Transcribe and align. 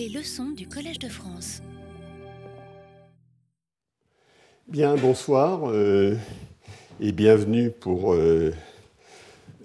Les 0.00 0.08
leçons 0.08 0.48
du 0.52 0.66
Collège 0.66 0.98
de 0.98 1.10
France. 1.10 1.60
Bien, 4.66 4.96
bonsoir 4.96 5.68
euh, 5.68 6.16
et 7.00 7.12
bienvenue 7.12 7.70
pour 7.70 8.14
euh, 8.14 8.50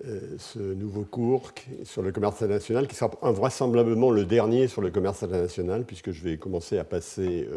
euh, 0.06 0.20
ce 0.38 0.60
nouveau 0.60 1.04
cours 1.04 1.54
sur 1.86 2.02
le 2.02 2.12
commerce 2.12 2.42
international 2.42 2.86
qui 2.90 2.96
sera 2.96 3.12
vraisemblablement 3.32 4.12
le 4.12 4.26
dernier 4.26 4.68
sur 4.68 4.82
le 4.82 4.92
commerce 4.92 5.24
international 5.24 5.86
puisque 5.86 6.12
je 6.12 6.22
vais 6.22 6.36
commencer 6.36 6.78
à 6.78 6.84
passer 6.84 7.48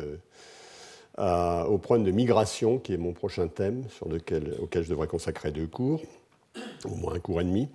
au 1.18 1.78
point 1.78 1.98
de 1.98 2.12
migration 2.12 2.78
qui 2.78 2.94
est 2.94 2.96
mon 2.96 3.12
prochain 3.12 3.48
thème 3.48 3.82
sur 3.90 4.08
lequel, 4.08 4.54
auquel 4.62 4.84
je 4.84 4.90
devrais 4.90 5.08
consacrer 5.08 5.50
deux 5.50 5.66
cours, 5.66 6.00
au 6.84 6.94
moins 6.94 7.14
un 7.14 7.18
cours 7.18 7.40
et 7.40 7.44
demi. 7.44 7.68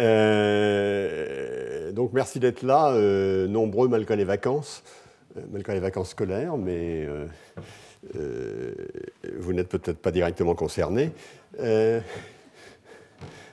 Euh, 0.00 1.92
donc 1.92 2.12
merci 2.12 2.40
d'être 2.40 2.62
là, 2.62 2.92
euh, 2.92 3.46
nombreux 3.46 3.88
malgré 3.88 4.16
les 4.16 4.24
vacances, 4.24 4.82
euh, 5.36 5.42
malgré 5.52 5.74
les 5.74 5.80
vacances 5.80 6.10
scolaires, 6.10 6.56
mais 6.56 7.06
vous 9.38 9.52
n'êtes 9.52 9.68
peut-être 9.68 9.98
pas 9.98 10.10
directement 10.10 10.54
concernés. 10.54 11.12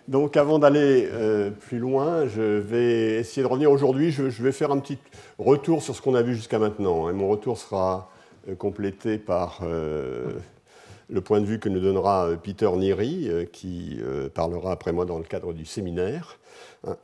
donc 0.07 0.37
avant 0.37 0.57
d'aller 0.57 1.09
plus 1.59 1.79
loin, 1.79 2.27
je 2.27 2.41
vais 2.41 3.19
essayer 3.19 3.41
de 3.41 3.47
revenir 3.47 3.69
aujourd'hui, 3.71 4.11
je, 4.11 4.23
vais 4.23 4.53
faire 4.53 4.71
un 4.71 4.79
petit 4.79 4.97
retour 5.37 5.83
sur 5.83 5.95
ce 5.95 6.01
qu'on 6.01 6.15
a 6.15 6.21
vu 6.21 6.33
jusqu'à 6.33 6.59
maintenant. 6.59 7.09
Et 7.09 7.13
mon 7.13 7.27
retour 7.27 7.57
sera 7.57 8.09
complété 8.57 9.17
par 9.17 9.63
le 11.09 11.21
point 11.21 11.39
de 11.41 11.45
vue 11.45 11.59
que 11.59 11.69
nous 11.69 11.79
donnera 11.79 12.27
euh, 12.27 12.35
Peter 12.35 12.69
Neri, 12.75 13.27
euh, 13.27 13.45
qui 13.45 13.97
euh, 14.01 14.29
parlera 14.29 14.71
après 14.71 14.91
moi 14.91 15.05
dans 15.05 15.17
le 15.17 15.23
cadre 15.23 15.53
du 15.53 15.65
séminaire. 15.65 16.39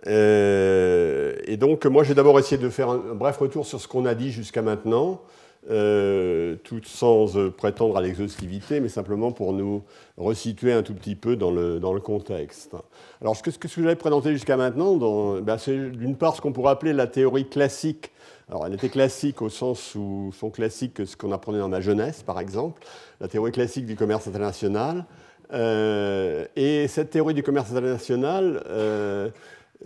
Et 0.05 1.57
donc, 1.57 1.85
moi, 1.85 2.03
j'ai 2.03 2.13
d'abord 2.13 2.39
essayé 2.39 2.61
de 2.61 2.69
faire 2.69 2.89
un 2.89 3.15
bref 3.15 3.37
retour 3.37 3.65
sur 3.65 3.81
ce 3.81 3.87
qu'on 3.87 4.05
a 4.05 4.15
dit 4.15 4.31
jusqu'à 4.31 4.61
maintenant, 4.61 5.21
tout 5.67 6.81
sans 6.85 7.49
prétendre 7.49 7.97
à 7.97 8.01
l'exhaustivité, 8.01 8.79
mais 8.79 8.87
simplement 8.87 9.31
pour 9.31 9.51
nous 9.51 9.83
resituer 10.15 10.71
un 10.71 10.83
tout 10.83 10.93
petit 10.93 11.15
peu 11.15 11.35
dans 11.35 11.51
le, 11.51 11.79
dans 11.79 11.91
le 11.91 11.99
contexte. 11.99 12.75
Alors, 13.19 13.35
ce 13.35 13.43
que, 13.43 13.51
ce 13.51 13.57
que 13.57 13.67
j'avais 13.67 13.95
présenté 13.95 14.31
jusqu'à 14.31 14.55
maintenant, 14.55 14.95
ben, 15.41 15.57
c'est 15.57 15.89
d'une 15.89 16.15
part 16.15 16.35
ce 16.35 16.41
qu'on 16.41 16.53
pourrait 16.53 16.71
appeler 16.71 16.93
la 16.93 17.07
théorie 17.07 17.49
classique 17.49 18.11
alors, 18.49 18.67
elle 18.67 18.73
était 18.73 18.89
classique 18.89 19.41
au 19.41 19.49
sens 19.49 19.95
où 19.95 20.31
sont 20.33 20.49
classiques 20.49 21.05
ce 21.05 21.15
qu'on 21.15 21.31
apprenait 21.31 21.59
dans 21.59 21.69
ma 21.69 21.81
jeunesse, 21.81 22.23
par 22.23 22.39
exemple, 22.39 22.83
la 23.21 23.27
théorie 23.27 23.51
classique 23.51 23.85
du 23.85 23.95
commerce 23.95 24.27
international. 24.27 25.05
Euh, 25.53 26.45
et 26.55 26.87
cette 26.87 27.11
théorie 27.11 27.33
du 27.33 27.43
commerce 27.43 27.71
international 27.71 28.63
euh, 28.67 29.29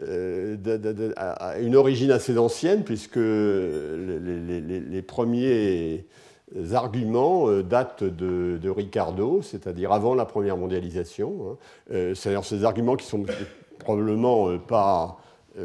euh, 0.01 1.13
a 1.17 1.59
une 1.59 1.75
origine 1.75 2.11
assez 2.11 2.37
ancienne, 2.37 2.83
puisque 2.83 3.17
les, 3.17 5.01
premiers 5.01 6.05
arguments 6.73 7.51
datent 7.61 8.03
de, 8.03 8.69
Ricardo, 8.69 9.41
c'est-à-dire 9.41 9.91
avant 9.91 10.15
la 10.15 10.25
première 10.25 10.57
mondialisation. 10.57 11.57
Hein. 11.91 12.13
C'est-à-dire 12.15 12.43
ces 12.43 12.63
arguments 12.63 12.95
qui 12.95 13.05
sont 13.05 13.23
probablement 13.79 14.57
pas 14.57 15.19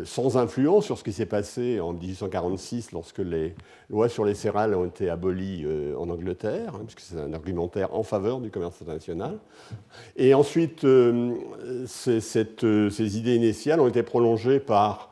sans 0.04 0.36
influence 0.36 0.86
sur 0.86 0.98
ce 0.98 1.04
qui 1.04 1.12
s'est 1.12 1.26
passé 1.26 1.80
en 1.80 1.92
1846 1.92 2.92
lorsque 2.92 3.18
les 3.18 3.54
lois 3.90 4.08
sur 4.08 4.24
les 4.24 4.34
céréales 4.34 4.74
ont 4.74 4.86
été 4.86 5.10
abolies 5.10 5.64
euh, 5.64 5.94
en 5.96 6.08
Angleterre, 6.08 6.74
hein, 6.74 6.82
puisque 6.86 7.00
c'est 7.00 7.20
un 7.20 7.32
argumentaire 7.32 7.94
en 7.94 8.02
faveur 8.02 8.40
du 8.40 8.50
commerce 8.50 8.80
international. 8.80 9.38
Et 10.16 10.34
ensuite, 10.34 10.84
euh, 10.84 11.34
ces, 11.86 13.18
idées 13.18 13.34
initiales 13.34 13.80
ont 13.80 13.88
été 13.88 14.02
prolongées 14.02 14.60
par 14.60 15.10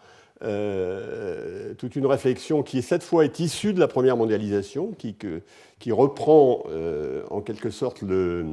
toute 1.77 1.97
une 1.97 2.07
réflexion 2.07 2.63
qui, 2.63 2.81
cette 2.81 3.03
fois, 3.03 3.27
est 3.27 3.41
issue 3.41 3.75
de 3.75 3.81
la 3.81 3.89
première 3.89 4.17
mondialisation, 4.17 4.93
qui 4.97 5.93
reprend 5.93 6.63
en 7.29 7.43
quelque 7.43 7.69
sorte 7.69 8.01
le 8.01 8.47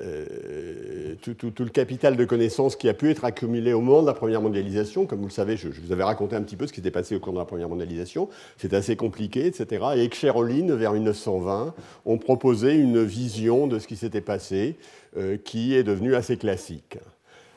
euh, 0.00 1.14
tout, 1.22 1.36
le 1.60 1.70
capital 1.70 2.16
de 2.16 2.24
connaissances 2.24 2.74
qui 2.74 2.88
a 2.88 2.94
pu 2.94 3.10
être 3.10 3.24
accumulé 3.24 3.72
au 3.72 3.80
moment 3.80 4.02
de 4.02 4.06
la 4.06 4.14
première 4.14 4.40
mondialisation. 4.40 5.06
Comme 5.06 5.20
vous 5.20 5.26
le 5.26 5.30
savez, 5.30 5.56
je, 5.56 5.68
vous 5.68 5.92
avais 5.92 6.02
raconté 6.02 6.34
un 6.34 6.42
petit 6.42 6.56
peu 6.56 6.66
ce 6.66 6.72
qui 6.72 6.80
s'était 6.80 6.90
passé 6.90 7.14
au 7.14 7.20
cours 7.20 7.32
de 7.32 7.38
la 7.38 7.44
première 7.44 7.68
mondialisation. 7.68 8.28
C'est 8.56 8.74
assez 8.74 8.96
compliqué, 8.96 9.46
etc. 9.46 9.84
Et 9.96 10.02
Excheroline, 10.02 10.74
vers 10.74 10.92
1920, 10.92 11.74
ont 12.06 12.18
proposé 12.18 12.74
une 12.74 13.04
vision 13.04 13.68
de 13.68 13.78
ce 13.78 13.86
qui 13.86 13.96
s'était 13.96 14.20
passé 14.20 14.76
euh, 15.16 15.36
qui 15.36 15.76
est 15.76 15.84
devenue 15.84 16.16
assez 16.16 16.36
classique. 16.36 16.98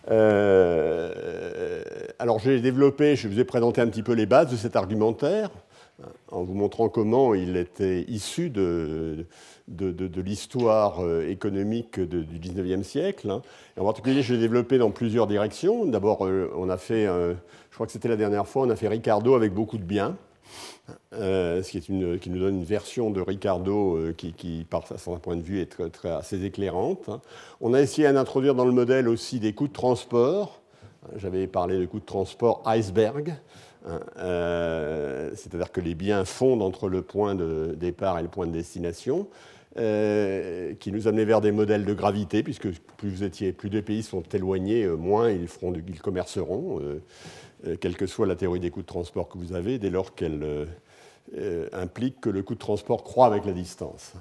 Euh, 0.10 1.84
alors 2.20 2.40
j'ai 2.40 2.62
développé, 2.62 3.16
je 3.16 3.28
vous 3.28 3.40
ai 3.40 3.44
présenté 3.44 3.82
un 3.82 3.88
petit 3.88 4.04
peu 4.04 4.14
les 4.14 4.26
bases 4.26 4.50
de 4.50 4.56
cet 4.56 4.76
argumentaire 4.78 5.50
en 6.30 6.44
vous 6.44 6.54
montrant 6.54 6.90
comment 6.90 7.34
il 7.34 7.58
était 7.58 8.06
issu 8.08 8.50
de, 8.50 9.26
l'histoire 9.68 11.04
euh, 11.04 11.28
économique 11.30 12.00
du 12.00 12.40
19e 12.40 12.84
siècle. 12.84 13.30
Hein. 13.30 13.42
en 13.78 13.86
particulier, 13.86 14.22
je 14.22 14.34
l'ai 14.34 14.40
développé 14.40 14.78
dans 14.78 14.92
plusieurs 14.92 15.28
directions. 15.28 15.86
D'abord, 15.86 16.26
euh, 16.26 16.52
on 16.56 16.70
a 16.70 16.78
fait, 16.78 17.06
je 17.06 17.74
crois 17.74 17.86
que 17.86 17.92
c'était 17.92 18.08
la 18.08 18.16
dernière 18.16 18.48
fois, 18.48 18.64
on 18.64 18.70
a 18.70 18.76
fait 18.76 18.88
Ricardo 18.88 19.36
avec 19.36 19.54
beaucoup 19.54 19.78
de 19.78 19.84
biens. 19.84 20.16
Euh, 21.14 21.62
ce 21.64 21.78
qui, 21.78 21.92
nous 21.92 22.40
donne 22.40 22.60
une 22.60 22.64
version 22.64 23.10
de 23.12 23.20
Ricardo 23.20 24.00
qui, 24.16 24.66
par 24.70 24.86
son 24.98 25.18
point 25.20 25.36
de 25.36 25.42
vue, 25.42 25.60
est 25.60 25.92
très, 25.92 26.10
assez 26.10 26.44
éclairante. 26.46 27.10
Hein. 27.10 27.20
On 27.60 27.74
a 27.74 27.82
essayé 27.82 28.12
d'introduire 28.12 28.56
dans 28.56 28.64
le 28.64 28.72
modèle 28.72 29.10
aussi 29.10 29.42
des 29.42 29.54
coûts 29.54 29.68
de 29.68 29.74
transport. 29.74 30.62
J'avais 31.18 31.48
parlé 31.48 31.78
de 31.78 31.86
coûts 31.86 32.00
de 32.00 32.06
transport 32.06 32.64
iceberg, 32.66 33.36
hein. 33.86 34.00
c'est-à-dire 35.36 35.72
que 35.72 35.82
les 35.82 35.96
biens 35.96 36.24
fondent 36.24 36.62
entre 36.62 36.88
le 36.88 37.02
point 37.02 37.36
de 37.36 37.76
départ 37.78 38.20
et 38.20 38.22
le 38.22 38.30
point 38.30 38.48
de 38.48 38.54
destination. 38.54 39.28
Euh, 39.80 40.74
qui 40.80 40.92
nous 40.92 41.08
amenait 41.08 41.26
vers 41.26 41.40
des 41.40 41.52
modèles 41.52 41.86
de 41.86 41.94
gravité, 41.94 42.42
puisque 42.42 42.68
plus 42.98 43.10
vous 43.10 43.24
étiez, 43.24 43.52
plus 43.52 43.70
pays 43.84 44.02
sont 44.02 44.24
éloignés, 44.34 44.86
euh, 44.86 44.96
moins 44.96 45.30
ils, 45.30 45.48
feront, 45.48 45.72
ils 45.72 46.02
commerceront, 46.02 46.82
euh, 46.82 47.76
quelle 47.80 47.96
que 47.96 48.08
soit 48.08 48.26
la 48.26 48.36
théorie 48.36 48.60
des 48.60 48.72
coûts 48.72 48.82
de 48.82 48.88
transport 48.88 49.30
que 49.30 49.38
vous 49.38 49.54
avez, 49.54 49.78
dès 49.78 49.92
lors 49.92 50.16
qu'elle 50.16 50.68
implique 51.74 52.22
que 52.22 52.30
le 52.30 52.42
coût 52.42 52.56
de 52.56 52.60
transport 52.60 53.04
croît 53.04 53.28
avec 53.28 53.46
la 53.46 53.52
distance. 53.52 54.14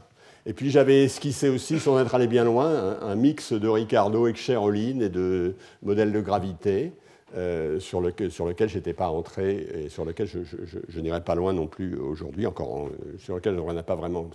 Et 0.45 0.53
puis 0.53 0.71
j'avais 0.71 1.05
esquissé 1.05 1.49
aussi, 1.49 1.79
sans 1.81 1.99
être 2.01 2.15
allé 2.15 2.27
bien 2.27 2.45
loin, 2.45 2.99
un, 3.01 3.15
mix 3.15 3.55
de 3.55 3.69
Ricardo 3.69 4.27
et 4.27 4.35
Cheroline 4.35 5.01
et 5.01 5.09
de 5.09 5.55
modèles 5.83 6.13
de 6.13 6.21
gravité. 6.21 6.93
Euh, 7.35 7.81
sur, 7.81 8.01
lequel, 8.01 8.31
sur 8.31 8.47
lequel 8.47 8.69
je 8.69 8.77
n'étais 8.77 8.93
pas 8.93 9.09
entré 9.09 9.67
et 9.75 9.89
sur 9.89 10.05
lequel 10.05 10.29
je, 10.29 11.01
n'irai 11.01 11.21
pas 11.21 11.35
loin 11.35 11.53
non 11.53 11.67
plus 11.67 11.99
aujourd'hui, 11.99 12.47
encore 12.47 12.89
sur 13.19 13.35
lequel 13.35 13.59
on 13.59 13.73
n'a 13.73 13.83
pas 13.83 13.97
vraiment. 13.97 14.31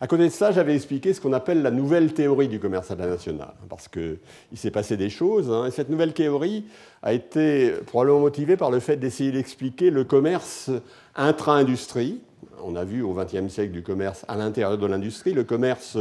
À 0.00 0.08
côté 0.08 0.24
de 0.24 0.30
ça, 0.30 0.50
j'avais 0.50 0.74
expliqué 0.74 1.14
ce 1.14 1.20
qu'on 1.20 1.32
appelle 1.32 1.62
la 1.62 1.70
nouvelle 1.70 2.12
théorie 2.14 2.48
du 2.48 2.58
commerce 2.58 2.90
international, 2.90 3.54
parce 3.68 3.86
qu'il 3.86 4.18
s'est 4.56 4.72
passé 4.72 4.96
des 4.96 5.08
choses, 5.08 5.52
hein, 5.52 5.66
et 5.66 5.70
cette 5.70 5.88
nouvelle 5.88 6.14
théorie 6.14 6.64
a 7.04 7.12
été 7.12 7.70
probablement 7.86 8.18
motivée 8.18 8.56
par 8.56 8.72
le 8.72 8.80
fait 8.80 8.96
d'essayer 8.96 9.30
d'expliquer 9.30 9.90
le 9.90 10.02
commerce 10.02 10.72
intra-industrie. 11.14 12.20
On 12.60 12.74
a 12.74 12.84
vu 12.84 13.02
au 13.02 13.14
XXe 13.14 13.46
siècle 13.52 13.72
du 13.72 13.84
commerce 13.84 14.24
à 14.26 14.36
l'intérieur 14.36 14.76
de 14.76 14.86
l'industrie. 14.86 15.32
Le 15.32 15.44
commerce 15.44 15.96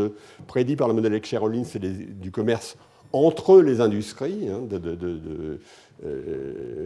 prédit 0.47 0.75
par 0.75 0.87
le 0.87 0.95
modèle 0.95 1.13
Excheroline, 1.13 1.65
c'est 1.65 1.79
du 1.79 2.31
commerce 2.31 2.77
entre 3.15 3.61
les 3.61 3.79
industries, 3.79 4.49
hein, 4.49 4.67
euh, 4.73 5.57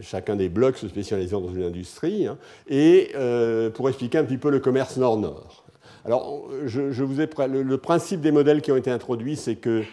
chacun 0.02 0.36
des 0.36 0.48
blocs 0.48 0.76
se 0.76 0.88
spécialisant 0.88 1.40
dans 1.40 1.52
une 1.52 1.64
industrie, 1.64 2.26
hein, 2.26 2.38
et 2.68 3.10
euh, 3.16 3.70
pour 3.70 3.88
expliquer 3.88 4.18
un 4.18 4.24
petit 4.24 4.38
peu 4.38 4.50
le 4.50 4.60
commerce 4.60 4.96
nord-nord. 4.96 5.64
Alors, 6.04 6.48
je, 6.64 7.02
vous 7.02 7.20
ai, 7.20 7.28
le, 7.48 7.76
principe 7.76 8.20
des 8.20 8.32
modèles 8.32 8.62
qui 8.62 8.72
ont 8.72 8.76
été 8.76 8.90
introduits, 8.90 9.36
c'est 9.36 9.56
qu'il 9.56 9.84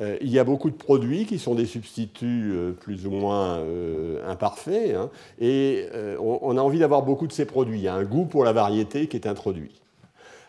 euh, 0.00 0.18
y 0.20 0.38
a 0.38 0.44
beaucoup 0.44 0.68
de 0.68 0.76
produits 0.76 1.24
qui 1.24 1.38
sont 1.38 1.54
des 1.54 1.64
substituts 1.64 2.52
plus 2.80 3.06
ou 3.06 3.10
moins 3.10 3.62
imparfaits, 4.26 4.94
hein, 4.94 5.10
et 5.40 5.86
on, 6.20 6.58
a 6.58 6.60
envie 6.60 6.78
d'avoir 6.78 7.02
beaucoup 7.02 7.26
de 7.26 7.32
ces 7.32 7.46
produits. 7.46 7.78
Il 7.78 7.84
y 7.84 7.88
a 7.88 7.94
un 7.94 8.04
goût 8.04 8.26
pour 8.26 8.44
la 8.44 8.52
variété 8.52 9.06
qui 9.06 9.16
est 9.16 9.26
introduit. 9.26 9.80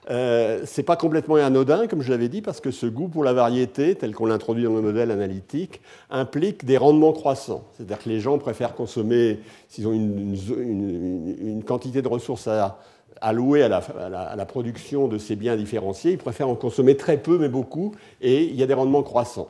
Euh, 0.10 0.66
ce 0.66 0.80
n'est 0.80 0.86
pas 0.86 0.96
complètement 0.96 1.36
anodin, 1.36 1.88
comme 1.88 2.02
je 2.02 2.10
l'avais 2.10 2.30
dit, 2.30 2.42
parce 2.42 2.62
que 2.62 2.72
ce 2.72 2.86
goût 2.86 3.10
pour 3.10 3.24
la 3.24 3.34
variété, 3.34 3.96
tel 3.96 4.14
qu'on 4.16 4.26
l'introduit 4.26 4.64
dans 4.64 4.74
le 4.74 4.82
modèle 4.82 5.12
analytique, 5.12 5.82
implique 6.10 6.66
des 6.66 6.78
rendements 6.78 7.12
croissants. 7.12 7.66
C'est-à-dire 7.74 8.00
que 8.00 8.10
les 8.10 8.20
gens 8.20 8.38
préfèrent 8.38 8.74
consommer, 8.74 9.40
s'ils 9.68 9.88
ont 9.88 9.94
une, 9.94 11.64
quantité 11.66 12.02
de 12.02 12.08
ressources 12.08 12.48
à 12.48 12.80
allouer 13.20 13.64
à 13.64 13.68
la, 13.68 14.46
production 14.46 15.08
de 15.08 15.18
ces 15.18 15.36
biens 15.36 15.58
différenciés, 15.58 16.12
ils 16.12 16.18
préfèrent 16.18 16.50
en 16.50 16.56
consommer 16.56 16.96
très 16.96 17.18
peu, 17.18 17.38
mais 17.38 17.50
beaucoup, 17.50 17.94
et 18.22 18.44
il 18.44 18.56
y 18.56 18.64
a 18.64 18.68
des 18.68 18.74
rendements 18.74 19.04
croissants. 19.04 19.50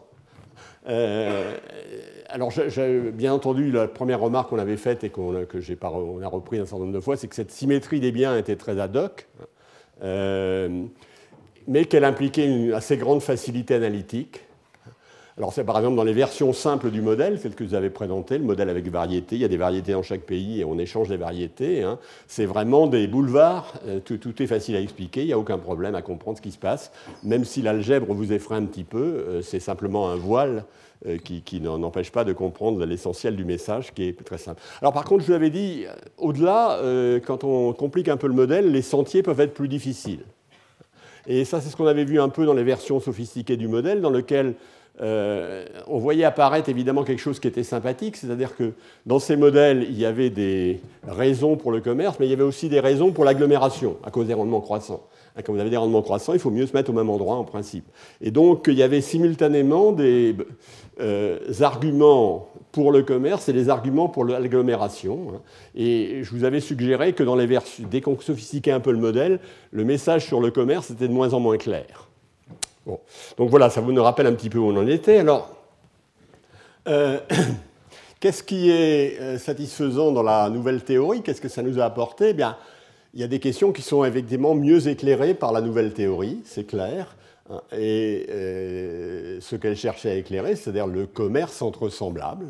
Euh, 0.90 1.54
alors, 2.30 2.52
bien 3.14 3.34
entendu, 3.34 3.72
la 3.72 3.88
première 3.88 4.22
remarque 4.22 4.50
qu'on 4.50 4.60
avait 4.60 4.78
faite 4.78 5.04
et 5.04 5.10
qu'on 5.10 5.46
que 5.46 5.60
j'ai 5.60 5.78
on 5.84 6.22
a 6.22 6.28
repris 6.28 6.58
un 6.58 6.66
certain 6.66 6.86
nombre 6.86 6.96
de 6.96 7.00
fois, 7.00 7.18
c'est 7.18 7.28
que 7.28 7.36
cette 7.36 7.52
symétrie 7.52 8.00
des 8.00 8.12
biens 8.12 8.38
était 8.38 8.56
très 8.56 8.80
ad 8.80 8.96
hoc. 8.96 9.28
Euh, 10.04 10.86
mais 11.68 11.86
qu'elle 11.86 12.06
impliquait 12.06 12.46
une 12.46 12.74
assez 12.74 12.98
grande 12.98 13.22
facilité 13.22 13.76
analytique. 13.76 14.47
Alors 15.38 15.54
c'est 15.54 15.64
par 15.64 15.78
exemple 15.78 15.96
dans 15.96 16.04
les 16.04 16.14
versions 16.14 16.52
simples 16.52 16.90
du 16.90 17.00
modèle, 17.00 17.40
celle 17.40 17.54
que 17.54 17.64
vous 17.64 17.76
avez 17.76 17.92
présentée, 17.92 18.40
le 18.40 18.44
modèle 18.44 18.70
avec 18.70 18.90
variété, 18.90 19.36
il 19.36 19.42
y 19.44 19.46
a 19.46 19.48
des 19.48 19.58
variétés 19.58 19.92
dans 19.92 20.02
chaque 20.02 20.22
pays 20.22 20.60
et 20.60 20.66
on 20.66 20.80
échange 20.80 21.10
des 21.10 21.18
variétés. 21.18 21.84
Hein. 21.84 22.00
C'est 22.26 22.48
vraiment 22.48 22.88
des 22.88 23.06
boulevards, 23.06 23.74
euh, 23.86 24.00
tout, 24.00 24.42
est 24.42 24.48
facile 24.48 24.76
à 24.76 24.82
expliquer, 24.82 25.22
il 25.22 25.28
n'y 25.28 25.34
a 25.34 25.38
aucun 25.38 25.60
problème 25.60 25.94
à 25.94 26.02
comprendre 26.02 26.38
ce 26.38 26.42
qui 26.42 26.50
se 26.50 26.58
passe, 26.58 26.92
même 27.22 27.46
si 27.46 27.62
l'algèbre 27.62 28.12
vous 28.16 28.34
effraie 28.34 28.56
un 28.56 28.66
petit 28.66 28.84
peu, 28.84 28.98
euh, 28.98 29.42
c'est 29.44 29.60
simplement 29.60 30.10
un 30.10 30.16
voile 30.16 30.66
euh, 31.06 31.20
qui, 31.20 31.44
qui 31.44 31.62
n'empêche 31.62 32.12
pas 32.12 32.24
de 32.24 32.34
comprendre 32.34 32.84
l'essentiel 32.84 33.36
du 33.36 33.46
message 33.46 33.94
qui 33.94 34.08
est 34.08 34.26
très 34.26 34.40
simple. 34.40 34.60
Alors 34.82 34.94
par 34.94 35.04
contre, 35.04 35.22
je 35.22 35.28
vous 35.28 35.34
avais 35.34 35.52
dit, 35.52 35.86
au-delà, 36.18 36.80
quand 37.28 37.44
on 37.44 37.74
complique 37.74 38.08
un 38.08 38.18
peu 38.18 38.26
le 38.26 38.34
modèle, 38.34 38.72
les 38.72 38.82
sentiers 38.82 39.22
peuvent 39.22 39.40
être 39.40 39.54
plus 39.54 39.68
difficiles. 39.68 40.24
Et 41.28 41.44
ça, 41.46 41.60
c'est 41.62 41.70
ce 41.70 41.76
qu'on 41.76 41.88
avait 41.88 42.06
vu 42.06 42.20
un 42.22 42.30
peu 42.30 42.46
dans 42.46 42.54
les 42.54 42.64
versions 42.64 43.00
sophistiquées 43.00 43.58
du 43.58 43.68
modèle, 43.68 44.02
dans 44.02 44.10
lequel 44.10 44.56
euh, 45.00 45.66
on 45.88 46.00
voyait 46.00 46.24
apparaître 46.24 46.70
évidemment 46.70 47.04
quelque 47.04 47.20
chose 47.20 47.40
qui 47.40 47.48
était 47.48 47.64
sympathique, 47.64 48.18
c'est-à-dire 48.18 48.56
que 48.56 48.74
dans 49.06 49.20
ces 49.20 49.36
modèles, 49.36 49.86
il 49.90 49.98
y 49.98 50.06
avait 50.06 50.30
des 50.30 50.82
raisons 51.08 51.56
pour 51.56 51.72
le 51.72 51.82
commerce, 51.82 52.18
mais 52.20 52.26
il 52.26 52.30
y 52.30 52.34
avait 52.34 52.44
aussi 52.44 52.68
des 52.68 52.80
raisons 52.80 53.12
pour 53.12 53.24
l'agglomération, 53.24 53.98
à 54.04 54.12
cause 54.12 54.28
des 54.28 54.34
rendements 54.34 54.62
croissants. 54.62 55.04
Hein, 55.36 55.42
quand 55.44 55.54
vous 55.54 55.60
avez 55.60 55.70
des 55.70 55.78
rendements 55.78 56.02
croissants, 56.02 56.34
il 56.34 56.40
faut 56.40 56.50
mieux 56.50 56.66
se 56.66 56.74
mettre 56.74 56.90
au 56.90 56.94
même 56.94 57.10
endroit 57.10 57.36
en 57.36 57.44
principe. 57.44 57.86
Et 58.22 58.32
donc, 58.32 58.66
il 58.68 58.74
y 58.74 58.84
avait 58.84 59.02
simultanément 59.02 59.92
des 59.92 60.36
euh, 61.00 61.40
arguments 61.62 62.50
pour 62.72 62.92
le 62.92 63.04
commerce 63.04 63.50
et 63.50 63.54
des 63.54 63.70
arguments 63.70 64.10
pour 64.10 64.26
l'agglomération. 64.26 65.34
Hein. 65.34 65.42
Et 65.76 66.24
je 66.24 66.32
vous 66.32 66.44
avais 66.44 66.60
suggéré 66.60 67.14
que 67.14 67.24
dans 67.24 67.36
les 67.36 67.46
versions, 67.46 67.86
dès 67.90 68.02
qu'on 68.02 68.20
sophistiquait 68.20 68.72
un 68.72 68.80
peu 68.80 68.92
le 68.92 68.98
modèle, 68.98 69.40
le 69.72 69.86
message 69.86 70.26
sur 70.26 70.42
le 70.42 70.50
commerce 70.50 70.90
était 70.90 71.08
de 71.08 71.14
moins 71.14 71.34
en 71.34 71.40
moins 71.40 71.58
clair. 71.58 72.07
Donc 73.38 73.50
voilà, 73.50 73.70
ça 73.70 73.82
vous 73.82 73.92
nous 73.92 74.04
rappelle 74.04 74.28
un 74.28 74.34
petit 74.34 74.50
peu 74.50 74.58
où 74.58 74.70
on 74.70 74.78
en 74.78 74.88
était. 74.88 75.18
Alors, 75.20 75.56
euh, 76.88 77.20
qu'est-ce 78.20 78.44
qui 78.44 78.72
est 78.72 79.20
euh, 79.20 79.38
satisfaisant 79.38 80.12
dans 80.12 80.24
la 80.24 80.50
nouvelle 80.50 80.84
théorie? 80.84 81.22
Qu'est-ce 81.22 81.42
que 81.42 81.50
ça 81.50 81.62
nous 81.62 81.80
a 81.80 81.86
apporté? 81.86 82.30
Eh 82.30 82.34
Bien, 82.34 82.58
il 83.14 83.20
y 83.20 83.24
a 83.24 83.28
des 83.28 83.40
questions 83.40 83.72
qui 83.72 83.82
sont 83.82 84.06
effectivement 84.06 84.56
mieux 84.56 84.88
éclairées 84.88 85.34
par 85.34 85.52
la 85.52 85.62
nouvelle 85.62 85.94
théorie, 85.94 86.42
c'est 86.46 86.66
clair. 86.66 87.16
Hein. 87.50 87.62
Et 87.78 88.28
euh, 88.30 89.40
ce 89.42 89.56
qu'elle 89.56 89.76
cherchait 89.76 90.12
à 90.12 90.16
éclairer, 90.16 90.56
c'est-à-dire 90.56 90.88
le 90.88 91.06
commerce 91.06 91.62
entre 91.62 91.90
semblables. 91.90 92.48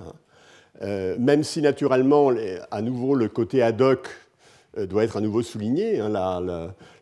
Hein. 0.81 1.15
même 1.17 1.43
si 1.43 1.61
naturellement, 1.61 2.31
à 2.69 2.81
nouveau, 2.81 3.15
le 3.15 3.29
côté 3.29 3.63
ad 3.63 3.81
hoc 3.81 4.07
doit 4.85 5.03
être 5.03 5.17
à 5.17 5.21
nouveau 5.21 5.41
souligné. 5.41 5.99
Hein, 5.99 6.09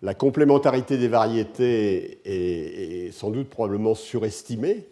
la, 0.01 0.13
complémentarité 0.13 0.98
des 0.98 1.07
variétés 1.07 2.19
est, 2.25 3.12
sans 3.12 3.30
doute 3.30 3.50
probablement 3.50 3.95
surestimée. 3.95 4.86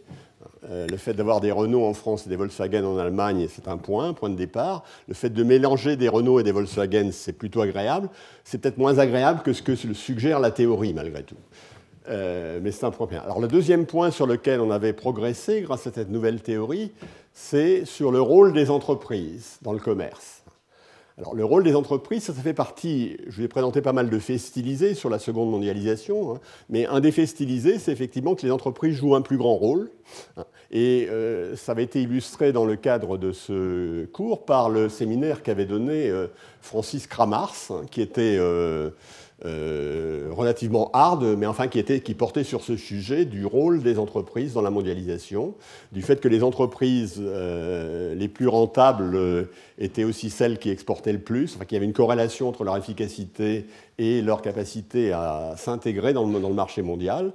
Euh, 0.69 0.87
le 0.87 0.97
fait 0.97 1.13
d'avoir 1.13 1.41
des 1.41 1.51
Renault 1.51 1.83
en 1.83 1.93
France 1.93 2.25
et 2.25 2.29
des 2.29 2.35
Volkswagen 2.35 2.85
en 2.85 2.97
Allemagne, 2.97 3.47
c'est 3.49 3.67
un 3.67 3.77
point, 3.77 4.13
point 4.13 4.29
de 4.29 4.35
départ. 4.35 4.83
Le 5.07 5.13
fait 5.13 5.29
de 5.29 5.43
mélanger 5.43 5.97
des 5.97 6.07
Renault 6.07 6.39
et 6.39 6.43
des 6.43 6.51
Volkswagen, 6.51 7.09
c'est 7.11 7.33
plutôt 7.33 7.61
agréable. 7.61 8.09
C'est 8.43 8.59
peut-être 8.59 8.77
moins 8.77 8.97
agréable 8.97 9.41
que 9.43 9.51
ce 9.51 9.61
que 9.61 9.75
suggère 9.75 10.39
la 10.39 10.51
théorie, 10.51 10.93
malgré 10.93 11.23
tout. 11.23 11.35
Euh, 12.09 12.59
mais 12.61 12.71
c'est 12.71 12.85
un 12.85 12.91
point. 12.91 13.07
Alors 13.23 13.39
le 13.39 13.47
deuxième 13.47 13.85
point 13.85 14.11
sur 14.11 14.27
lequel 14.27 14.59
on 14.59 14.71
avait 14.71 14.93
progressé 14.93 15.61
grâce 15.61 15.87
à 15.87 15.91
cette 15.91 16.09
nouvelle 16.09 16.41
théorie, 16.41 16.91
c'est 17.33 17.85
sur 17.85 18.11
le 18.11 18.21
rôle 18.21 18.53
des 18.53 18.69
entreprises 18.69 19.57
dans 19.61 19.73
le 19.73 19.79
commerce. 19.79 20.42
Alors, 21.19 21.35
le 21.35 21.45
rôle 21.45 21.63
des 21.63 21.75
entreprises, 21.75 22.23
ça, 22.23 22.33
fait 22.33 22.55
partie, 22.55 23.17
je 23.27 23.35
vous 23.35 23.43
ai 23.43 23.47
présenté 23.47 23.81
pas 23.81 23.93
mal 23.93 24.09
de 24.09 24.17
faits 24.17 24.39
stylisés 24.39 24.95
sur 24.95 25.11
la 25.11 25.19
seconde 25.19 25.51
mondialisation, 25.51 26.35
hein, 26.35 26.39
mais 26.69 26.87
un 26.87 27.01
des 27.01 27.11
faits 27.11 27.27
stylisés, 27.27 27.77
c'est 27.77 27.91
effectivement 27.91 28.33
que 28.33 28.41
les 28.43 28.51
entreprises 28.51 28.95
jouent 28.95 29.13
un 29.13 29.21
plus 29.21 29.37
grand 29.37 29.55
rôle. 29.55 29.91
Hein, 30.37 30.45
et 30.71 31.07
euh, 31.11 31.55
ça 31.55 31.73
avait 31.73 31.83
été 31.83 32.01
illustré 32.01 32.51
dans 32.51 32.65
le 32.65 32.75
cadre 32.75 33.19
de 33.19 33.31
ce 33.31 34.05
cours 34.05 34.43
par 34.43 34.69
le 34.71 34.89
séminaire 34.89 35.43
qu'avait 35.43 35.67
donné 35.67 36.09
euh, 36.09 36.27
Francis 36.61 37.05
Kramars, 37.05 37.55
hein, 37.69 37.83
qui 37.91 38.01
était 38.01 38.37
euh, 38.39 38.89
euh, 39.45 40.29
relativement 40.31 40.89
hard, 40.93 41.21
mais 41.37 41.45
enfin 41.45 41.67
qui, 41.67 41.77
était, 41.77 41.99
qui 41.99 42.13
portait 42.13 42.45
sur 42.45 42.63
ce 42.63 42.77
sujet 42.77 43.25
du 43.25 43.45
rôle 43.45 43.83
des 43.83 43.99
entreprises 43.99 44.53
dans 44.53 44.61
la 44.61 44.69
mondialisation, 44.69 45.53
du 45.91 46.01
fait 46.01 46.21
que 46.21 46.29
les 46.29 46.43
entreprises 46.43 47.17
euh, 47.19 48.15
les 48.15 48.29
plus 48.29 48.47
rentables 48.47 49.15
euh, 49.15 49.43
étaient 49.77 50.05
aussi 50.05 50.29
celles 50.29 50.59
qui 50.59 50.69
exportaient 50.69 51.11
le 51.11 51.19
plus, 51.19 51.55
enfin 51.55 51.65
qu'il 51.65 51.75
y 51.75 51.77
avait 51.77 51.85
une 51.85 51.91
corrélation 51.91 52.47
entre 52.47 52.63
leur 52.63 52.77
efficacité 52.77 53.65
et 53.97 54.21
leur 54.21 54.41
capacité 54.41 55.11
à 55.11 55.55
s'intégrer 55.57 56.13
dans, 56.13 56.25
le, 56.25 56.53
marché 56.53 56.81
mondial. 56.81 57.33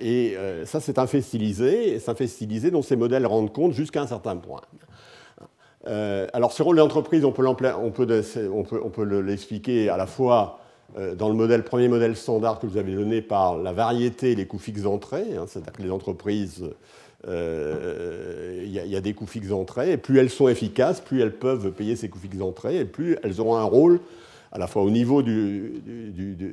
Et 0.00 0.36
ça, 0.64 0.80
c'est 0.80 0.98
un 0.98 1.06
fait 1.06 1.22
stylisé, 1.22 2.00
c'est 2.00 2.10
un 2.10 2.14
fait 2.14 2.26
stylisé 2.26 2.70
dont 2.70 2.82
ces 2.82 2.96
modèles 2.96 3.24
rendent 3.24 3.52
compte 3.52 3.72
jusqu'à 3.72 4.02
un 4.02 4.06
certain 4.06 4.36
point. 4.36 4.60
alors, 5.86 6.52
ce 6.52 6.62
rôle 6.62 6.76
d'entreprise, 6.76 7.24
on 7.24 7.32
peut, 7.32 7.46
on 7.46 7.54
peut, 7.54 8.24
on 8.82 8.90
peut, 8.90 9.20
l'expliquer 9.20 9.88
à 9.88 9.96
la 9.96 10.06
fois 10.06 10.60
dans 11.16 11.28
le 11.28 11.34
modèle, 11.34 11.62
premier 11.62 11.88
modèle 11.88 12.16
standard 12.16 12.58
que 12.58 12.66
vous 12.66 12.78
avez 12.78 12.94
donné 12.94 13.20
par 13.20 13.58
la 13.58 13.72
variété 13.72 14.32
et 14.32 14.34
les 14.34 14.46
coûts 14.46 14.58
fixes 14.58 14.82
d'entrée, 14.82 15.36
hein, 15.36 15.44
c'est-à-dire 15.46 15.72
que 15.72 15.82
les 15.82 15.90
entreprises, 15.90 16.64
il 17.24 17.32
euh, 17.32 18.64
y, 18.66 18.96
a 18.96 19.00
des 19.00 19.12
coûts 19.12 19.26
fixes 19.26 19.48
d'entrée, 19.48 19.92
et 19.92 19.96
plus 19.96 20.18
elles 20.18 20.30
sont 20.30 20.48
efficaces, 20.48 21.00
plus 21.00 21.20
elles 21.20 21.34
peuvent 21.34 21.72
payer 21.72 21.96
ces 21.96 22.08
coûts 22.08 22.20
fixes 22.20 22.36
d'entrée, 22.36 22.78
et 22.78 22.84
plus 22.84 23.16
elles 23.22 23.40
auront 23.40 23.56
un 23.56 23.64
rôle 23.64 24.00
à 24.52 24.58
la 24.58 24.68
fois 24.68 24.82
au 24.82 24.90
niveau 24.90 25.22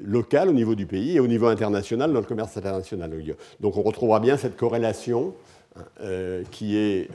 local, 0.03 0.49
au 0.49 0.53
niveau 0.53 0.73
du 0.73 0.87
pays, 0.87 1.17
et 1.17 1.19
au 1.19 1.27
niveau 1.27 1.45
international, 1.45 2.11
dans 2.11 2.19
le 2.19 2.25
commerce 2.25 2.57
international. 2.57 3.11
Donc 3.59 3.77
on 3.77 3.83
retrouvera 3.83 4.19
bien 4.19 4.35
cette 4.35 4.57
corrélation 4.57 5.33
euh, 6.01 6.43
qui 6.51 6.75
est 6.75 7.09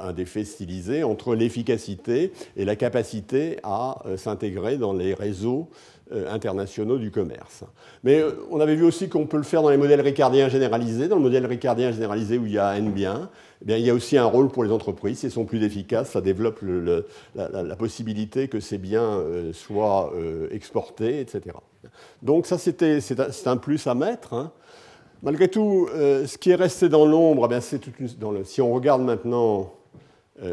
un 0.00 0.12
des 0.12 0.24
faits 0.24 0.46
stylisés 0.46 1.04
entre 1.04 1.34
l'efficacité 1.34 2.32
et 2.56 2.64
la 2.64 2.74
capacité 2.76 3.58
à 3.62 4.02
s'intégrer 4.16 4.78
dans 4.78 4.92
les 4.92 5.14
réseaux 5.14 5.68
euh, 5.70 5.95
internationaux 6.12 6.98
du 6.98 7.10
commerce. 7.10 7.64
Mais 8.04 8.20
euh, 8.20 8.30
on 8.50 8.60
avait 8.60 8.76
vu 8.76 8.84
aussi 8.84 9.08
qu'on 9.08 9.26
peut 9.26 9.36
le 9.36 9.42
faire 9.42 9.62
dans 9.62 9.70
les 9.70 9.76
modèles 9.76 10.00
ricardiens 10.00 10.48
généralisés. 10.48 11.08
Dans 11.08 11.16
le 11.16 11.22
modèle 11.22 11.44
ricardien 11.46 11.90
généralisé 11.90 12.38
où 12.38 12.46
il 12.46 12.52
y 12.52 12.58
a 12.58 12.76
N 12.76 12.92
biens, 12.92 13.28
eh 13.62 13.64
bien, 13.64 13.76
il 13.76 13.84
y 13.84 13.90
a 13.90 13.94
aussi 13.94 14.16
un 14.16 14.24
rôle 14.24 14.48
pour 14.48 14.62
les 14.62 14.70
entreprises. 14.70 15.18
Si 15.18 15.26
elles 15.26 15.32
sont 15.32 15.44
plus 15.44 15.64
efficaces, 15.64 16.10
ça 16.10 16.20
développe 16.20 16.60
la, 17.34 17.76
possibilité 17.76 18.46
que 18.46 18.60
ces 18.60 18.78
biens 18.78 19.02
euh, 19.02 19.52
soient 19.52 20.12
exportés, 20.52 21.20
etc. 21.20 21.56
Donc 22.22 22.46
ça, 22.46 22.58
c'est 22.58 23.48
un, 23.48 23.56
plus 23.56 23.86
à 23.88 23.94
mettre. 23.94 24.32
Hein. 24.32 24.52
Malgré 25.22 25.48
tout, 25.48 25.88
ce 25.92 26.38
qui 26.38 26.50
est 26.50 26.56
resté 26.56 26.88
dans 26.88 27.06
l'ombre, 27.06 27.48
eh 27.50 27.60
c'est 27.60 27.80
si 28.44 28.60
on 28.60 28.72
regarde 28.72 29.02
maintenant 29.02 29.72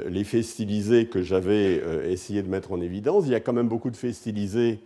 les 0.07 0.23
faits 0.23 0.43
stylisés 0.43 1.07
que 1.07 1.21
j'avais 1.21 1.81
essayé 2.09 2.41
de 2.41 2.49
mettre 2.49 2.71
en 2.71 2.81
évidence, 2.81 3.25
il 3.25 3.31
y 3.31 3.35
a 3.35 3.39
quand 3.39 3.53
même 3.53 3.67
beaucoup 3.67 3.91
de 3.91 3.97
faits 3.97 4.13
stylisés 4.15 4.79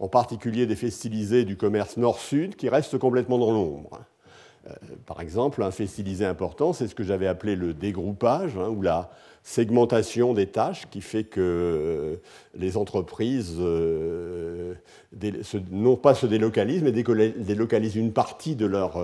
en 0.00 0.08
particulier 0.08 0.66
des 0.66 0.74
faits 0.74 0.92
stylisés 0.92 1.44
du 1.44 1.56
commerce 1.56 1.96
nord-sud 1.96 2.56
qui 2.56 2.68
restent 2.68 2.98
complètement 2.98 3.38
dans 3.38 3.52
l'ombre. 3.52 4.00
Euh, 4.66 4.72
par 5.06 5.20
exemple, 5.20 5.62
un 5.62 5.70
fait 5.70 5.86
stylisé 5.86 6.24
important, 6.24 6.72
c'est 6.72 6.88
ce 6.88 6.94
que 6.94 7.04
j'avais 7.04 7.26
appelé 7.26 7.54
le 7.54 7.74
dégroupage, 7.74 8.56
hein, 8.56 8.68
ou 8.68 8.82
la 8.82 9.10
segmentation 9.42 10.34
des 10.34 10.46
tâches, 10.46 10.86
qui 10.90 11.00
fait 11.00 11.24
que 11.24 11.40
euh, 11.40 12.16
les 12.58 12.76
entreprises 12.76 13.56
euh, 13.58 14.74
non 15.70 15.96
pas 15.96 16.14
se 16.14 16.26
délocalisent, 16.26 16.82
mais 16.82 16.92
délocalisent 16.92 17.96
une 17.96 18.12
partie 18.12 18.56
de 18.56 18.66
leur 18.66 18.98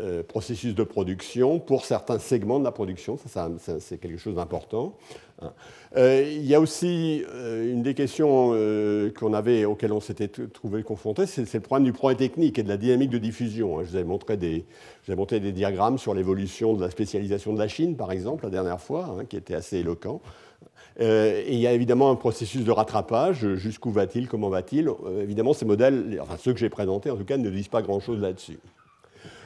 euh, 0.00 0.22
processus 0.22 0.74
de 0.74 0.82
production 0.82 1.58
pour 1.58 1.84
certains 1.84 2.18
segments 2.18 2.58
de 2.58 2.64
la 2.64 2.72
production. 2.72 3.18
Ça, 3.26 3.50
c'est 3.78 3.98
quelque 3.98 4.18
chose 4.18 4.36
d'important. 4.36 4.96
Hein. 5.42 5.52
Euh, 5.96 6.24
il 6.26 6.46
y 6.46 6.54
a 6.54 6.60
aussi 6.60 7.24
euh, 7.28 7.72
une 7.72 7.82
des 7.82 7.94
questions 7.94 8.50
qu'on 9.18 9.34
avait, 9.34 9.64
auxquelles 9.64 9.92
on 9.92 10.00
s'était 10.00 10.28
trouvé 10.28 10.82
confronté, 10.82 11.26
c'est 11.26 11.52
le 11.52 11.60
problème 11.60 11.84
du 11.84 11.92
progrès 11.92 12.16
technique 12.16 12.58
et 12.58 12.62
de 12.62 12.68
la 12.68 12.76
dynamique 12.76 13.10
de 13.10 13.18
diffusion. 13.18 13.78
Hein. 13.78 13.82
Je 13.84 13.90
vous 13.90 13.96
avais 13.96 14.04
montré 14.04 14.36
des, 14.36 14.64
montré 15.08 15.38
des 15.38 15.52
diagrammes 15.52 15.98
sur 15.98 16.14
l'évolution 16.14 16.74
de 16.74 16.80
la 16.80 16.90
spécialisation 16.90 17.52
de 17.52 17.58
la 17.58 17.68
Chine, 17.68 17.96
par 17.96 18.10
exemple, 18.10 18.44
la 18.44 18.50
dernière 18.50 18.80
fois, 18.80 19.16
hein, 19.18 19.24
qui 19.28 19.36
était 19.36 19.54
assez 19.54 19.78
éloquent. 19.78 20.20
et 20.98 21.52
il 21.52 21.58
y 21.58 21.66
a 21.66 21.72
évidemment 21.72 22.10
un 22.10 22.16
processus 22.16 22.64
de 22.64 22.70
rattrapage. 22.70 23.54
Jusqu'où 23.54 23.90
va-t-il 23.90 24.28
Comment 24.28 24.48
va-t-il 24.48 24.90
Évidemment, 25.20 25.52
ces 25.52 25.66
modèles, 25.66 26.18
enfin 26.22 26.36
ceux 26.38 26.52
que 26.52 26.58
j'ai 26.58 26.70
présentés 26.70 27.10
en 27.10 27.16
tout 27.16 27.24
cas, 27.24 27.36
ne 27.36 27.50
disent 27.50 27.68
pas 27.68 27.82
grand-chose 27.82 28.20
là-dessus. 28.20 28.58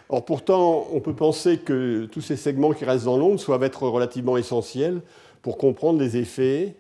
Or, 0.09 0.25
pourtant, 0.25 0.87
on 0.93 1.01
peut 1.01 1.15
penser 1.15 1.59
que 1.59 2.07
tous 2.07 2.21
ces 2.21 2.37
segments 2.37 2.73
qui 2.73 2.85
restent 2.85 3.07
dans 3.07 3.17
l'ombre 3.17 3.43
doivent 3.45 3.63
être 3.63 3.85
relativement 3.89 4.37
essentiels 4.37 5.01
pour 5.41 5.57
comprendre 5.57 5.99
les 5.99 6.17
effets 6.17 6.75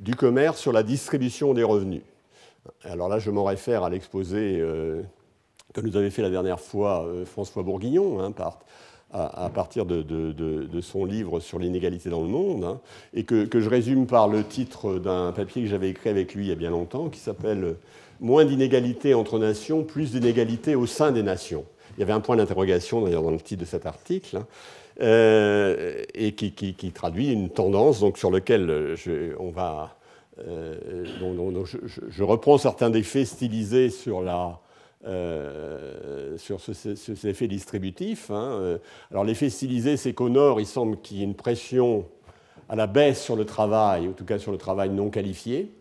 du 0.00 0.14
commerce 0.14 0.60
sur 0.60 0.72
la 0.72 0.82
distribution 0.82 1.54
des 1.54 1.64
revenus. 1.64 2.02
Alors 2.84 3.08
là, 3.08 3.18
je 3.18 3.30
m'en 3.30 3.44
réfère 3.44 3.82
à 3.82 3.90
l'exposé 3.90 4.58
euh, 4.60 5.02
que 5.74 5.80
nous 5.80 5.96
avait 5.96 6.10
fait 6.10 6.22
la 6.22 6.30
dernière 6.30 6.60
fois 6.60 7.04
euh, 7.04 7.24
François 7.24 7.62
Bourguignon, 7.62 8.20
hein, 8.20 8.32
à, 9.10 9.48
partir 9.48 9.86
de, 9.86 10.80
son 10.80 11.04
livre 11.04 11.40
sur 11.40 11.58
l'inégalité 11.58 12.10
dans 12.10 12.20
le 12.20 12.28
monde, 12.28 12.64
hein, 12.64 12.80
et 13.14 13.24
que, 13.24 13.48
je 13.52 13.68
résume 13.68 14.06
par 14.06 14.28
le 14.28 14.44
titre 14.44 14.98
d'un 14.98 15.32
papier 15.32 15.62
que 15.62 15.68
j'avais 15.68 15.88
écrit 15.88 16.10
avec 16.10 16.34
lui 16.34 16.44
il 16.44 16.48
y 16.48 16.52
a 16.52 16.56
bien 16.56 16.70
longtemps, 16.70 17.08
qui 17.08 17.18
s'appelle 17.18 17.76
Moins 18.20 18.44
d'inégalités 18.44 19.14
entre 19.14 19.38
nations, 19.38 19.84
plus 19.84 20.10
d'inégalités 20.10 20.74
au 20.74 20.86
sein 20.86 21.12
des 21.12 21.22
nations 21.22 21.64
il 21.98 22.02
y 22.02 22.04
avait 22.04 22.12
un 22.12 22.20
point 22.20 22.36
d'interrogation 22.36 23.02
d'ailleurs 23.02 23.24
dans 23.24 23.32
le 23.32 23.40
titre 23.40 23.62
de 23.62 23.66
cet 23.66 23.84
article, 23.84 24.36
hein, 24.36 24.46
euh, 25.02 26.04
et 26.14 26.32
qui, 26.32 26.92
traduit 26.92 27.32
une 27.32 27.50
tendance 27.50 27.98
donc, 27.98 28.18
sur 28.18 28.30
laquelle 28.30 28.94
je, 28.96 29.34
on 29.40 29.50
va, 29.50 29.96
je, 30.38 32.22
reprends 32.22 32.56
certains 32.56 32.90
des 32.90 33.02
faits 33.02 33.26
stylisés 33.26 33.90
sur 33.90 34.22
la, 34.22 34.60
sur 36.36 36.60
effets 37.24 37.48
distributifs. 37.48 38.30
Hein. 38.30 38.78
Alors 39.10 39.24
l'effet 39.24 39.50
stylisé, 39.50 39.96
c'est 39.96 40.12
qu'au 40.12 40.28
nord, 40.28 40.60
il 40.60 40.66
semble 40.66 41.00
qu'il 41.00 41.16
y 41.16 41.22
ait 41.22 41.24
une 41.24 41.34
pression 41.34 42.06
à 42.68 42.76
la 42.76 42.86
baisse 42.86 43.20
sur 43.20 43.34
le 43.34 43.44
travail, 43.44 44.06
en 44.06 44.12
tout 44.12 44.24
cas 44.24 44.38
sur 44.38 44.52
le 44.52 44.58
travail 44.58 44.90
non 44.90 45.10
qualifié. 45.10 45.72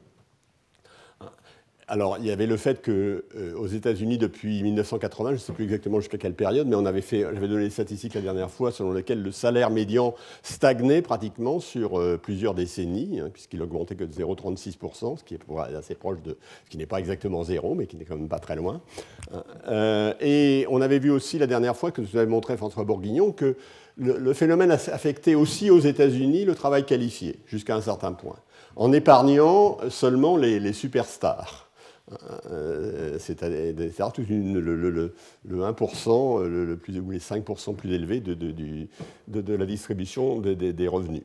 Alors, 1.90 2.18
il 2.20 2.26
y 2.26 2.32
avait 2.32 2.48
le 2.48 2.58
fait 2.58 2.84
qu'aux 2.84 2.92
euh, 2.92 3.68
États-Unis, 3.74 4.18
depuis 4.18 4.62
1980, 4.62 5.30
je 5.30 5.34
ne 5.36 5.40
sais 5.40 5.54
plus 5.54 5.64
exactement 5.64 6.02
jusqu'à 6.02 6.18
quelle 6.18 6.34
période, 6.34 6.68
mais 6.68 6.76
on 6.76 6.86
avait 6.86 7.02
fait, 7.02 7.22
j'avais 7.22 7.48
donné 7.48 7.64
les 7.64 7.70
statistiques 7.70 8.14
la 8.14 8.20
dernière 8.20 8.52
fois, 8.52 8.74
selon 8.74 8.92
lesquelles 8.92 9.24
le 9.24 9.32
salaire 9.32 9.70
médian 9.70 10.14
stagnait 10.44 11.02
pratiquement 11.02 11.62
sur 11.62 11.98
euh, 11.98 12.18
plusieurs 12.18 12.56
décennies, 12.56 13.22
hein, 13.22 13.30
puisqu'il 13.32 13.62
augmentait 13.62 13.96
que 13.96 14.04
de 14.04 14.12
0,36%, 14.12 15.18
ce 15.18 15.24
qui 15.24 15.36
est 15.36 15.40
assez 15.78 15.96
proche 15.96 16.22
de, 16.22 16.38
ce 16.66 16.70
qui 16.70 16.78
n'est 16.78 16.86
pas 16.86 17.00
exactement 17.00 17.46
zéro, 17.46 17.74
mais 17.74 17.88
qui 17.88 17.96
n'est 17.96 18.04
quand 18.04 18.18
même 18.18 18.28
pas 18.28 18.40
très 18.40 18.58
loin. 18.58 18.82
Euh, 19.70 20.14
et 20.20 20.66
on 20.70 20.82
avait 20.82 21.00
vu 21.00 21.10
aussi 21.10 21.40
la 21.40 21.48
dernière 21.48 21.78
fois 21.78 21.92
que 21.92 22.02
vous 22.02 22.18
avez 22.18 22.28
montré 22.28 22.58
François 22.58 22.84
Bourguignon 22.84 23.32
que 23.32 23.56
le, 23.96 24.34
phénomène 24.34 24.72
affectait 24.72 25.36
aussi 25.36 25.70
aux 25.70 25.80
États-Unis 25.80 26.44
le 26.44 26.54
travail 26.54 26.86
qualifié, 26.86 27.40
jusqu'à 27.48 27.76
un 27.76 27.82
certain 27.82 28.12
point, 28.12 28.36
en 28.76 28.92
épargnant 28.92 29.78
seulement 29.90 30.38
les, 30.38 30.74
superstars. 30.74 31.67
Euh, 32.52 33.18
c'est-à-dire 33.20 33.74
le, 33.76 35.14
1%, 35.46 36.44
le, 36.46 36.78
plus, 36.78 37.00
ou 37.00 37.12
les 37.12 37.20
5% 37.20 37.76
plus 37.76 37.94
élevés 37.94 38.22
de, 38.22 38.34
de, 38.34 39.54
la 39.54 39.66
distribution 39.66 40.40
des 40.40 40.88
revenus. 40.88 41.24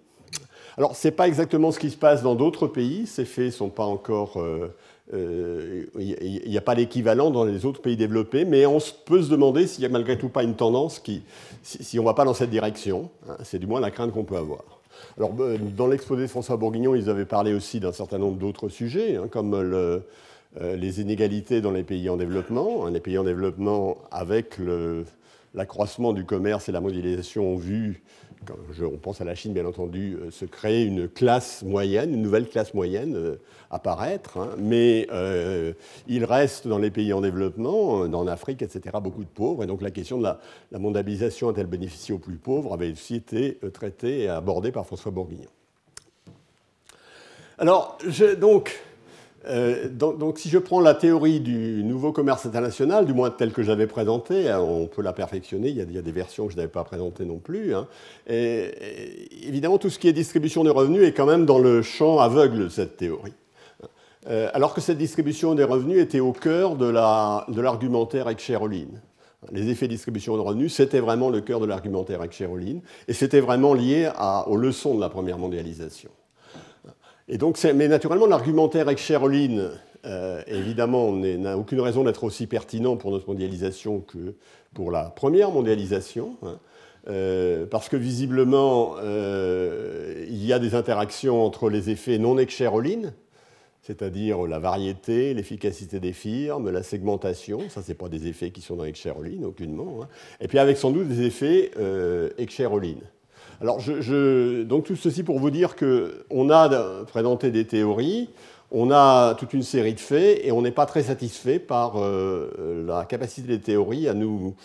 Alors, 0.77 0.97
ce 0.97 1.09
n'est 1.09 1.13
pas 1.13 1.29
exactement 1.29 1.71
ce 1.71 1.79
qui 1.79 1.91
se 1.91 1.97
passe 1.97 2.23
dans 2.23 2.35
d'autres 2.35 2.67
pays, 2.67 3.07
ces 3.07 3.25
faits 3.25 3.47
ne 3.47 3.51
sont 3.51 3.69
pas 3.69 3.85
encore 3.85 4.43
euh, 5.13 5.85
il 5.99 6.15
euh, 6.15 6.49
n'y 6.49 6.57
a 6.57 6.63
pas 6.63 6.75
l'équivalent 6.75 7.31
dans 7.31 7.45
les 7.45 7.67
autres 7.67 7.83
pays 7.83 7.97
développés, 7.97 8.45
mais 8.45 8.65
on 8.67 8.79
peut 9.05 9.23
se 9.23 9.31
demander 9.31 9.67
s'il 9.67 9.81
n'y 9.81 9.87
a 9.87 9.89
malgré 9.91 10.17
tout 10.17 10.29
pas 10.29 10.43
une 10.43 10.55
tendance 10.55 11.01
qui, 11.01 11.23
si, 11.63 11.99
on 11.99 12.03
ne 12.03 12.09
va 12.09 12.15
pas 12.15 12.25
dans 12.25 12.35
cette 12.35 12.51
direction. 12.51 13.11
Hein, 13.29 13.37
c'est 13.43 13.59
du 13.59 13.67
moins 13.67 13.81
la 13.81 13.91
crainte 13.91 14.13
qu'on 14.13 14.25
peut 14.25 14.37
avoir. 14.37 14.63
Alors, 15.19 15.33
euh, 15.41 15.59
dans 15.59 15.87
l'exposé 15.87 16.23
de 16.23 16.29
François 16.29 16.57
Bourguignon, 16.57 16.95
ils 16.95 17.11
avaient 17.11 17.27
parlé 17.27 17.53
aussi 17.53 17.81
d'un 17.81 17.93
certain 17.93 18.19
nombre 18.19 18.39
d'autres 18.39 18.69
sujets, 18.69 19.17
hein, 19.17 19.27
comme 19.31 19.55
euh, 19.55 19.99
les 20.61 21.01
inégalités 21.01 21.61
dans 21.61 21.71
les 21.71 21.83
pays 21.83 22.09
en 22.11 22.17
développement. 22.17 22.87
Hein, 22.87 22.91
les 22.91 23.01
pays 23.01 23.19
en 23.19 23.25
développement, 23.25 23.99
avec 24.11 24.59
l'accroissement 25.55 26.13
du 26.13 26.25
commerce 26.25 26.69
et 26.69 26.73
la 26.73 26.81
mondialisation, 26.81 27.55
ont 27.55 27.57
vu 27.57 28.03
on 28.83 28.97
pense 28.97 29.21
à 29.21 29.25
la 29.25 29.35
Chine 29.35 29.53
bien 29.53 29.67
entendu, 29.67 30.17
euh, 30.21 30.31
se 30.31 30.45
créer 30.45 30.85
une 30.85 31.09
classe 31.09 31.63
moyenne, 31.63 32.13
une 32.13 32.23
nouvelle 32.23 32.49
classe 32.49 32.75
moyenne 32.75 33.15
euh, 33.17 33.37
apparaître, 33.71 34.39
hein. 34.39 34.51
mais 34.59 35.07
euh, 35.13 35.73
il 36.09 36.25
reste 36.25 36.67
dans 36.67 36.79
les 36.79 36.91
pays 36.91 37.13
en 37.13 37.21
développement, 37.21 38.01
en 38.01 38.27
Afrique, 38.27 38.63
etc., 38.63 38.97
beaucoup 39.03 39.25
de 39.25 39.29
pauvres, 39.29 39.65
et 39.65 39.67
donc 39.67 39.83
la 39.83 39.91
question 39.91 40.19
de 40.19 40.25
la, 40.25 40.39
mondialisation 40.79 41.49
a-t-elle 41.49 41.67
bénéficié 41.67 42.15
aux 42.15 42.19
plus 42.19 42.37
pauvres 42.37 42.75
avait 42.75 42.93
aussi 42.93 43.17
été 43.17 43.59
traitée 43.73 44.23
et 44.23 44.29
abordée 44.29 44.73
par 44.73 44.87
François 44.87 45.11
Bourguignon. 45.11 45.51
Alors, 47.59 47.99
je, 48.07 48.35
donc, 48.35 48.83
euh, 49.49 49.89
donc, 49.89 50.39
si 50.39 50.49
je 50.49 50.59
prends 50.59 50.81
la 50.81 50.95
théorie 50.95 51.41
du 51.41 51.83
nouveau 51.83 52.13
commerce 52.13 52.47
international, 52.47 53.07
du 53.07 53.13
moins 53.13 53.31
telle 53.31 53.53
que 53.53 53.63
j'avais 53.63 53.87
présentée, 53.87 54.49
hein, 54.49 54.61
on 54.61 54.87
peut 54.87 55.03
la 55.03 55.13
perfectionner, 55.13 55.69
il 55.69 55.77
y 55.77 55.99
a, 55.99 56.03
des 56.03 56.13
versions 56.13 56.47
que 56.47 56.53
je 56.53 56.57
n'avais 56.57 56.69
pas 56.69 56.85
présentées 56.85 57.25
non 57.25 57.39
plus. 57.39 57.75
Hein. 57.75 57.87
évidemment, 58.29 59.79
tout 59.79 59.91
ce 59.91 59.99
qui 59.99 60.09
est 60.09 60.13
distribution 60.13 60.65
des 60.65 60.71
revenus 60.71 61.03
est 61.03 61.13
quand 61.13 61.27
même 61.27 61.47
dans 61.47 61.59
le 61.59 61.83
champ 61.83 62.19
aveugle 62.19 62.65
de 62.65 62.69
cette 62.69 62.97
théorie. 62.97 63.35
Euh, 64.29 64.49
alors 64.55 64.73
que 64.73 64.81
cette 64.81 64.99
distribution 64.99 65.55
des 65.55 65.65
revenus 65.65 65.99
était 65.99 66.21
au 66.21 66.33
cœur 66.33 66.77
de 66.77 66.87
l'argumentaire 67.61 68.27
avec 68.27 68.39
Cheroline. 68.39 69.01
Les 69.51 69.69
effets 69.69 69.87
de 69.87 69.93
distribution 69.93 70.37
de 70.37 70.41
revenus, 70.41 70.73
c'était 70.73 71.01
vraiment 71.01 71.29
le 71.29 71.41
cœur 71.41 71.59
de 71.59 71.67
l'argumentaire 71.67 72.21
avec 72.21 72.33
Cheroline, 72.33 72.81
et 73.09 73.13
c'était 73.13 73.41
vraiment 73.41 73.75
lié 73.75 74.09
aux 74.47 74.57
leçons 74.57 74.95
de 74.95 75.01
la 75.01 75.09
première 75.09 75.39
mondialisation. 75.39 76.11
Et 77.29 77.39
donc, 77.39 77.59
mais 77.75 77.89
naturellement, 77.89 78.27
l'argumentaire 78.27 78.83
avec 78.83 78.99
Cheroline, 78.99 79.71
euh, 80.05 80.43
évidemment, 80.49 81.13
n'a 81.13 81.57
aucune 81.57 81.81
raison 81.81 82.05
d'être 82.05 82.25
aussi 82.25 82.47
pertinent 82.47 82.97
pour 82.97 83.13
notre 83.13 83.29
mondialisation 83.29 84.01
que 84.01 84.35
pour 84.75 84.91
la 84.91 85.05
première 85.05 85.51
mondialisation, 85.51 86.37
hein. 86.43 86.59
euh, 87.09 87.67
parce 87.67 87.89
que 87.89 87.97
visiblement, 87.97 88.97
euh, 89.01 90.25
il 90.29 90.45
y 90.45 90.53
a 90.53 90.59
des 90.59 90.75
interactions 90.75 91.45
entre 91.45 91.71
les 91.71 91.91
effets 91.91 92.19
non 92.19 92.39
ex-Cheroline, 92.39 93.13
c'est-à-dire 93.83 94.47
la 94.47 94.59
variété, 94.59 95.35
l'efficacité 95.35 96.01
des 96.01 96.13
firmes, 96.13 96.71
la 96.71 96.83
segmentation, 96.83 97.61
ça, 97.69 97.83
ce 97.83 97.93
pas 97.93 98.09
des 98.09 98.27
effets 98.27 98.51
qui 98.51 98.61
sont 98.61 98.77
dans 98.77 98.85
ex-Cheroline, 98.85 99.45
aucunement, 99.45 100.03
hein. 100.03 100.09
et 100.41 100.49
puis 100.49 100.59
avec 100.59 100.77
sans 100.77 100.91
doute 100.91 101.07
des 101.07 101.23
effets 101.23 101.71
ex-Cheroline. 102.39 103.03
Alors, 103.63 103.79
donc 103.79 104.87
tout 104.87 104.97
ceci 104.97 105.23
pour 105.23 105.39
vous 105.39 105.51
dire 105.51 105.77
qu'on 105.77 106.51
a 106.51 107.05
présenté 107.05 107.53
des 107.53 107.65
théories, 107.65 108.29
on 108.73 108.91
a 108.91 109.37
toute 109.37 109.53
une 109.53 109.63
série 109.63 109.95
de 109.95 110.01
faits, 110.01 110.41
et 110.43 110.51
on 110.51 110.63
n'est 110.63 110.73
pas 110.73 110.85
très 110.85 111.05
satisfait 111.05 111.61
par 111.61 111.93
euh, 111.97 112.85
la 112.85 113.05
capacité 113.05 113.47
des 113.47 113.61
théories 113.61 114.09
à 114.09 114.15
nous 114.15 114.57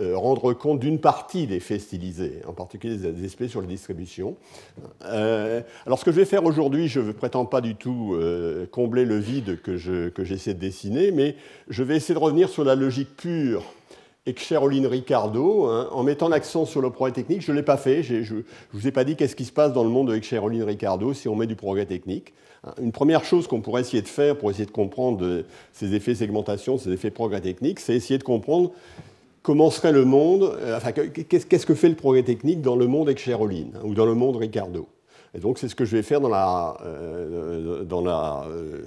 euh, 0.00 0.16
rendre 0.16 0.52
compte 0.52 0.80
d'une 0.80 0.98
partie 0.98 1.46
des 1.46 1.60
faits 1.60 1.80
stylisés, 1.80 2.40
en 2.44 2.52
particulier 2.52 2.96
des 2.96 3.24
aspects 3.24 3.46
sur 3.46 3.60
la 3.60 3.68
distribution. 3.68 4.34
Euh, 5.04 5.60
alors, 5.86 6.00
ce 6.00 6.04
que 6.04 6.10
je 6.10 6.16
vais 6.16 6.24
faire 6.24 6.44
aujourd'hui, 6.44 6.88
je 6.88 6.98
ne 6.98 7.12
prétends 7.12 7.44
pas 7.44 7.60
du 7.60 7.76
tout 7.76 8.18
combler 8.72 9.04
le 9.04 9.18
vide 9.18 9.62
que 9.62 9.76
j'essaie 9.76 10.54
de 10.54 10.58
dessiner, 10.58 11.12
mais 11.12 11.36
je 11.68 11.84
vais 11.84 11.94
essayer 11.94 12.14
de 12.14 12.18
revenir 12.18 12.48
sur 12.48 12.64
la 12.64 12.74
logique 12.74 13.16
pure 13.16 13.62
et 14.26 14.34
Ricardo, 14.86 15.64
hein, 15.64 15.88
en 15.92 16.02
mettant 16.02 16.28
l'accent 16.28 16.66
sur 16.66 16.80
le 16.80 16.90
progrès 16.90 17.12
technique, 17.12 17.42
je 17.42 17.52
ne 17.52 17.56
l'ai 17.56 17.62
pas 17.62 17.76
fait, 17.76 18.02
je 18.02 18.34
ne 18.34 18.42
vous 18.72 18.86
ai 18.86 18.92
pas 18.92 19.04
dit 19.04 19.16
qu'est-ce 19.16 19.34
qui 19.34 19.44
se 19.44 19.52
passe 19.52 19.72
dans 19.72 19.82
le 19.82 19.88
monde 19.88 20.10
avec 20.10 20.24
Cheroline 20.24 20.62
Ricardo 20.62 21.14
si 21.14 21.28
on 21.28 21.36
met 21.36 21.46
du 21.46 21.56
progrès 21.56 21.86
technique. 21.86 22.34
Hein, 22.64 22.74
une 22.82 22.92
première 22.92 23.24
chose 23.24 23.46
qu'on 23.46 23.60
pourrait 23.60 23.80
essayer 23.80 24.02
de 24.02 24.08
faire 24.08 24.36
pour 24.36 24.50
essayer 24.50 24.66
de 24.66 24.70
comprendre 24.70 25.44
ces 25.72 25.94
effets 25.94 26.14
segmentation, 26.14 26.76
ces 26.76 26.90
effets 26.92 27.10
progrès 27.10 27.40
technique, 27.40 27.80
c'est 27.80 27.94
essayer 27.94 28.18
de 28.18 28.24
comprendre 28.24 28.72
comment 29.42 29.70
serait 29.70 29.92
le 29.92 30.04
monde, 30.04 30.42
euh, 30.60 30.76
enfin, 30.76 30.92
qu'est-ce 30.92 31.66
que 31.66 31.74
fait 31.74 31.88
le 31.88 31.94
progrès 31.94 32.22
technique 32.22 32.60
dans 32.60 32.76
le 32.76 32.86
monde 32.86 33.08
avec 33.08 33.18
Cheroline, 33.18 33.72
hein, 33.76 33.80
ou 33.84 33.94
dans 33.94 34.06
le 34.06 34.14
monde 34.14 34.36
Ricardo. 34.36 34.88
Et 35.34 35.38
donc 35.38 35.58
c'est 35.58 35.68
ce 35.68 35.74
que 35.74 35.84
je 35.84 35.96
vais 35.96 36.02
faire 36.02 36.20
dans 36.20 36.28
la, 36.28 36.76
euh, 36.84 37.84
dans 37.84 38.00
la 38.00 38.44
euh, 38.48 38.82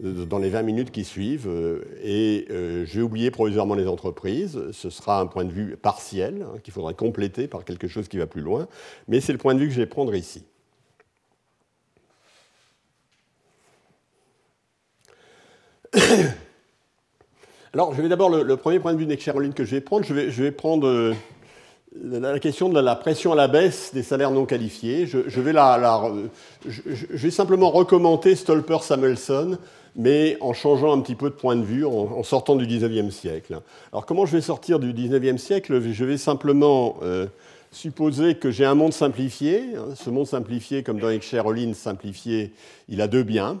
dans 0.00 0.38
les 0.38 0.48
20 0.48 0.62
minutes 0.62 0.90
qui 0.90 1.04
suivent. 1.04 1.48
Euh, 1.48 1.84
et 2.02 2.46
euh, 2.50 2.84
j'ai 2.86 3.02
oublié 3.02 3.30
provisoirement 3.30 3.74
les 3.74 3.86
entreprises. 3.86 4.60
Ce 4.72 4.90
sera 4.90 5.20
un 5.20 5.26
point 5.26 5.44
de 5.44 5.52
vue 5.52 5.76
partiel 5.76 6.42
hein, 6.42 6.58
qu'il 6.62 6.72
faudra 6.72 6.94
compléter 6.94 7.46
par 7.48 7.64
quelque 7.64 7.88
chose 7.88 8.08
qui 8.08 8.18
va 8.18 8.26
plus 8.26 8.40
loin. 8.40 8.66
Mais 9.08 9.20
c'est 9.20 9.32
le 9.32 9.38
point 9.38 9.54
de 9.54 9.60
vue 9.60 9.68
que 9.68 9.74
je 9.74 9.80
vais 9.80 9.86
prendre 9.86 10.14
ici. 10.14 10.44
Alors, 17.72 17.94
je 17.94 18.02
vais 18.02 18.08
d'abord, 18.08 18.30
le, 18.30 18.56
premier 18.56 18.80
point 18.80 18.94
de 18.94 18.98
vue 18.98 19.06
de 19.06 19.14
Caroline 19.14 19.54
que 19.54 19.64
je 19.64 19.70
vais 19.72 19.80
prendre, 19.80 20.04
je 20.04 20.42
vais, 20.42 20.50
prendre 20.50 20.88
euh, 20.88 21.14
la 21.94 22.38
question 22.38 22.68
de 22.68 22.78
la 22.78 22.94
pression 22.94 23.32
à 23.32 23.36
la 23.36 23.48
baisse 23.48 23.90
des 23.92 24.02
salaires 24.02 24.30
non 24.30 24.46
qualifiés. 24.46 25.06
Je, 25.06 25.40
vais, 25.40 27.30
simplement 27.30 27.70
recommander 27.70 28.36
Stolper-Samuelson 28.36 29.58
mais 29.96 30.38
en 30.40 30.52
changeant 30.52 30.96
un 30.96 31.00
petit 31.00 31.16
peu 31.16 31.30
de 31.30 31.34
point 31.34 31.56
de 31.56 31.64
vue, 31.64 31.84
en, 31.84 32.22
sortant 32.22 32.54
du 32.54 32.64
19e 32.64 33.10
siècle. 33.10 33.60
Alors 33.92 34.06
comment 34.06 34.24
je 34.24 34.36
vais 34.36 34.40
sortir 34.40 34.78
du 34.78 34.92
19e 34.92 35.36
siècle? 35.36 35.82
Je 35.82 36.04
vais 36.04 36.16
simplement 36.16 36.98
euh, 37.02 37.26
supposer 37.72 38.36
que 38.36 38.52
j'ai 38.52 38.64
un 38.64 38.76
monde 38.76 38.92
simplifié. 38.92 39.64
Ce 39.96 40.08
monde 40.08 40.28
simplifié, 40.28 40.84
comme 40.84 41.00
dans 41.00 41.20
Cheroline 41.20 41.74
simplifié, 41.74 42.52
il 42.88 43.00
a 43.00 43.08
deux 43.08 43.24
biens 43.24 43.58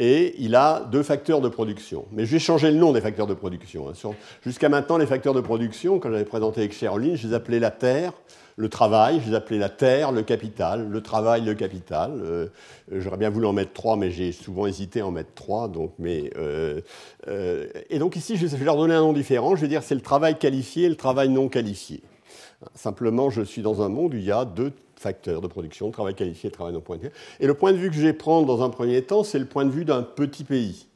et 0.00 0.34
il 0.38 0.54
a 0.54 0.80
deux 0.90 1.02
facteurs 1.02 1.40
de 1.40 1.48
production. 1.48 2.06
Mais 2.12 2.26
je 2.26 2.32
vais 2.32 2.38
changer 2.38 2.70
le 2.70 2.76
nom 2.76 2.92
des 2.92 3.00
facteurs 3.00 3.26
de 3.26 3.34
production. 3.34 3.88
Hein. 3.88 4.10
Jusqu'à 4.42 4.68
maintenant, 4.68 4.98
les 4.98 5.06
facteurs 5.06 5.34
de 5.34 5.40
production, 5.40 5.98
quand 5.98 6.10
j'avais 6.10 6.24
présenté 6.24 6.60
avec 6.60 6.72
Cheroline, 6.72 7.16
je 7.16 7.28
les 7.28 7.34
appelais 7.34 7.58
la 7.60 7.70
terre, 7.70 8.12
le 8.56 8.68
travail, 8.68 9.20
je 9.24 9.30
les 9.30 9.36
appelais 9.36 9.58
la 9.58 9.68
terre, 9.68 10.12
le 10.12 10.22
capital, 10.22 10.88
le 10.88 11.00
travail, 11.00 11.42
le 11.42 11.54
capital. 11.54 12.12
Euh, 12.22 12.48
j'aurais 12.90 13.16
bien 13.16 13.30
voulu 13.30 13.46
en 13.46 13.52
mettre 13.52 13.72
trois, 13.72 13.96
mais 13.96 14.10
j'ai 14.10 14.32
souvent 14.32 14.66
hésité 14.66 15.00
à 15.00 15.06
en 15.06 15.10
mettre 15.10 15.34
trois. 15.34 15.68
Donc, 15.68 15.92
mais, 15.98 16.30
euh, 16.36 16.80
euh, 17.28 17.66
et 17.90 17.98
donc 17.98 18.16
ici, 18.16 18.36
je 18.36 18.46
vais 18.46 18.64
leur 18.64 18.76
donner 18.76 18.94
un 18.94 19.00
nom 19.00 19.12
différent. 19.12 19.56
Je 19.56 19.62
vais 19.62 19.68
dire 19.68 19.82
c'est 19.82 19.94
le 19.94 20.00
travail 20.00 20.38
qualifié 20.38 20.84
et 20.86 20.88
le 20.88 20.96
travail 20.96 21.28
non 21.28 21.48
qualifié. 21.48 22.02
Simplement, 22.74 23.30
je 23.30 23.42
suis 23.42 23.62
dans 23.62 23.82
un 23.82 23.88
monde 23.88 24.14
où 24.14 24.16
il 24.16 24.24
y 24.24 24.32
a 24.32 24.44
deux 24.44 24.72
facteurs 25.04 25.42
de 25.42 25.46
production, 25.46 25.90
travail 25.90 26.14
qualifié 26.14 26.50
travail 26.50 26.72
non 26.72 26.80
qualifié. 26.80 27.10
Et 27.38 27.46
le 27.46 27.54
point 27.54 27.72
de 27.72 27.76
vue 27.76 27.90
que 27.90 27.96
je 27.96 28.02
vais 28.02 28.14
prendre 28.14 28.46
dans 28.46 28.64
un 28.64 28.70
premier 28.70 29.02
temps, 29.02 29.22
c'est 29.22 29.38
le 29.38 29.44
point 29.44 29.66
de 29.66 29.70
vue 29.70 29.84
d'un 29.84 30.02
petit 30.02 30.44
pays. 30.44 30.86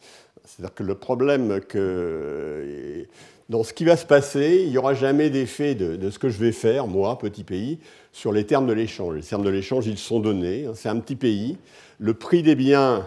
C'est-à-dire 0.45 0.75
que 0.75 0.83
le 0.83 0.95
problème 0.95 1.61
que 1.61 3.07
dans 3.50 3.62
ce 3.65 3.75
qui 3.75 3.85
va 3.85 3.99
se 3.99 4.07
passer, 4.07 4.62
il 4.65 4.71
n'y 4.71 4.79
aura 4.79 4.95
jamais 4.95 5.29
d'effet 5.29 5.75
de, 5.75 6.11
ce 6.11 6.19
que 6.19 6.31
je 6.31 6.38
vais 6.38 6.53
faire, 6.53 6.87
moi, 6.87 7.19
petit 7.19 7.45
pays, 7.45 7.79
sur 8.12 8.33
les 8.33 8.45
termes 8.45 8.67
de 8.67 8.73
l'échange. 8.73 9.15
Les 9.17 9.23
termes 9.23 9.45
de 9.45 9.50
l'échange, 9.50 9.87
ils 9.87 9.99
sont 9.99 10.21
donnés. 10.21 10.67
Hein. 10.67 10.73
C'est 10.75 10.88
un 10.88 10.99
petit 11.00 11.17
pays. 11.17 11.59
Le 11.99 12.15
prix 12.15 12.43
des 12.43 12.55
biens, 12.55 13.07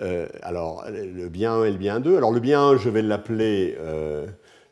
euh, 0.00 0.26
alors 0.42 0.84
le 0.90 1.28
bien 1.28 1.52
1 1.52 1.64
et 1.64 1.70
le 1.70 1.76
bien 1.76 2.00
2. 2.00 2.16
Alors 2.16 2.32
le 2.32 2.40
bien 2.40 2.62
1, 2.62 2.76
je 2.78 2.88
vais 2.88 3.02
l'appeler, 3.02 3.76
euh, 3.78 4.26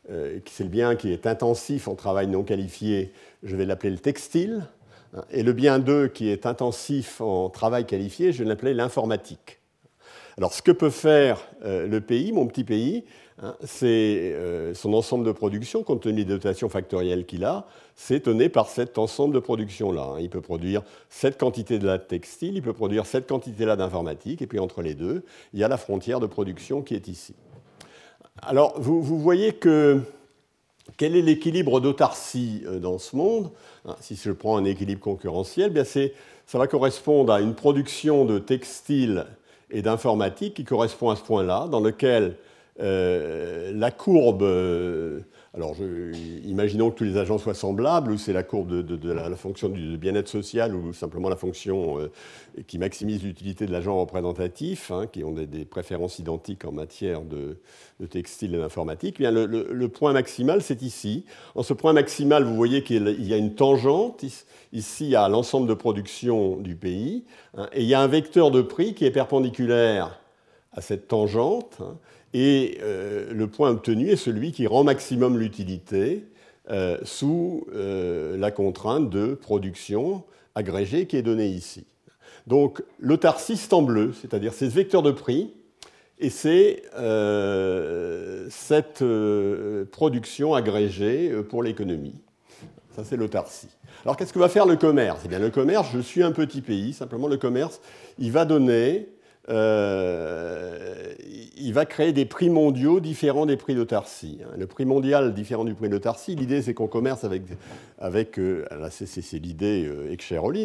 euh, 0.09 0.39
c'est 0.49 0.63
le 0.63 0.69
bien 0.69 0.95
qui 0.95 1.11
est 1.11 1.27
intensif 1.27 1.87
en 1.87 1.95
travail 1.95 2.27
non 2.27 2.43
qualifié, 2.43 3.13
je 3.43 3.55
vais 3.55 3.65
l'appeler 3.65 3.91
le 3.91 3.99
textile. 3.99 4.67
Et 5.31 5.43
le 5.43 5.53
bien 5.53 5.79
2, 5.79 6.07
qui 6.07 6.29
est 6.29 6.45
intensif 6.45 7.21
en 7.21 7.49
travail 7.49 7.85
qualifié, 7.85 8.31
je 8.31 8.43
l'appeler 8.43 8.73
l'informatique. 8.73 9.59
Alors 10.37 10.53
ce 10.53 10.61
que 10.61 10.71
peut 10.71 10.89
faire 10.89 11.47
le 11.63 11.99
pays, 11.99 12.31
mon 12.31 12.47
petit 12.47 12.63
pays, 12.63 13.05
Hein, 13.41 13.55
c'est 13.63 14.31
euh, 14.35 14.75
son 14.75 14.93
ensemble 14.93 15.25
de 15.25 15.31
production, 15.31 15.81
compte 15.81 16.01
tenu 16.01 16.23
des 16.23 16.25
dotations 16.25 16.69
factorielles 16.69 17.25
qu'il 17.25 17.43
a, 17.45 17.65
c'est 17.95 18.23
par 18.49 18.67
cet 18.67 18.99
ensemble 18.99 19.33
de 19.33 19.39
production-là. 19.39 20.13
Hein. 20.13 20.19
Il 20.19 20.29
peut 20.29 20.41
produire 20.41 20.83
cette 21.09 21.39
quantité-là 21.39 21.97
de 21.97 22.03
textile, 22.03 22.55
il 22.55 22.61
peut 22.61 22.73
produire 22.73 23.07
cette 23.07 23.27
quantité-là 23.27 23.75
d'informatique, 23.75 24.43
et 24.43 24.47
puis 24.47 24.59
entre 24.59 24.83
les 24.83 24.93
deux, 24.93 25.23
il 25.53 25.59
y 25.59 25.63
a 25.63 25.67
la 25.67 25.77
frontière 25.77 26.19
de 26.19 26.27
production 26.27 26.83
qui 26.83 26.93
est 26.93 27.07
ici. 27.07 27.33
Alors, 28.41 28.79
vous, 28.79 29.01
voyez 29.01 29.53
que 29.53 29.99
quel 30.97 31.15
est 31.15 31.21
l'équilibre 31.21 31.79
d'autarcie 31.79 32.63
euh, 32.65 32.79
dans 32.79 32.99
ce 32.99 33.15
monde? 33.15 33.51
Hein, 33.85 33.95
Si 34.01 34.15
je 34.15 34.31
prends 34.31 34.57
un 34.57 34.65
équilibre 34.65 35.01
concurrentiel, 35.01 35.71
bien 35.71 35.83
ça 35.83 36.57
va 36.57 36.67
correspondre 36.67 37.31
à 37.31 37.41
une 37.41 37.55
production 37.55 38.25
de 38.25 38.37
textile 38.39 39.25
et 39.71 39.81
d'informatique 39.81 40.55
qui 40.55 40.65
correspond 40.65 41.09
à 41.09 41.15
ce 41.15 41.23
point-là, 41.23 41.67
dans 41.69 41.79
lequel 41.79 42.35
euh, 42.79 43.71
la 43.73 43.91
courbe, 43.91 44.43
alors 45.55 45.75
imaginons 46.45 46.89
que 46.89 46.95
tous 46.95 47.03
les 47.03 47.17
agents 47.17 47.37
soient 47.37 47.53
semblables, 47.53 48.11
ou 48.11 48.17
c'est 48.17 48.33
la 48.33 48.41
courbe 48.41 48.81
de, 48.81 49.11
la, 49.11 49.35
fonction 49.35 49.69
du 49.69 49.97
bien-être 49.97 50.27
social, 50.27 50.73
ou 50.73 50.93
simplement 50.93 51.29
la 51.29 51.35
fonction 51.35 51.99
euh, 51.99 52.11
qui 52.65 52.79
maximise 52.79 53.23
l'utilité 53.23 53.67
de 53.67 53.71
l'agent 53.71 53.99
représentatif, 53.99 54.89
hein, 54.89 55.05
qui 55.05 55.23
ont 55.23 55.31
des, 55.31 55.65
préférences 55.65 56.17
identiques 56.17 56.65
en 56.65 56.71
matière 56.71 57.21
de, 57.21 57.59
textile 58.09 58.55
et 58.55 58.57
d'informatique. 58.57 59.17
Eh 59.19 59.29
le, 59.29 59.87
point 59.89 60.11
maximal, 60.11 60.63
c'est 60.63 60.81
ici. 60.81 61.23
En 61.53 61.61
ce 61.61 61.73
point 61.73 61.93
maximal, 61.93 62.43
vous 62.43 62.55
voyez 62.55 62.83
qu'il 62.83 63.23
y 63.23 63.33
a 63.33 63.37
une 63.37 63.53
tangente 63.53 64.25
ici 64.73 65.15
à 65.15 65.29
l'ensemble 65.29 65.67
de 65.67 65.75
production 65.75 66.57
du 66.57 66.75
pays, 66.75 67.25
hein, 67.55 67.69
et 67.73 67.83
il 67.83 67.87
y 67.87 67.93
a 67.93 68.01
un 68.01 68.07
vecteur 68.07 68.49
de 68.49 68.63
prix 68.63 68.95
qui 68.95 69.05
est 69.05 69.11
perpendiculaire 69.11 70.19
à 70.71 70.81
cette 70.81 71.07
tangente. 71.07 71.77
Hein, 71.79 71.97
et 72.33 72.79
euh, 72.81 73.31
le 73.31 73.47
point 73.47 73.69
obtenu 73.69 74.09
est 74.09 74.15
celui 74.15 74.51
qui 74.51 74.67
rend 74.67 74.83
maximum 74.83 75.37
l'utilité 75.37 76.25
euh, 76.69 76.97
sous 77.03 77.67
euh, 77.73 78.37
la 78.37 78.51
contrainte 78.51 79.09
de 79.09 79.33
production 79.33 80.23
agrégée 80.55 81.05
qui 81.05 81.17
est 81.17 81.21
donnée 81.21 81.47
ici. 81.47 81.85
Donc 82.47 82.83
l'autarcie, 82.99 83.57
c'est 83.57 83.73
en 83.73 83.81
bleu, 83.81 84.13
c'est-à-dire 84.19 84.53
c'est 84.53 84.69
ce 84.69 84.75
vecteur 84.75 85.01
de 85.01 85.11
prix, 85.11 85.53
et 86.19 86.29
c'est 86.29 86.83
cette 88.49 89.03
production 89.91 90.53
agrégée 90.53 91.31
pour 91.49 91.63
l'économie. 91.63 92.21
Ça, 92.95 93.03
c'est 93.03 93.17
l'autarcie. 93.17 93.69
Alors 94.05 94.15
qu'est-ce 94.15 94.31
que 94.31 94.39
va 94.39 94.49
faire 94.49 94.65
le 94.65 94.75
commerce? 94.75 95.21
Eh 95.25 95.27
bien, 95.27 95.39
le 95.39 95.49
commerce, 95.49 95.87
je 95.93 95.99
suis 95.99 96.21
un 96.21 96.31
petit 96.31 96.61
pays, 96.61 96.93
simplement 96.93 97.27
le 97.27 97.37
commerce, 97.37 97.81
il 98.19 98.31
va 98.31 98.45
donner 98.45 99.09
euh, 99.49 101.13
il 101.57 101.73
va 101.73 101.85
créer 101.85 102.13
des 102.13 102.25
prix 102.25 102.49
mondiaux 102.49 103.01
différents 103.01 103.45
des 103.45 103.57
prix 103.57 103.75
d'autarcie. 103.75 104.39
Hein. 104.41 104.55
Le 104.57 104.67
prix 104.67 104.85
mondial 104.85 105.33
différent 105.33 105.65
du 105.65 105.73
prix 105.73 105.89
d'autarcie, 105.89 106.35
l'idée 106.35 106.61
c'est 106.61 106.73
qu'on 106.73 106.87
commerce 106.87 107.25
avec, 107.25 107.43
avec 107.99 108.39
euh, 108.39 108.65
c'est 108.89 109.39
l'idée 109.39 109.85
euh, 109.85 110.15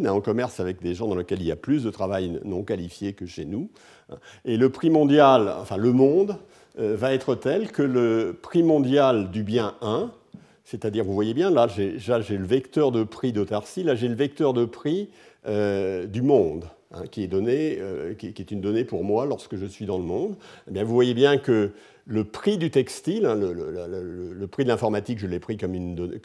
hein, 0.06 0.12
on 0.12 0.20
commerce 0.20 0.61
avec 0.61 0.80
des 0.80 0.94
gens 0.94 1.08
dans 1.08 1.16
lesquels 1.16 1.40
il 1.40 1.47
y 1.47 1.52
a 1.52 1.56
plus 1.56 1.82
de 1.82 1.90
travail 1.90 2.38
non 2.44 2.62
qualifié 2.62 3.14
que 3.14 3.26
chez 3.26 3.44
nous. 3.44 3.68
Hein. 4.11 4.16
Et 4.44 4.56
le 4.56 4.70
prix 4.70 4.90
mondial, 4.90 5.52
enfin 5.61 5.76
le 5.76 5.92
monde, 5.92 6.37
va 6.80 7.12
être 7.12 7.35
tel 7.35 7.73
que 7.73 7.82
le 7.82 8.38
prix 8.40 8.62
mondial 8.62 9.32
du 9.32 9.42
bien 9.42 9.75
1, 9.82 10.12
c'est-à-dire, 10.62 11.02
vous 11.02 11.12
voyez 11.12 11.34
bien, 11.34 11.50
là 11.50 11.67
j'ai 11.67 11.99
le 11.99 12.45
vecteur 12.45 12.93
de 12.93 13.02
prix 13.02 13.32
d'autarcie, 13.32 13.82
là 13.82 13.97
j'ai 13.97 14.06
le 14.06 14.14
vecteur 14.14 14.52
de 14.52 14.64
prix 14.64 15.08
du 15.45 16.23
monde. 16.23 16.67
Hein, 16.90 17.02
qui, 17.10 17.22
est 17.22 17.34
euh, 17.34 18.14
qui, 18.14 18.28
est 18.28 18.50
une 18.50 18.62
donnée 18.62 18.82
pour 18.82 19.04
moi 19.04 19.26
lorsque 19.26 19.56
je 19.56 19.66
suis 19.66 19.84
dans 19.84 19.98
le 19.98 20.04
monde, 20.04 20.36
eh 20.68 20.70
bien, 20.70 20.84
vous 20.84 20.94
voyez 20.94 21.12
bien 21.12 21.36
que 21.36 21.72
le 22.06 22.24
prix 22.24 22.56
du 22.56 22.70
textile, 22.70 23.26
hein, 23.26 23.34
le, 23.34 24.46
prix 24.46 24.64
de 24.64 24.68
l'informatique, 24.70 25.18
je 25.18 25.26
l'ai 25.26 25.38
pris 25.38 25.58
comme, 25.58 26.18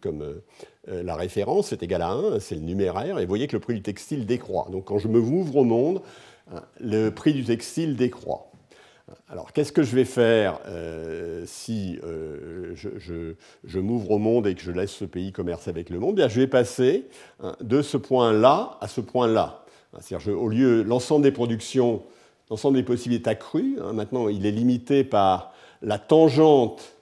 comme 0.00 0.22
euh, 0.22 1.02
la 1.02 1.14
référence, 1.16 1.68
c'est 1.68 1.82
égal 1.82 2.00
à 2.00 2.12
1, 2.12 2.40
c'est 2.40 2.54
le 2.54 2.62
numéraire, 2.62 3.18
et 3.18 3.26
vous 3.26 3.28
voyez 3.28 3.46
que 3.46 3.56
le 3.56 3.60
prix 3.60 3.74
du 3.74 3.82
textile 3.82 4.24
décroît. 4.24 4.68
Donc 4.72 4.86
quand 4.86 4.96
je 4.96 5.08
me 5.08 5.20
m'ouvre 5.20 5.56
au 5.56 5.64
monde, 5.64 6.00
hein, 6.50 6.62
le 6.80 7.10
prix 7.10 7.34
du 7.34 7.44
textile 7.44 7.94
décroît. 7.94 8.50
Alors, 9.28 9.52
qu'est-ce 9.52 9.70
que 9.70 9.82
je 9.82 9.94
vais 9.94 10.06
faire 10.06 10.60
euh, 10.66 11.44
si 11.46 12.00
je, 12.02 13.78
m'ouvre 13.78 14.12
au 14.12 14.18
monde 14.18 14.46
et 14.46 14.54
que 14.54 14.62
je 14.62 14.70
laisse 14.70 14.92
ce 14.92 15.04
pays 15.04 15.30
commercer 15.30 15.68
avec 15.68 15.90
le 15.90 15.98
monde? 15.98 16.16
Bien, 16.16 16.28
Je 16.28 16.40
vais 16.40 16.46
passer 16.46 17.06
de 17.60 17.82
ce 17.82 17.98
point-là 17.98 18.78
à 18.80 18.88
ce 18.88 19.02
point-là. 19.02 19.65
C'est-à-dire, 20.00 20.38
au 20.38 20.48
lieu, 20.48 20.82
l'ensemble 20.82 21.22
des 21.22 21.32
productions, 21.32 22.02
l'ensemble 22.50 22.76
des 22.76 22.82
possibilités 22.82 23.30
accrues, 23.30 23.78
hein, 23.82 23.92
maintenant 23.92 24.28
il 24.28 24.46
est 24.46 24.50
limité 24.50 25.04
par 25.04 25.52
la 25.82 25.98
tangente 25.98 26.96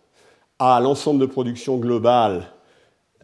à 0.59 0.81
l'ensemble 0.81 1.21
de 1.21 1.27
production 1.27 1.77
globale 1.77 2.55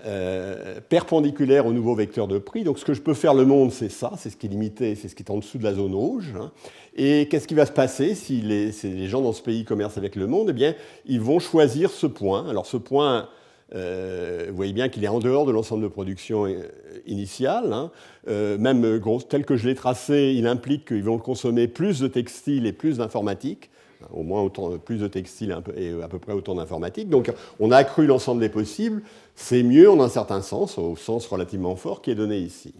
euh, 0.06 0.80
perpendiculaire 0.88 1.66
au 1.66 1.72
nouveau 1.72 1.94
vecteur 1.94 2.26
de 2.26 2.38
prix. 2.38 2.64
Donc 2.64 2.78
ce 2.78 2.84
que 2.86 2.94
je 2.94 3.02
peux 3.02 3.12
faire 3.12 3.34
le 3.34 3.44
monde, 3.44 3.70
c'est 3.70 3.90
ça, 3.90 4.12
c'est 4.16 4.30
ce 4.30 4.36
qui 4.36 4.46
est 4.46 4.50
limité, 4.50 4.94
c'est 4.94 5.08
ce 5.08 5.14
qui 5.14 5.22
est 5.22 5.30
en 5.30 5.36
dessous 5.36 5.58
de 5.58 5.64
la 5.64 5.74
zone 5.74 5.94
rouge. 5.94 6.32
Hein. 6.40 6.52
Et 6.96 7.28
qu'est-ce 7.28 7.46
qui 7.46 7.54
va 7.54 7.66
se 7.66 7.72
passer 7.72 8.14
si 8.14 8.40
les, 8.40 8.70
les, 8.82 9.08
gens 9.08 9.20
dans 9.20 9.34
ce 9.34 9.42
pays 9.42 9.64
commercent 9.64 9.98
avec 9.98 10.16
le 10.16 10.26
monde? 10.26 10.48
Eh 10.50 10.52
bien, 10.54 10.74
ils 11.04 11.20
vont 11.20 11.38
choisir 11.38 11.90
ce 11.90 12.06
point. 12.06 12.48
Alors 12.48 12.64
ce 12.64 12.78
point 12.78 13.28
euh, 13.74 14.46
vous 14.48 14.56
voyez 14.56 14.72
bien 14.72 14.88
qu'il 14.88 15.04
est 15.04 15.08
en 15.08 15.20
dehors 15.20 15.46
de 15.46 15.52
l'ensemble 15.52 15.82
de 15.82 15.88
production 15.88 16.46
euh, 16.46 16.68
initiale. 17.06 17.72
Hein. 17.72 17.90
Euh, 18.28 18.58
même 18.58 19.00
tel 19.28 19.44
que 19.44 19.56
je 19.56 19.68
l'ai 19.68 19.74
tracé, 19.74 20.34
il 20.36 20.46
implique 20.46 20.86
qu'ils 20.86 21.04
vont 21.04 21.18
consommer 21.18 21.68
plus 21.68 22.00
de 22.00 22.08
textiles 22.08 22.66
et 22.66 22.72
plus 22.72 22.98
d'informatique, 22.98 23.70
au 24.12 24.22
moins 24.22 24.42
autant, 24.42 24.78
plus 24.78 24.98
de 24.98 25.08
textiles 25.08 25.56
et 25.76 25.92
à 26.02 26.08
peu 26.08 26.18
près 26.18 26.32
autant 26.32 26.54
d'informatique. 26.54 27.08
Donc 27.08 27.32
on 27.60 27.70
a 27.70 27.76
accru 27.76 28.06
l'ensemble 28.06 28.40
des 28.40 28.48
possibles. 28.48 29.02
C'est 29.34 29.62
mieux 29.62 29.90
en 29.90 30.00
un 30.00 30.08
certain 30.08 30.42
sens, 30.42 30.78
au 30.78 30.96
sens 30.96 31.26
relativement 31.26 31.76
fort 31.76 32.02
qui 32.02 32.10
est 32.10 32.16
donné 32.16 32.38
ici. 32.38 32.74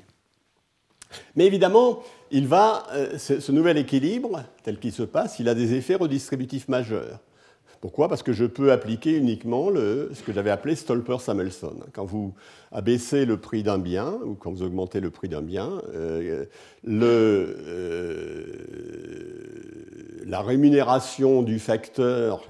Mais 1.34 1.46
évidemment, 1.46 2.00
ce 2.32 3.52
nouvel 3.52 3.78
équilibre, 3.78 4.44
tel 4.62 4.78
qu'il 4.78 4.92
se 4.92 5.02
passe, 5.02 5.40
il 5.40 5.48
a 5.48 5.54
des 5.54 5.74
effets 5.74 5.96
redistributifs 5.96 6.68
majeurs. 6.68 7.18
Pourquoi? 7.80 8.08
Parce 8.08 8.22
que 8.22 8.34
je 8.34 8.44
peux 8.44 8.72
appliquer 8.72 9.16
uniquement 9.16 9.70
ce 9.74 10.22
que 10.22 10.34
j'avais 10.34 10.50
appelé 10.50 10.74
Stolper-Samuelson. 10.74 11.76
Quand 11.94 12.04
vous 12.04 12.34
abaissez 12.72 13.24
le 13.24 13.38
prix 13.38 13.62
d'un 13.62 13.78
bien, 13.78 14.18
ou 14.24 14.34
quand 14.34 14.50
vous 14.50 14.62
augmentez 14.62 15.00
le 15.00 15.08
prix 15.08 15.30
d'un 15.30 15.40
bien, 15.40 15.80
euh, 15.94 16.44
euh, 16.86 17.54
la 20.26 20.42
rémunération 20.42 21.42
du 21.42 21.58
facteur 21.58 22.44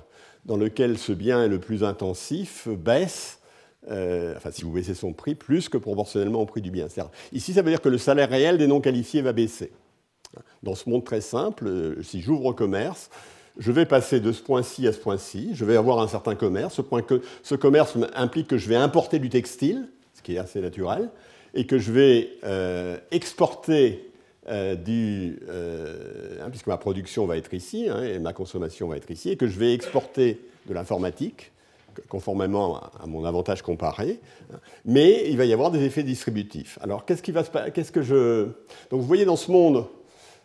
dans 0.47 0.57
lequel 0.57 0.99
ce 0.99 1.13
bien 1.13 1.45
est 1.45 1.49
le 1.49 1.61
plus 1.61 1.85
intensif 1.85 2.67
baisse 2.67 3.39
euh, 3.91 4.35
enfin, 4.37 4.51
si 4.51 4.63
vous 4.63 4.73
baissez 4.73 4.95
son 4.95 5.13
prix, 5.13 5.35
plus 5.35 5.69
que 5.69 5.79
proportionnellement 5.79 6.43
au 6.43 6.47
prix 6.47 6.61
du 6.61 6.71
bien. 6.71 6.89
Ici, 7.33 7.55
ça 7.55 7.63
veut 7.63 7.71
dire 7.71 7.81
que 7.81 7.89
le 7.89 7.97
salaire 7.99 8.29
réel 8.29 8.59
des 8.59 8.67
non 8.67 8.81
qualifiés 8.81 9.23
va 9.23 9.33
baisser. 9.33 9.73
Dans 10.63 10.75
ce 10.75 10.91
monde 10.91 11.05
très 11.05 11.23
simple, 11.23 11.97
si 12.03 12.21
j'ouvre 12.21 12.53
commerce, 12.53 13.11
je 13.61 13.73
vais 13.73 13.85
passer 13.85 14.21
de 14.21 14.33
ce 14.33 14.43
point-ci 14.43 14.89
à 14.89 14.93
ce 14.93 14.99
point-ci, 14.99 15.51
je 15.53 15.65
vais 15.67 15.77
avoir 15.77 16.01
un 16.01 16.09
certain 16.09 16.35
commerce. 16.35 16.81
Ce, 17.43 17.55
commerce 17.55 17.97
implique 18.15 18.49
que 18.49 18.57
je 18.57 18.69
vais 18.69 18.75
importer 18.75 19.19
du 19.19 19.29
textile, 19.29 19.87
ce 20.15 20.23
qui 20.23 20.35
est 20.35 20.39
assez 20.39 20.61
naturel, 20.61 21.11
et 21.53 21.67
que 21.67 21.79
je 21.79 21.93
vais 21.93 22.31
euh, 22.43 22.97
exporter 23.11 24.11
euh, 24.49 24.75
du, 24.75 25.41
euh, 25.51 26.39
hein, 26.43 26.49
puisque 26.49 26.69
ma 26.69 26.79
production 26.79 27.27
va 27.27 27.37
être 27.37 27.53
ici, 27.53 27.87
hein, 27.89 28.03
et 28.03 28.19
ma 28.19 28.33
consommation 28.33 28.89
va 28.89 28.97
être 28.97 29.11
ici, 29.11 29.29
et 29.29 29.37
que 29.37 29.47
je 29.47 29.59
vais 29.59 29.75
exporter 29.75 30.41
de 30.67 30.73
l'informatique, 30.73 31.53
conformément 32.09 32.81
à 32.99 33.07
mon 33.07 33.27
avantage 33.27 33.61
comparé, 33.61 34.21
hein. 34.51 34.59
mais 34.87 35.29
il 35.29 35.37
va 35.37 35.45
y 35.45 35.53
avoir 35.53 35.71
des 35.71 35.85
effets 35.85 36.03
distributifs. 36.03 36.79
Alors, 36.81 37.05
qu'est-ce 37.05 37.23
qui 37.23 37.33
va 37.33 37.45
se 37.45 37.51
passer 37.51 37.73
Qu'est-ce 37.73 37.93
que 37.93 38.01
je... 38.01 38.45
Donc, 38.91 39.03
vous 39.03 39.07
voyez 39.07 39.27
dans 39.27 39.37
ce 39.37 39.51
monde 39.53 39.85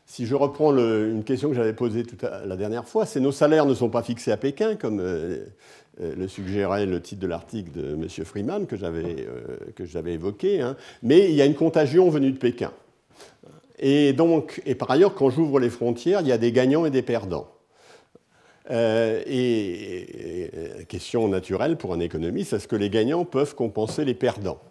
si 0.06 0.26
je 0.26 0.36
reprends 0.36 0.76
une 0.78 1.24
question 1.24 1.50
que 1.50 1.56
j'avais 1.56 1.74
posée 1.74 2.04
la 2.46 2.56
dernière 2.56 2.88
fois, 2.88 3.06
c'est 3.06 3.20
nos 3.20 3.32
salaires 3.32 3.65
ne 3.65 3.74
sont 3.74 3.89
pas 3.89 4.04
fixés 4.04 4.32
à 4.32 4.38
Pékin, 4.38 4.76
comme 4.76 5.00
euh, 5.00 5.46
euh, 6.02 6.15
le 6.15 6.28
suggérait 6.28 6.86
le 6.86 7.02
titre 7.02 7.22
de 7.22 7.28
l'article 7.28 7.72
de 7.72 7.94
M. 7.94 8.08
Freeman 8.24 8.68
que 8.68 8.78
j'avais 8.78 9.26
euh, 9.28 10.06
évoqué, 10.08 10.62
hein. 10.62 10.78
mais 11.02 11.30
il 11.30 11.36
y 11.36 11.41
a 11.41 11.46
une 11.46 11.56
contagion 11.56 12.10
venue 12.10 12.32
de 12.32 12.38
Pékin. 12.38 12.72
Et 13.80 14.15
et 14.65 14.76
par 14.76 14.91
ailleurs, 14.91 15.15
quand 15.15 15.30
j'ouvre 15.30 15.60
les 15.60 15.70
frontières, 15.70 16.22
il 16.22 16.28
y 16.28 16.32
a 16.32 16.38
des 16.38 16.52
gagnants 16.52 16.86
et 16.86 16.91
des 16.91 17.02
perdants. 17.02 17.50
et, 18.70 20.52
question 20.88 21.28
naturelle 21.28 21.78
pour 21.78 21.94
un 21.94 22.00
économiste, 22.00 22.54
est-ce 22.54 22.68
que 22.68 22.76
les 22.76 22.89
gagnants 22.89 23.26
peuvent 23.26 23.56
compenser 23.56 24.06
les 24.06 24.13
perdants? 24.13 24.62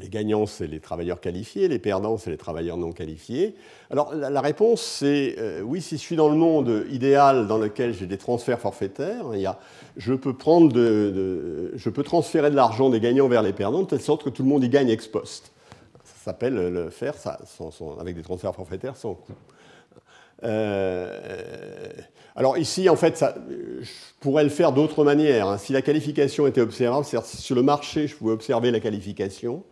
Les 0.00 0.08
gagnants, 0.08 0.46
c'est 0.46 0.66
les 0.66 0.80
travailleurs 0.80 1.20
qualifiés, 1.20 1.68
les 1.68 1.78
perdants, 1.78 2.18
c'est 2.18 2.30
les 2.30 2.36
travailleurs 2.36 2.76
non 2.76 2.92
qualifiés. 2.92 3.54
Alors 3.90 4.14
la, 4.14 4.40
réponse, 4.40 4.82
c'est 4.82 5.36
euh, 5.38 5.60
oui, 5.62 5.80
si 5.80 5.96
je 5.96 6.00
suis 6.00 6.16
dans 6.16 6.28
le 6.28 6.36
monde 6.36 6.84
idéal 6.90 7.46
dans 7.46 7.58
lequel 7.58 7.92
j'ai 7.92 8.06
des 8.06 8.18
transferts 8.18 8.60
forfaitaires, 8.60 9.26
il 9.34 9.40
y 9.40 9.46
a, 9.46 9.58
je, 9.96 10.14
peux 10.14 10.34
prendre 10.34 10.74
je 10.74 11.88
peux 11.90 12.02
transférer 12.02 12.50
de 12.50 12.56
l'argent 12.56 12.90
des 12.90 13.00
gagnants 13.00 13.28
vers 13.28 13.42
les 13.42 13.52
perdants 13.52 13.82
de 13.82 13.88
telle 13.88 14.00
sorte 14.00 14.24
que 14.24 14.30
tout 14.30 14.42
le 14.42 14.48
monde 14.48 14.64
y 14.64 14.68
gagne 14.68 14.88
ex 14.88 15.06
post. 15.06 15.52
Ça 16.04 16.30
s'appelle 16.30 16.54
le 16.54 16.90
faire 16.90 17.14
ça, 17.14 17.38
avec 18.00 18.16
des 18.16 18.22
transferts 18.22 18.54
forfaitaires 18.54 18.96
sans 18.96 19.14
coût. 19.14 19.32
Euh, 20.42 21.08
alors 22.36 22.58
ici, 22.58 22.88
en 22.88 22.96
fait, 22.96 23.24
je 23.80 23.90
pourrais 24.20 24.44
le 24.44 24.50
faire 24.50 24.72
d'autres 24.72 25.04
manières. 25.04 25.48
Hein. 25.48 25.58
Si 25.58 25.72
la 25.72 25.82
qualification 25.82 26.46
était 26.46 26.60
observable, 26.60 27.04
c'est-à-dire 27.04 27.28
sur 27.28 27.54
le 27.54 27.62
marché, 27.62 28.06
je 28.06 28.16
pouvais 28.16 28.32
observer 28.32 28.70
la 28.70 28.80
qualification, 28.80 29.62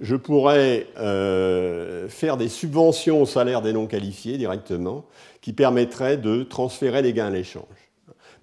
je 0.00 0.16
pourrais 0.16 0.86
euh, 0.98 2.08
faire 2.08 2.36
des 2.36 2.48
subventions 2.48 3.22
au 3.22 3.26
salaire 3.26 3.62
des 3.62 3.72
non 3.72 3.86
qualifiés 3.86 4.38
directement, 4.38 5.04
qui 5.40 5.52
permettraient 5.52 6.16
de 6.16 6.42
transférer 6.42 7.02
les 7.02 7.12
gains 7.12 7.26
à 7.26 7.30
l'échange. 7.30 7.64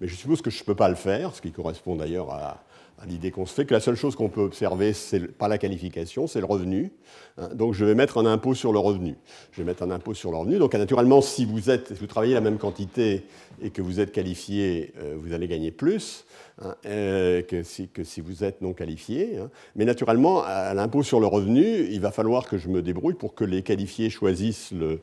Mais 0.00 0.08
je 0.08 0.14
suppose 0.14 0.42
que 0.42 0.50
je 0.50 0.60
ne 0.60 0.64
peux 0.64 0.74
pas 0.74 0.88
le 0.88 0.94
faire, 0.94 1.34
ce 1.34 1.40
qui 1.40 1.52
correspond 1.52 1.96
d'ailleurs 1.96 2.30
à, 2.30 2.62
l'idée 3.04 3.30
qu'on 3.30 3.46
se 3.46 3.52
fait, 3.52 3.66
que 3.66 3.74
la 3.74 3.80
seule 3.80 3.96
chose 3.96 4.16
qu'on 4.16 4.28
peut 4.28 4.40
observer, 4.40 4.92
c'est 4.92 5.20
pas 5.20 5.48
la 5.48 5.58
qualification, 5.58 6.26
c'est 6.26 6.40
le 6.40 6.46
revenu. 6.46 6.92
Hein. 7.36 7.50
Donc 7.54 7.74
je 7.74 7.84
vais 7.84 7.94
mettre 7.94 8.18
un 8.18 8.26
impôt 8.26 8.54
sur 8.54 8.72
le 8.72 8.78
revenu. 8.78 9.16
Je 9.52 9.60
vais 9.60 9.66
mettre 9.66 9.82
un 9.82 9.90
impôt 9.90 10.14
sur 10.14 10.30
le 10.30 10.38
revenu. 10.38 10.58
Donc 10.58 10.74
naturellement, 10.74 11.20
si 11.20 11.44
vous, 11.44 11.70
êtes, 11.70 11.92
vous 11.92 12.06
travaillez 12.06 12.34
la 12.34 12.40
même 12.40 12.58
quantité 12.58 13.24
et 13.60 13.70
que 13.70 13.82
vous 13.82 14.00
êtes 14.00 14.12
qualifié, 14.12 14.92
euh, 14.98 15.16
vous 15.18 15.32
allez 15.34 15.46
gagner 15.46 15.70
plus. 15.70 16.24
Hein, 16.62 16.74
euh, 16.86 17.42
que, 17.42 17.62
si, 17.62 17.88
que, 17.88 18.02
si, 18.02 18.22
vous 18.22 18.42
êtes 18.42 18.62
non 18.62 18.72
qualifié. 18.72 19.36
Hein. 19.36 19.50
Mais 19.74 19.84
naturellement, 19.84 20.42
à 20.42 20.72
l'impôt 20.72 21.02
sur 21.02 21.20
le 21.20 21.26
revenu, 21.26 21.86
il 21.90 22.00
va 22.00 22.10
falloir 22.10 22.48
que 22.48 22.56
je 22.56 22.68
me 22.68 22.80
débrouille 22.80 23.14
pour 23.14 23.34
que 23.34 23.44
les 23.44 23.62
qualifiés 23.62 24.08
choisissent 24.08 24.72
le, 24.72 25.00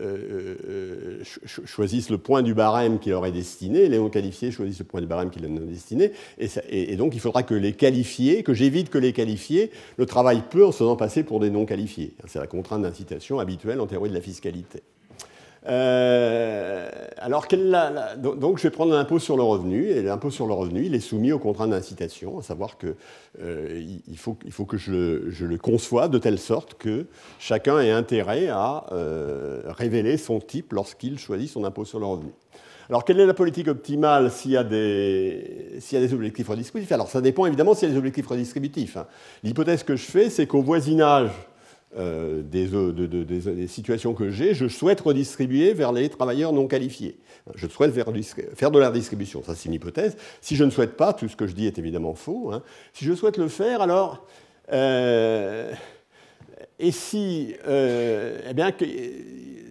euh, 0.00 0.56
euh, 0.68 1.22
choisissent 1.44 2.10
le 2.10 2.18
point 2.18 2.42
du 2.42 2.54
barème 2.54 2.98
qui 2.98 3.10
leur 3.10 3.24
est 3.26 3.32
destiné, 3.32 3.88
les 3.88 3.98
non 3.98 4.10
qualifiés 4.10 4.50
choisissent 4.50 4.80
le 4.80 4.84
point 4.84 5.00
du 5.00 5.06
barème 5.06 5.30
qui 5.30 5.40
leur 5.40 5.50
est 5.50 5.66
destiné, 5.66 6.12
et, 6.38 6.96
donc 6.96 7.14
il 7.14 7.20
faudra 7.20 7.42
que 7.42 7.54
les 7.54 7.72
qualifiés, 7.72 8.42
que 8.42 8.54
j'évite 8.54 8.90
que 8.90 8.98
les 8.98 9.12
qualifiés 9.12 9.70
ne 9.98 10.04
travaillent 10.04 10.44
peu 10.50 10.64
en 10.64 10.72
se 10.72 10.78
faisant 10.78 10.96
passer 10.96 11.22
pour 11.22 11.40
des 11.40 11.50
non 11.50 11.64
qualifiés. 11.64 12.14
C'est 12.26 12.38
la 12.38 12.46
contrainte 12.46 12.82
d'incitation 12.82 13.38
habituelle 13.38 13.80
en 13.80 13.86
théorie 13.86 14.10
de 14.10 14.14
la 14.14 14.20
fiscalité. 14.20 14.82
Euh, 15.66 16.88
alors, 17.18 17.46
donc, 18.18 18.58
je 18.58 18.64
vais 18.64 18.70
prendre 18.70 18.92
l'impôt 18.92 19.18
sur 19.18 19.36
le 19.36 19.42
revenu, 19.42 19.86
et 19.86 20.02
l'impôt 20.02 20.30
sur 20.30 20.46
le 20.46 20.52
revenu, 20.52 20.84
il 20.84 20.94
est 20.94 21.00
soumis 21.00 21.32
aux 21.32 21.38
contraintes 21.38 21.70
d'incitation, 21.70 22.38
à 22.38 22.42
savoir 22.42 22.76
qu'il 22.76 22.94
euh, 23.40 23.82
faut, 24.16 24.36
il 24.44 24.52
faut 24.52 24.66
que 24.66 24.76
je, 24.76 25.30
je, 25.30 25.46
le 25.46 25.56
conçoive 25.56 26.10
de 26.10 26.18
telle 26.18 26.38
sorte 26.38 26.74
que 26.74 27.06
chacun 27.38 27.80
ait 27.80 27.90
intérêt 27.90 28.48
à 28.48 28.86
euh, 28.92 29.62
révéler 29.66 30.18
son 30.18 30.38
type 30.38 30.72
lorsqu'il 30.72 31.18
choisit 31.18 31.48
son 31.48 31.64
impôt 31.64 31.84
sur 31.84 31.98
le 31.98 32.06
revenu. 32.06 32.30
Alors, 32.90 33.04
quelle 33.06 33.18
est 33.18 33.26
la 33.26 33.32
politique 33.32 33.68
optimale 33.68 34.30
s'il 34.30 34.50
y 34.50 34.56
a 34.58 34.64
des, 34.64 35.76
s'il 35.78 35.98
y 35.98 36.04
a 36.04 36.06
des 36.06 36.12
objectifs 36.12 36.46
redistributifs? 36.46 36.92
Alors, 36.92 37.08
ça 37.08 37.22
dépend 37.22 37.46
évidemment 37.46 37.72
s'il 37.74 37.88
y 37.88 37.90
a 37.90 37.94
des 37.94 37.98
objectifs 37.98 38.26
redistributifs. 38.26 38.98
Hein. 38.98 39.06
L'hypothèse 39.42 39.82
que 39.82 39.96
je 39.96 40.04
fais, 40.04 40.28
c'est 40.28 40.46
qu'au 40.46 40.60
voisinage 40.60 41.30
euh, 41.96 42.42
euh, 42.54 43.24
des, 43.24 43.66
situations 43.68 44.14
que 44.14 44.30
j'ai, 44.30 44.54
je 44.54 44.66
souhaite 44.66 45.00
redistribuer 45.00 45.74
vers 45.74 45.92
les 45.92 46.08
travailleurs 46.08 46.52
non 46.52 46.66
qualifiés. 46.66 47.18
Je 47.54 47.66
souhaite 47.68 47.92
faire, 47.92 48.70
de 48.70 48.78
la 48.78 48.88
redistribution. 48.88 49.42
Ça, 49.44 49.54
c'est 49.54 49.68
une 49.68 49.74
hypothèse. 49.74 50.16
Si 50.40 50.56
je 50.56 50.64
ne 50.64 50.70
souhaite 50.70 50.96
pas, 50.96 51.12
tout 51.12 51.28
ce 51.28 51.36
que 51.36 51.46
je 51.46 51.54
dis 51.54 51.66
est 51.66 51.78
évidemment 51.78 52.14
faux. 52.14 52.50
Hein. 52.52 52.62
Si 52.92 53.04
je 53.04 53.14
souhaite 53.14 53.36
le 53.36 53.48
faire, 53.48 53.80
alors. 53.80 54.26
Euh, 54.72 55.72
et 56.78 56.90
si. 56.90 57.54
eh 57.64 58.54
bien, 58.54 58.72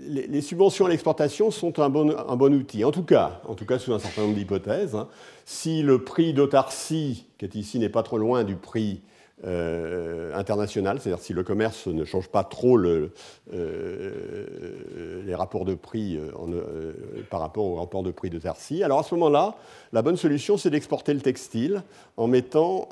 les, 0.08 0.42
subventions 0.42 0.86
à 0.86 0.90
l'exportation 0.90 1.52
sont 1.52 1.80
un 1.80 1.90
bon, 1.90 2.16
un 2.16 2.36
bon, 2.36 2.54
outil. 2.54 2.86
En 2.86 2.92
tout 2.92 3.04
cas, 3.04 3.42
en 3.48 3.56
tout 3.56 3.66
cas 3.66 3.80
sous 3.80 3.94
un 3.94 4.00
certain 4.00 4.22
nombre 4.22 4.36
d'hypothèses. 4.36 4.96
Hein. 4.96 5.10
Si 5.46 5.82
le 5.82 6.04
prix 6.04 6.34
d'autarcie, 6.34 7.26
qui 7.38 7.46
est 7.46 7.56
ici, 7.56 7.80
n'est 7.80 7.90
pas 7.90 8.04
trop 8.04 8.18
loin 8.18 8.44
du 8.44 8.56
prix 8.56 9.02
euh, 9.46 10.34
international, 10.36 11.00
c'est-à-dire 11.00 11.22
si 11.22 11.34
le 11.34 11.44
commerce 11.44 11.88
ne 11.88 12.06
change 12.06 12.30
pas 12.30 12.46
trop 12.46 12.78
euh, 12.78 13.10
les 15.26 15.36
rapports 15.36 15.66
de 15.66 15.74
prix 15.74 16.18
euh, 16.18 16.94
par 17.30 17.42
rapport 17.42 17.66
au 17.66 17.76
rapport 17.76 18.04
de 18.04 18.12
prix 18.12 18.30
de 18.30 18.40
Tarsi. 18.40 18.84
Alors 18.84 19.00
à 19.00 19.04
ce 19.04 19.14
moment-là, 19.16 19.56
la 19.92 20.02
bonne 20.02 20.16
solution, 20.16 20.56
c'est 20.56 20.70
d'exporter 20.70 21.14
le 21.14 21.20
textile 21.20 21.84
en 22.16 22.28
mettant, 22.28 22.88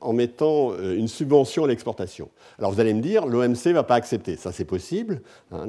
en 0.00 0.12
mettant 0.12 0.76
une 0.78 1.08
subvention 1.08 1.64
à 1.64 1.68
l'exportation. 1.68 2.28
Alors 2.58 2.72
vous 2.72 2.80
allez 2.80 2.92
me 2.92 3.00
dire, 3.00 3.26
l'OMC 3.26 3.66
ne 3.66 3.72
va 3.72 3.82
pas 3.82 3.94
accepter. 3.94 4.36
Ça, 4.36 4.52
c'est 4.52 4.66
possible. 4.66 5.22
Hein. 5.52 5.66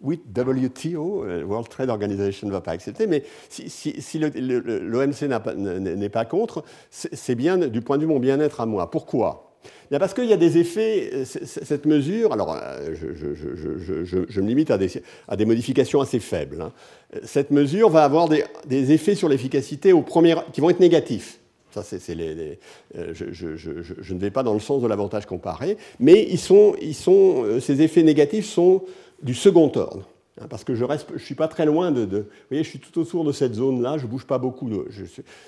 Oui, 0.00 0.20
WTO, 0.36 1.24
euh, 1.24 1.44
World 1.44 1.68
Trade 1.68 1.90
Organization, 1.90 2.46
ne 2.46 2.52
va 2.52 2.60
pas 2.60 2.72
accepter, 2.72 3.06
mais 3.06 3.24
si, 3.48 4.18
l'OMC 4.18 5.22
n'est 5.56 6.08
pas 6.08 6.24
contre, 6.24 6.64
c'est 6.90 7.34
bien 7.34 7.58
du 7.58 7.80
point 7.80 7.96
de 7.96 8.02
vue 8.02 8.08
de 8.08 8.12
mon 8.12 8.20
bien-être 8.20 8.60
à 8.60 8.66
moi. 8.66 8.90
Pourquoi? 8.90 9.50
Parce 9.90 10.14
qu'il 10.14 10.26
y 10.26 10.32
a 10.32 10.36
des 10.36 10.58
effets, 10.58 11.10
euh, 11.12 11.24
cette 11.24 11.86
mesure, 11.86 12.32
alors 12.32 12.54
euh, 12.54 12.94
je, 12.94 14.40
me 14.40 14.46
limite 14.46 14.70
à 14.70 14.78
des, 14.78 15.44
modifications 15.44 16.00
assez 16.00 16.18
faibles, 16.18 16.62
hein. 16.62 16.72
cette 17.22 17.50
mesure 17.50 17.90
va 17.90 18.04
avoir 18.04 18.28
des, 18.28 18.92
effets 18.92 19.14
sur 19.14 19.28
l'efficacité 19.28 19.92
qui 20.52 20.60
vont 20.60 20.70
être 20.70 20.80
négatifs. 20.80 21.38
Ça, 21.70 21.82
c'est 21.82 22.14
les, 22.14 22.58
je, 22.94 24.14
ne 24.14 24.18
vais 24.18 24.30
pas 24.30 24.44
dans 24.44 24.54
le 24.54 24.60
sens 24.60 24.80
de 24.80 24.86
l'avantage 24.86 25.26
comparé, 25.26 25.76
mais 25.98 26.24
ils 26.30 26.38
sont, 26.38 26.76
ils 26.80 26.94
sont, 26.94 27.60
ces 27.60 27.82
effets 27.82 28.04
négatifs 28.04 28.46
sont 28.46 28.82
du 29.22 29.34
second 29.34 29.70
ordre. 29.76 30.08
Hein, 30.40 30.46
parce 30.50 30.64
que 30.64 30.74
je 30.74 30.84
ne 30.84 31.18
suis 31.18 31.36
pas 31.36 31.46
très 31.46 31.64
loin 31.64 31.92
de, 31.92 32.04
Vous 32.04 32.26
voyez, 32.50 32.64
je 32.64 32.68
suis 32.68 32.80
tout 32.80 32.98
autour 32.98 33.24
de 33.24 33.30
cette 33.30 33.54
zone-là, 33.54 33.98
je 33.98 34.06
ne 34.06 34.10
bouge 34.10 34.26
pas 34.26 34.38
beaucoup. 34.38 34.68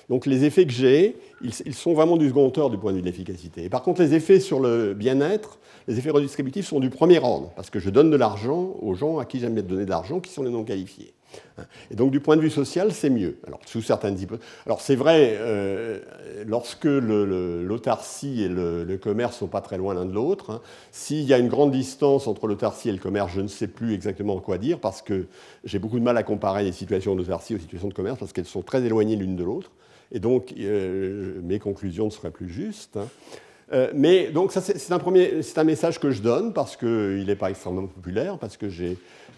donc 0.09 0.25
les 0.25 0.45
effets 0.45 0.65
que 0.65 0.71
j'ai, 0.71 1.17
ils, 1.41 1.73
sont 1.73 1.93
vraiment 1.93 2.15
du 2.15 2.29
second 2.29 2.45
ordre 2.45 2.69
du 2.69 2.77
point 2.77 2.91
de 2.91 2.97
vue 2.97 3.01
de 3.01 3.07
l'efficacité. 3.07 3.67
Par 3.69 3.83
contre, 3.83 4.01
les 4.01 4.13
effets 4.13 4.39
sur 4.39 4.61
le 4.61 4.93
bien-être, 4.93 5.59
les 5.89 5.99
effets 5.99 6.09
redistributifs 6.09 6.67
sont 6.67 6.79
du 6.79 6.89
premier 6.89 7.19
ordre, 7.19 7.51
parce 7.55 7.69
que 7.69 7.79
je 7.79 7.89
donne 7.89 8.09
de 8.09 8.15
l'argent 8.15 8.77
aux 8.81 8.93
gens 8.93 9.17
à 9.17 9.25
qui 9.25 9.39
j'aime 9.39 9.61
donner 9.61 9.85
de 9.85 9.89
l'argent, 9.89 10.21
qui 10.21 10.31
sont 10.31 10.43
les 10.43 10.51
non 10.51 10.63
qualifiés. 10.63 11.13
Et 11.91 11.95
donc, 11.95 12.11
du 12.11 12.19
point 12.19 12.35
de 12.35 12.41
vue 12.41 12.49
social, 12.49 12.91
c'est 12.91 13.09
mieux. 13.09 13.37
Alors, 13.45 13.59
sous 13.65 13.81
certaines. 13.81 14.17
Alors, 14.65 14.81
c'est 14.81 14.95
vrai, 14.95 15.35
euh, 15.39 15.99
lorsque 16.45 16.85
l'autarcie 16.85 18.43
et 18.43 18.49
le, 18.49 18.97
commerce 19.01 19.35
ne 19.35 19.39
sont 19.39 19.47
pas 19.47 19.61
très 19.61 19.77
loin 19.77 19.93
l'un 19.93 20.05
de 20.05 20.13
l'autre, 20.13 20.51
hein, 20.51 20.61
s'il 20.91 21.23
y 21.23 21.33
a 21.33 21.37
une 21.37 21.47
grande 21.47 21.71
distance 21.71 22.27
entre 22.27 22.47
l'autarcie 22.47 22.89
et 22.89 22.91
le 22.91 22.97
commerce, 22.97 23.31
je 23.33 23.41
ne 23.41 23.47
sais 23.47 23.67
plus 23.67 23.93
exactement 23.93 24.39
quoi 24.39 24.57
dire, 24.57 24.79
parce 24.79 25.01
que 25.01 25.27
j'ai 25.63 25.79
beaucoup 25.79 25.99
de 25.99 26.03
mal 26.03 26.17
à 26.17 26.23
comparer 26.23 26.63
les 26.63 26.71
situations 26.71 27.15
d'autarcie 27.15 27.55
aux 27.55 27.59
situations 27.59 27.87
de 27.87 27.93
commerce, 27.93 28.19
parce 28.19 28.33
qu'elles 28.33 28.45
sont 28.45 28.61
très 28.61 28.83
éloignées 28.83 29.15
l'une 29.15 29.35
de 29.35 29.43
l'autre. 29.43 29.71
Et 30.11 30.19
donc, 30.19 30.53
euh, 30.57 31.39
mes 31.43 31.59
conclusions 31.59 32.05
ne 32.05 32.11
seraient 32.11 32.31
plus 32.31 32.49
justes. 32.49 32.97
Hein. 32.97 33.07
Euh, 33.73 33.91
mais 33.93 34.29
donc, 34.29 34.53
c'est 34.53 34.91
un, 34.91 34.99
un 34.99 35.63
message 35.63 35.99
que 35.99 36.11
je 36.11 36.21
donne, 36.21 36.53
parce 36.53 36.77
qu'il 36.77 37.25
n'est 37.25 37.35
pas 37.35 37.49
extrêmement 37.49 37.87
populaire, 37.87 38.37
parce 38.37 38.55
que 38.55 38.69
j'ai 38.69 38.97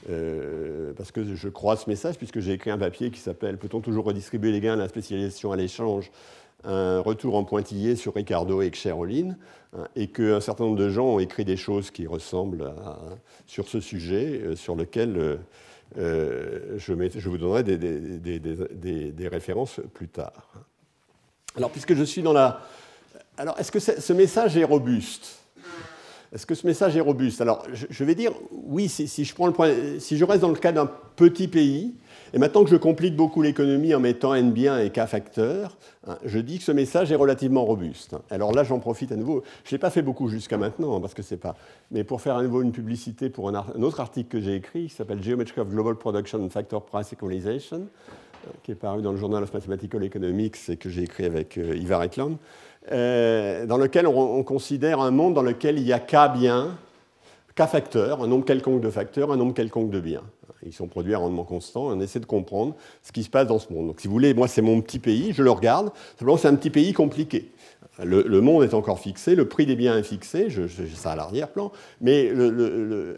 euh, 0.10 0.94
parce 0.96 1.12
que 1.12 1.36
je 1.36 1.50
crois 1.50 1.76
ce 1.76 1.90
message, 1.90 2.18
puisque 2.18 2.40
j'ai 2.40 2.54
écrit 2.54 2.72
un 2.72 2.78
papier 2.78 3.12
qui 3.12 3.20
s'appelle 3.20 3.58
Peut-on 3.58 3.82
toujours 3.82 4.06
redistribuer 4.06 4.52
les 4.52 4.62
gains 4.62 4.74
à 4.74 4.78
la 4.78 4.88
spécialisation 4.88 5.52
à 5.52 5.56
l'échange? 5.56 6.12
Un 6.66 7.00
retour 7.00 7.36
en 7.36 7.46
pointillé 7.46 7.96
sur 7.96 8.16
Ricardo 8.16 8.62
et 8.62 8.72
Cheroline, 8.74 9.38
hein, 9.78 9.88
et 9.96 10.08
qu'un 10.08 10.42
certain 10.42 10.66
nombre 10.66 10.78
de 10.78 10.90
gens 10.90 11.06
ont 11.06 11.20
écrit 11.20 11.46
des 11.46 11.56
choses 11.56 11.90
qui 11.90 12.06
ressemblent 12.06 12.74
sur 13.48 13.70
ce 13.70 13.80
sujet, 13.80 14.42
euh, 14.44 14.56
sur 14.58 14.76
lequel 14.76 15.40
euh, 15.98 16.78
je, 16.78 17.30
vous 17.30 17.38
donnerai 17.38 17.64
des, 17.64 19.28
références 19.28 19.80
plus 19.94 20.08
tard. 20.08 20.54
Alors, 21.56 21.72
puisque 21.72 21.96
je 21.96 22.04
suis 22.04 22.22
dans 22.22 22.34
la. 22.34 22.62
Alors, 23.38 23.58
est-ce 23.58 23.72
que 23.72 23.80
ce 23.80 24.14
message 24.14 24.58
est 24.58 24.66
robuste? 24.66 25.40
Est-ce 26.32 26.46
que 26.46 26.54
ce 26.54 26.68
message 26.68 26.96
est 26.96 27.02
robuste? 27.02 27.42
Alors, 27.42 27.65
je, 27.74 28.04
vais 28.04 28.13
dire, 28.13 28.32
oui, 28.52 28.88
si, 28.88 29.26
je 29.26 29.34
prends 29.34 29.48
le 29.48 29.54
point, 29.54 29.72
si 29.98 30.15
je 30.15 30.24
reste 30.24 30.42
dans 30.42 30.50
le 30.50 30.56
cas 30.56 30.72
d'un 30.72 30.86
petit 31.15 31.48
pays, 31.48 31.96
et 32.34 32.38
maintenant 32.38 32.63
que 32.63 32.70
je 32.70 32.76
complique 32.76 33.15
beaucoup 33.15 33.42
l'économie 33.42 33.96
en 33.96 34.00
mettant 34.00 34.36
N 34.36 34.52
bien 34.52 34.80
et 34.80 34.92
K 34.92 35.08
facteur, 35.08 35.76
hein, 36.08 36.20
je 36.24 36.38
dis 36.38 36.60
que 36.60 36.63
ce 36.63 36.72
message 36.72 37.12
est 37.12 37.15
relativement 37.15 37.65
robuste. 37.65 38.15
Alors 38.30 38.52
là, 38.52 38.63
j'en 38.63 38.78
profite 38.78 39.12
à 39.12 39.15
nouveau. 39.15 39.44
Je 39.63 39.74
n'ai 39.74 39.80
pas 39.80 39.89
fait 39.89 40.04
beaucoup 40.04 40.28
jusqu'à 40.30 40.58
maintenant, 40.58 40.96
hein, 40.96 41.02
parce 41.02 41.15
que 41.15 41.24
c'est 41.24 41.38
pas. 41.38 41.56
Mais 41.89 42.04
pour 42.04 42.22
faire 42.22 42.36
à 42.36 42.44
nouveau 42.44 42.62
une 42.62 42.72
publicité 42.72 43.32
pour 43.32 43.50
un, 43.50 43.82
autre 43.82 44.00
article 44.00 44.30
que 44.30 44.39
j'ai 44.39 44.54
écrit, 44.54 44.88
qui 44.88 44.94
s'appelle 44.94 45.24
Geometry 45.24 45.62
of 45.62 45.70
Global 45.70 45.96
Production 45.96 46.44
and 46.44 46.50
Factor 46.50 46.86
Price 46.86 47.12
Equalization, 47.12 47.88
euh, 48.46 48.52
qui 48.62 48.72
est 48.72 48.76
paru 48.76 49.02
dans 49.02 49.12
le 49.12 49.18
Journal 49.18 49.42
of 49.42 49.52
Mathematical 49.52 50.04
Economics 50.04 50.58
et 50.70 50.78
que 50.78 50.89
j'ai 50.89 51.02
écrit 51.02 51.26
avec 51.26 51.58
euh, 51.58 51.76
Ivar 51.76 52.04
euh, 52.91 53.65
dans 53.65 53.78
lequel 53.78 54.08
on, 54.08 54.43
considère 54.43 54.99
un 54.99 55.12
monde 55.12 55.34
dans 55.34 55.41
lequel 55.41 55.78
il 55.78 55.86
y 55.86 55.93
a 55.93 55.99
K 55.99 56.34
bien, 56.34 56.78
K 57.56 57.67
facteurs, 57.67 58.23
un 58.23 58.28
nombre 58.28 58.45
quelconque 58.45 58.82
de 58.82 58.89
facteurs, 58.89 59.32
un 59.32 59.38
nombre 59.38 59.54
quelconque 59.54 59.91
de 59.91 59.99
biens. 59.99 60.23
Ils 60.65 60.73
sont 60.73 60.88
produits 60.88 61.13
à 61.13 61.19
rendement 61.19 61.45
constant 61.45 61.88
on 61.88 62.02
essaie 62.02 62.19
de 62.19 62.25
comprendre 62.25 62.75
ce 63.02 63.13
qui 63.13 63.23
se 63.23 63.30
passe 63.30 63.47
dans 63.47 63.60
ce 63.60 63.71
monde. 63.71 63.88
Donc 63.88 64.02
si 64.02 64.08
vous 64.08 64.13
voulez, 64.13 64.34
moi 64.34 64.47
c'est 64.47 64.62
mon 64.62 64.82
petit 64.82 64.99
pays, 64.99 65.32
je 65.34 65.41
le 65.41 65.52
regarde, 65.52 65.91
simplement 66.17 66.38
c'est 66.38 66.49
un 66.49 66.56
petit 66.56 66.69
pays 66.69 66.93
compliqué. 66.93 67.52
Le, 68.02 68.39
monde 68.39 68.63
est 68.63 68.73
encore 68.73 68.99
fixé, 68.99 69.36
le 69.36 69.47
prix 69.49 69.65
des 69.65 69.75
biens 69.75 69.97
est 69.97 70.04
fixé, 70.04 70.49
je, 70.49 70.67
ça 70.95 71.12
à 71.12 71.15
l'arrière-plan, 71.17 71.71
mais 71.99 72.32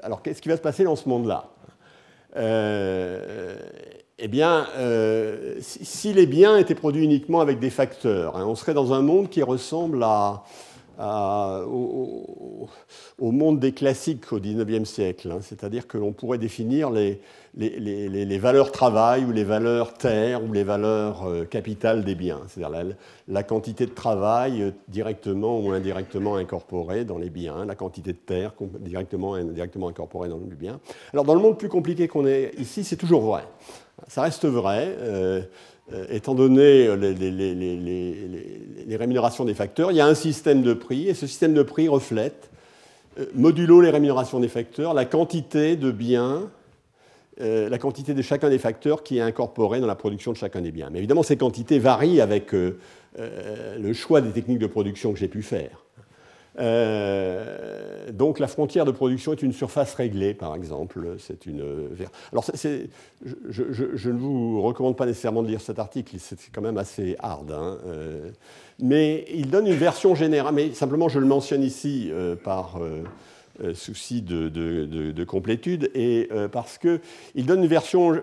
alors 0.01 0.23
qu'est-ce 0.23 0.41
qui 0.41 0.49
va 0.49 0.57
se 0.57 0.61
passer 0.61 0.83
dans 0.83 0.95
ce 0.95 1.07
monde-là? 1.07 1.51
Euh, 2.37 3.55
eh 4.23 4.27
bien, 4.27 4.67
euh, 4.77 5.55
si, 5.61 6.13
les 6.13 6.27
biens 6.27 6.55
étaient 6.57 6.75
produits 6.75 7.03
uniquement 7.03 7.41
avec 7.41 7.57
des 7.57 7.71
facteurs, 7.71 8.37
hein, 8.37 8.45
on 8.45 8.53
serait 8.53 8.75
dans 8.75 8.93
un 8.93 9.01
monde 9.01 9.29
qui 9.29 9.41
ressemble 9.41 10.05
au, 11.67 12.67
monde 13.19 13.59
des 13.59 13.71
classiques 13.71 14.31
au 14.31 14.39
XIXe 14.39 14.87
siècle. 14.87 15.31
Hein. 15.31 15.39
C'est-à-dire 15.41 15.87
que 15.87 15.97
l'on 15.97 16.11
pourrait 16.11 16.37
définir 16.37 16.91
les, 16.91 17.19
les, 17.55 18.37
valeurs 18.37 18.71
travail 18.71 19.25
ou 19.25 19.31
les 19.31 19.43
valeurs 19.43 19.93
terre 19.95 20.43
ou 20.43 20.53
les 20.53 20.63
valeurs 20.63 21.25
euh, 21.25 21.45
capitales 21.45 22.03
des 22.03 22.13
biens. 22.13 22.41
C'est-à-dire 22.47 22.95
la, 23.27 23.43
quantité 23.43 23.87
de 23.87 23.91
travail 23.91 24.61
euh, 24.61 24.71
directement 24.87 25.59
ou 25.59 25.71
indirectement 25.71 26.35
incorporée 26.35 27.05
dans 27.05 27.17
les 27.17 27.29
biens, 27.29 27.65
la 27.65 27.75
quantité 27.75 28.13
de 28.13 28.17
terre 28.17 28.53
directement 28.79 29.31
ou 29.31 29.33
indirectement 29.33 29.87
incorporée 29.87 30.29
dans 30.29 30.39
les 30.47 30.55
biens. 30.55 30.79
Alors 31.11 31.25
dans 31.25 31.35
le 31.35 31.41
monde 31.41 31.57
plus 31.57 31.69
compliqué 31.69 32.07
qu'on 32.07 32.27
est 32.27 32.51
ici, 32.59 32.83
c'est 32.83 32.97
toujours 32.97 33.21
vrai. 33.21 33.43
Ça 34.07 34.23
reste 34.23 34.45
vrai. 34.45 34.95
Euh, 34.99 35.41
euh, 35.93 36.05
étant 36.09 36.35
donné 36.35 36.95
les, 36.95 38.95
rémunérations 38.95 39.45
des 39.45 39.53
facteurs, 39.53 39.91
il 39.91 39.97
y 39.97 40.01
a 40.01 40.05
un 40.05 40.15
système 40.15 40.61
de 40.61 40.73
prix, 40.73 41.07
et 41.07 41.13
ce 41.13 41.27
système 41.27 41.53
de 41.53 41.63
prix 41.63 41.87
reflète, 41.87 42.49
euh, 43.19 43.25
modulo 43.33 43.81
les 43.81 43.89
rémunérations 43.89 44.39
des 44.39 44.47
facteurs, 44.47 44.93
la 44.93 45.05
quantité 45.05 45.75
de 45.75 45.91
biens, 45.91 46.49
la 47.39 47.79
quantité 47.79 48.13
de 48.13 48.21
chacun 48.21 48.51
des 48.51 48.59
facteurs 48.59 49.01
qui 49.01 49.17
est 49.17 49.21
incorporée 49.21 49.79
dans 49.79 49.87
la 49.87 49.95
production 49.95 50.31
de 50.31 50.37
chacun 50.37 50.61
des 50.61 50.71
biens. 50.71 50.89
Mais 50.91 50.99
évidemment, 50.99 51.23
ces 51.23 51.37
quantités 51.37 51.79
varient 51.79 52.21
avec 52.21 52.51
le 52.51 53.93
choix 53.93 54.21
des 54.21 54.29
techniques 54.29 54.59
de 54.59 54.67
production 54.67 55.11
que 55.11 55.17
j'ai 55.17 55.27
pu 55.27 55.41
faire. 55.41 55.83
Euh, 56.59 58.11
donc 58.11 58.39
la 58.39 58.47
frontière 58.47 58.83
de 58.85 58.91
production 58.91 59.31
est 59.31 59.41
une 59.41 59.53
surface 59.53 59.93
réglée, 59.93 60.33
par 60.33 60.55
exemple. 60.55 61.15
C'est 61.19 61.45
une. 61.45 61.63
Alors 62.31 62.45
je, 63.23 64.09
ne 64.09 64.17
vous 64.17 64.61
recommande 64.61 64.97
pas 64.97 65.05
nécessairement 65.05 65.43
de 65.43 65.47
lire 65.47 65.61
cet 65.61 65.79
article, 65.79 66.15
c'est 66.19 66.37
quand 66.53 66.61
même 66.61 66.77
assez 66.77 67.15
hard. 67.19 67.51
Hein, 67.51 67.77
euh, 67.85 68.29
mais 68.79 69.25
il 69.33 69.49
donne 69.49 69.67
une 69.67 69.73
version 69.73 70.15
générale. 70.15 70.53
Mais 70.53 70.73
simplement, 70.73 71.09
je 71.09 71.19
le 71.19 71.25
mentionne 71.25 71.63
ici 71.63 72.09
euh, 72.11 72.35
par 72.35 72.79
souci 73.73 74.21
de, 74.21 74.49
de, 74.49 75.23
complétude 75.23 75.91
et 75.93 76.29
parce 76.51 76.79
qu'il 76.79 77.45
donne 77.45 77.61
une 77.61 77.69
version 77.69 78.21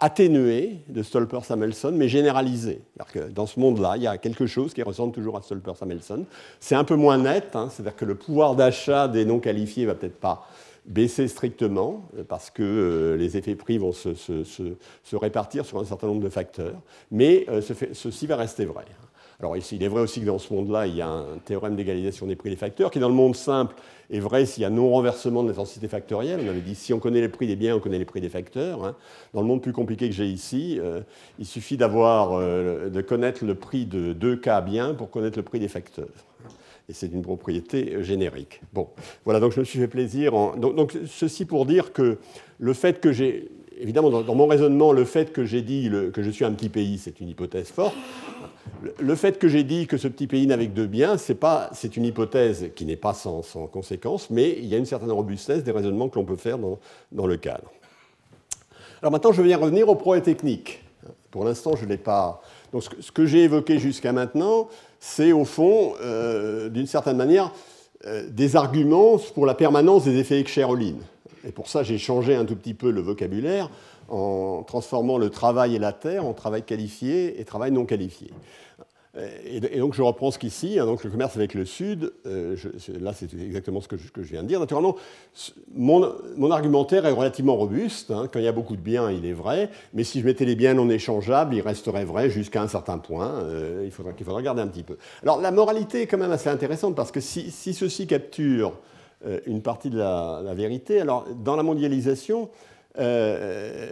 atténuée 0.00 0.80
de 0.88 1.02
Stolper-Samuelson, 1.02 1.92
mais 1.92 2.08
généralisée. 2.08 2.82
Que 3.12 3.28
dans 3.30 3.46
ce 3.46 3.58
monde-là, 3.58 3.94
il 3.96 4.02
y 4.02 4.06
a 4.06 4.18
quelque 4.18 4.46
chose 4.46 4.72
qui 4.72 4.82
ressemble 4.82 5.12
toujours 5.12 5.36
à 5.36 5.42
Stolper-Samuelson. 5.42 6.24
C'est 6.60 6.74
un 6.74 6.84
peu 6.84 6.96
moins 6.96 7.18
net, 7.18 7.54
hein, 7.54 7.68
c'est-à-dire 7.70 7.96
que 7.96 8.04
le 8.04 8.14
pouvoir 8.14 8.54
d'achat 8.54 9.08
des 9.08 9.24
non 9.24 9.40
qualifiés 9.40 9.86
va 9.86 9.94
peut-être 9.94 10.20
pas 10.20 10.46
baisser 10.86 11.28
strictement, 11.28 12.08
parce 12.28 12.50
que 12.50 12.62
euh, 12.62 13.16
les 13.16 13.36
effets 13.36 13.54
prix 13.54 13.76
vont 13.76 13.92
se, 13.92 14.16
répartir 15.12 15.66
sur 15.66 15.78
un 15.78 15.84
certain 15.84 16.06
nombre 16.06 16.22
de 16.22 16.30
facteurs, 16.30 16.80
mais 17.10 17.44
euh, 17.48 17.60
ceci 17.92 18.26
va 18.26 18.36
rester 18.36 18.64
vrai. 18.64 18.86
Alors 19.40 19.56
il 19.56 19.82
est 19.84 19.88
vrai 19.88 20.00
aussi 20.00 20.20
que 20.20 20.26
dans 20.26 20.40
ce 20.40 20.52
monde-là, 20.52 20.88
il 20.88 20.96
y 20.96 21.00
a 21.00 21.08
un 21.08 21.38
théorème 21.44 21.76
d'égalisation 21.76 22.26
des 22.26 22.34
prix 22.34 22.50
des 22.50 22.56
facteurs, 22.56 22.90
qui 22.90 22.98
dans 22.98 23.08
le 23.08 23.14
monde 23.14 23.36
simple 23.36 23.76
est 24.10 24.18
vrai 24.18 24.46
s'il 24.46 24.64
y 24.64 24.66
a 24.66 24.70
non-renversement 24.70 25.44
de 25.44 25.48
l'intensité 25.48 25.86
factorielle. 25.86 26.40
On 26.44 26.48
avait 26.48 26.60
dit 26.60 26.74
si 26.74 26.92
on 26.92 26.98
connaît 26.98 27.20
les 27.20 27.28
prix 27.28 27.46
des 27.46 27.54
biens, 27.54 27.76
on 27.76 27.78
connaît 27.78 28.00
les 28.00 28.04
prix 28.04 28.20
des 28.20 28.30
facteurs. 28.30 28.84
Hein. 28.84 28.96
Dans 29.34 29.40
le 29.40 29.46
monde 29.46 29.62
plus 29.62 29.72
compliqué 29.72 30.08
que 30.08 30.14
j'ai 30.14 30.26
ici, 30.26 30.80
euh, 30.80 31.02
il 31.38 31.46
suffit 31.46 31.76
d'avoir, 31.76 32.32
euh, 32.32 32.88
de 32.88 33.00
connaître 33.00 33.44
le 33.44 33.54
prix 33.54 33.86
de 33.86 34.12
deux 34.12 34.34
cas 34.34 34.60
biens 34.60 34.92
pour 34.92 35.08
connaître 35.08 35.38
le 35.38 35.44
prix 35.44 35.60
des 35.60 35.68
facteurs. 35.68 36.08
Et 36.88 36.92
c'est 36.92 37.12
une 37.12 37.22
propriété 37.22 37.94
euh, 37.94 38.02
générique. 38.02 38.60
Bon, 38.72 38.88
voilà, 39.24 39.38
donc 39.38 39.52
je 39.52 39.60
me 39.60 39.64
suis 39.64 39.78
fait 39.78 39.86
plaisir. 39.86 40.32
Donc, 40.56 40.98
ceci 41.06 41.44
pour 41.44 41.64
dire 41.64 41.92
que 41.92 42.18
le 42.58 42.72
fait 42.72 43.00
que 43.00 43.12
j'ai 43.12 43.52
évidemment, 43.80 44.10
dans, 44.10 44.34
mon 44.34 44.46
raisonnement, 44.48 44.92
le 44.92 45.04
fait 45.04 45.32
que 45.32 45.44
j'ai 45.44 45.62
dit 45.62 45.90
que 46.12 46.22
je 46.22 46.30
suis 46.30 46.44
un 46.44 46.52
petit 46.52 46.68
pays, 46.68 46.98
c'est 46.98 47.20
une 47.20 47.28
hypothèse 47.28 47.68
forte. 47.68 47.94
Le, 49.00 49.14
fait 49.14 49.38
que 49.38 49.48
j'ai 49.48 49.64
dit 49.64 49.86
que 49.86 49.96
ce 49.96 50.08
petit 50.08 50.26
pays 50.26 50.46
n'avait 50.46 50.66
que 50.66 50.72
deux 50.72 50.86
biens, 50.86 51.16
c'est 51.18 51.96
une 51.96 52.04
hypothèse 52.04 52.70
qui 52.74 52.84
n'est 52.84 52.96
pas 52.96 53.14
sans, 53.14 53.42
conséquence, 53.72 54.30
mais 54.30 54.56
il 54.58 54.66
y 54.66 54.74
a 54.74 54.78
une 54.78 54.86
certaine 54.86 55.10
robustesse 55.10 55.64
des 55.64 55.72
raisonnements 55.72 56.08
que 56.08 56.18
l'on 56.18 56.24
peut 56.24 56.36
faire 56.36 56.58
dans, 56.58 57.26
le 57.26 57.36
cadre. 57.36 57.70
Alors 59.00 59.12
maintenant, 59.12 59.32
je 59.32 59.42
viens 59.42 59.58
revenir 59.58 59.88
au 59.88 59.94
pro 59.94 60.18
technique. 60.20 60.82
Pour 61.30 61.44
l'instant, 61.44 61.76
je 61.76 61.84
ne 61.84 61.90
l'ai 61.90 61.98
pas. 61.98 62.42
Donc, 62.72 62.84
ce 63.00 63.12
que, 63.12 63.26
j'ai 63.26 63.44
évoqué 63.44 63.78
jusqu'à 63.78 64.12
maintenant, 64.12 64.68
c'est 64.98 65.32
au 65.32 65.44
fond, 65.44 65.94
euh, 66.02 66.68
d'une 66.68 66.86
certaine 66.86 67.16
manière, 67.16 67.52
euh, 68.06 68.28
des 68.28 68.56
arguments 68.56 69.18
pour 69.34 69.46
la 69.46 69.54
permanence 69.54 70.04
des 70.04 70.16
effets 70.18 70.40
Ekscher-Ohlin. 70.40 70.96
Et 71.46 71.52
pour 71.52 71.68
ça, 71.68 71.82
j'ai 71.82 71.98
changé 71.98 72.34
un 72.34 72.44
tout 72.44 72.56
petit 72.56 72.74
peu 72.74 72.90
le 72.90 73.00
vocabulaire 73.00 73.70
en 74.08 74.62
transformant 74.62 75.18
le 75.18 75.30
travail 75.30 75.74
et 75.74 75.78
la 75.78 75.92
terre 75.92 76.24
en 76.24 76.32
travail 76.32 76.62
qualifié 76.62 77.40
et 77.40 77.44
travail 77.44 77.72
non 77.72 77.84
qualifié. 77.84 78.30
Et, 79.44 79.78
donc 79.78 79.94
je 79.94 80.02
reprends 80.02 80.30
ce 80.30 80.38
qu'ici, 80.38 80.78
hein, 80.78 80.86
donc 80.86 81.02
le 81.02 81.10
commerce 81.10 81.36
avec 81.36 81.54
le 81.54 81.64
Sud, 81.64 82.12
euh, 82.26 82.56
là 83.00 83.12
c'est 83.12 83.32
exactement 83.34 83.80
ce 83.80 83.88
que 83.88 83.96
je, 83.96 84.22
viens 84.22 84.42
de 84.42 84.48
dire. 84.48 84.60
Naturellement, 84.60 84.96
mon, 85.74 86.50
argumentaire 86.50 87.04
est 87.06 87.12
relativement 87.12 87.56
robuste. 87.56 88.10
Hein. 88.10 88.28
quand 88.32 88.38
il 88.38 88.44
y 88.44 88.48
a 88.48 88.52
beaucoup 88.52 88.76
de 88.76 88.80
biens, 88.80 89.10
il 89.10 89.24
est 89.24 89.32
vrai, 89.32 89.70
mais 89.94 90.04
si 90.04 90.20
je 90.20 90.26
mettais 90.26 90.44
les 90.44 90.54
biens 90.54 90.74
non 90.74 90.88
échangeables, 90.88 91.54
il 91.54 91.62
resterait 91.62 92.04
vrai 92.04 92.30
jusqu'à 92.30 92.62
un 92.62 92.68
certain 92.68 92.98
point. 92.98 93.40
Euh, 93.42 93.82
il 93.84 93.90
faudra 93.90 94.12
qu'il 94.12 94.24
faudra 94.24 94.38
regarder 94.38 94.62
un 94.62 94.68
petit 94.68 94.84
peu. 94.84 94.98
Alors 95.22 95.40
la 95.40 95.50
moralité 95.50 96.02
est 96.02 96.06
quand 96.06 96.18
même 96.18 96.30
assez 96.30 96.50
intéressante 96.50 96.94
parce 96.94 97.10
que 97.10 97.20
si, 97.20 97.50
ceci 97.50 98.06
capture 98.06 98.74
euh, 99.26 99.40
une 99.46 99.62
partie 99.62 99.90
de 99.90 99.98
la, 99.98 100.54
vérité. 100.54 101.00
Alors, 101.00 101.24
dans 101.34 101.56
la 101.56 101.64
mondialisation, 101.64 102.50
euh, 102.98 103.88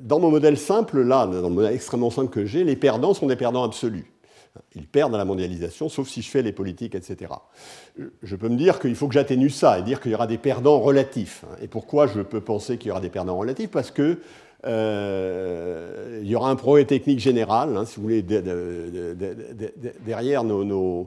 dans 0.00 0.18
mon 0.18 0.30
modèle 0.30 0.58
simple, 0.58 1.02
là, 1.02 1.26
dans 1.26 1.48
le 1.48 1.54
modèle 1.54 1.74
extrêmement 1.74 2.10
simple 2.10 2.30
que 2.30 2.46
j'ai, 2.46 2.64
les 2.64 2.76
perdants 2.76 3.14
sont 3.14 3.26
des 3.26 3.36
perdants 3.36 3.64
absolus. 3.64 4.06
Ils 4.74 4.86
perdent 4.86 5.14
à 5.14 5.18
la 5.18 5.24
mondialisation, 5.24 5.88
sauf 5.88 6.08
si 6.08 6.22
je 6.22 6.30
fais 6.30 6.42
les 6.42 6.52
politiques, 6.52 6.94
etc. 6.94 7.32
Je 8.22 8.36
peux 8.36 8.48
me 8.48 8.56
dire 8.56 8.80
qu'il 8.80 8.94
faut 8.96 9.08
que 9.08 9.14
j'atténue 9.14 9.50
ça 9.50 9.78
et 9.78 9.82
dire 9.82 10.00
qu'il 10.00 10.12
y 10.12 10.14
aura 10.14 10.26
des 10.26 10.38
perdants 10.38 10.80
relatifs. 10.80 11.44
Et 11.62 11.68
pourquoi 11.68 12.06
je 12.06 12.20
peux 12.20 12.40
penser 12.40 12.78
qu'il 12.78 12.88
y 12.88 12.90
aura 12.90 13.00
des 13.00 13.10
perdants 13.10 13.36
relatifs? 13.36 13.70
Parce 13.70 13.90
que 13.90 14.18
il 16.22 16.28
y 16.28 16.36
aura 16.36 16.50
un 16.50 16.56
progrès 16.56 16.84
technique 16.84 17.18
général. 17.18 17.76
Hein, 17.76 17.84
si 17.84 17.96
vous 17.96 18.02
voulez, 18.02 18.22
derrière 20.04 20.42
euh, 20.44 21.04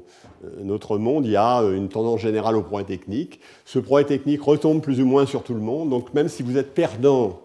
notre 0.62 0.98
monde, 0.98 1.26
il 1.26 1.32
y 1.32 1.38
a 1.38 1.62
une 1.62 1.90
tendance 1.90 2.22
générale 2.22 2.56
au 2.56 2.62
progrès 2.62 2.84
technique. 2.84 3.40
Ce 3.66 3.80
progrès 3.80 4.06
technique 4.06 4.42
retombe 4.42 4.82
plus 4.82 5.02
ou 5.02 5.06
moins 5.06 5.26
sur 5.26 5.44
tout 5.44 5.54
le 5.54 5.62
monde. 5.62 5.90
Donc 5.90 6.14
même 6.14 6.28
si 6.28 6.44
vous 6.44 6.58
êtes 6.58 6.74
perdant 6.74 7.40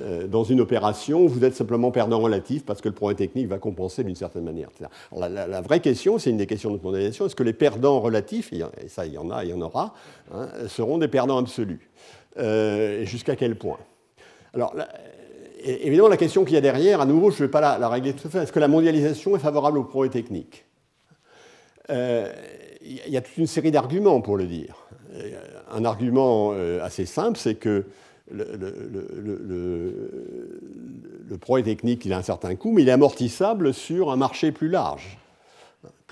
euh, 0.00 0.26
dans 0.28 0.44
une 0.44 0.60
opération, 0.60 1.26
vous 1.26 1.44
êtes 1.44 1.56
simplement 1.56 1.90
perdant 1.90 2.20
relatif 2.20 2.64
parce 2.64 2.80
que 2.80 2.88
le 2.88 2.94
progrès 2.94 3.16
technique 3.16 3.48
va 3.48 3.58
compenser 3.58 4.04
d'une 4.04 4.16
certaine 4.16 4.44
manière. 4.44 4.68
la, 5.16 5.60
vraie 5.60 5.80
question, 5.80 6.18
c'est 6.18 6.30
une 6.30 6.36
des 6.36 6.46
questions 6.46 6.70
de 6.70 6.74
notre 6.74 6.84
mondialisation, 6.84 7.26
est-ce 7.26 7.36
que 7.36 7.42
les 7.42 7.52
perdants 7.52 8.00
relatifs, 8.00 8.52
et 8.52 8.88
ça 8.88 9.06
il 9.06 9.12
y 9.12 9.18
en 9.18 9.30
a, 9.30 9.44
il 9.44 9.50
y 9.50 9.52
en 9.52 9.60
aura, 9.60 9.94
hein, 10.32 10.48
seront 10.68 10.98
des 10.98 11.08
perdants 11.08 11.38
absolus? 11.38 11.90
Jusqu'à 13.04 13.36
quel 13.36 13.56
point? 13.56 13.76
Alors, 14.54 14.74
évidemment, 15.64 16.08
la 16.08 16.16
question 16.16 16.44
qu'il 16.44 16.54
y 16.54 16.58
a 16.58 16.60
derrière, 16.60 17.00
à 17.00 17.06
nouveau, 17.06 17.30
je 17.30 17.36
ne 17.36 17.46
vais 17.46 17.50
pas 17.50 17.60
la, 17.60 17.88
régler 17.88 18.12
tout 18.12 18.26
à 18.28 18.30
fait. 18.30 18.38
Est-ce 18.42 18.52
que 18.52 18.60
la 18.60 18.68
mondialisation 18.68 19.36
est 19.36 19.40
favorable 19.40 19.78
aux 19.78 19.84
progrès 19.84 20.10
techniques 20.10 20.64
euh, 21.90 22.32
Il 22.82 23.08
y 23.08 23.16
a 23.16 23.20
toute 23.20 23.36
une 23.36 23.46
série 23.46 23.70
d'arguments 23.70 24.20
pour 24.20 24.36
le 24.36 24.46
dire. 24.46 24.86
Euh, 25.14 25.30
un 25.70 25.84
argument 25.84 26.52
euh, 26.52 26.82
assez 26.82 27.06
simple, 27.06 27.38
c'est 27.38 27.54
que 27.54 27.86
le, 28.30 28.56
le, 31.28 31.38
progrès 31.38 31.62
technique, 31.62 32.04
il 32.04 32.12
a 32.12 32.18
un 32.18 32.22
certain 32.22 32.54
coût, 32.54 32.72
mais 32.72 32.82
il 32.82 32.88
est 32.88 32.92
amortissable 32.92 33.74
sur 33.74 34.10
un 34.10 34.16
marché 34.16 34.52
plus 34.52 34.68
large. 34.68 35.18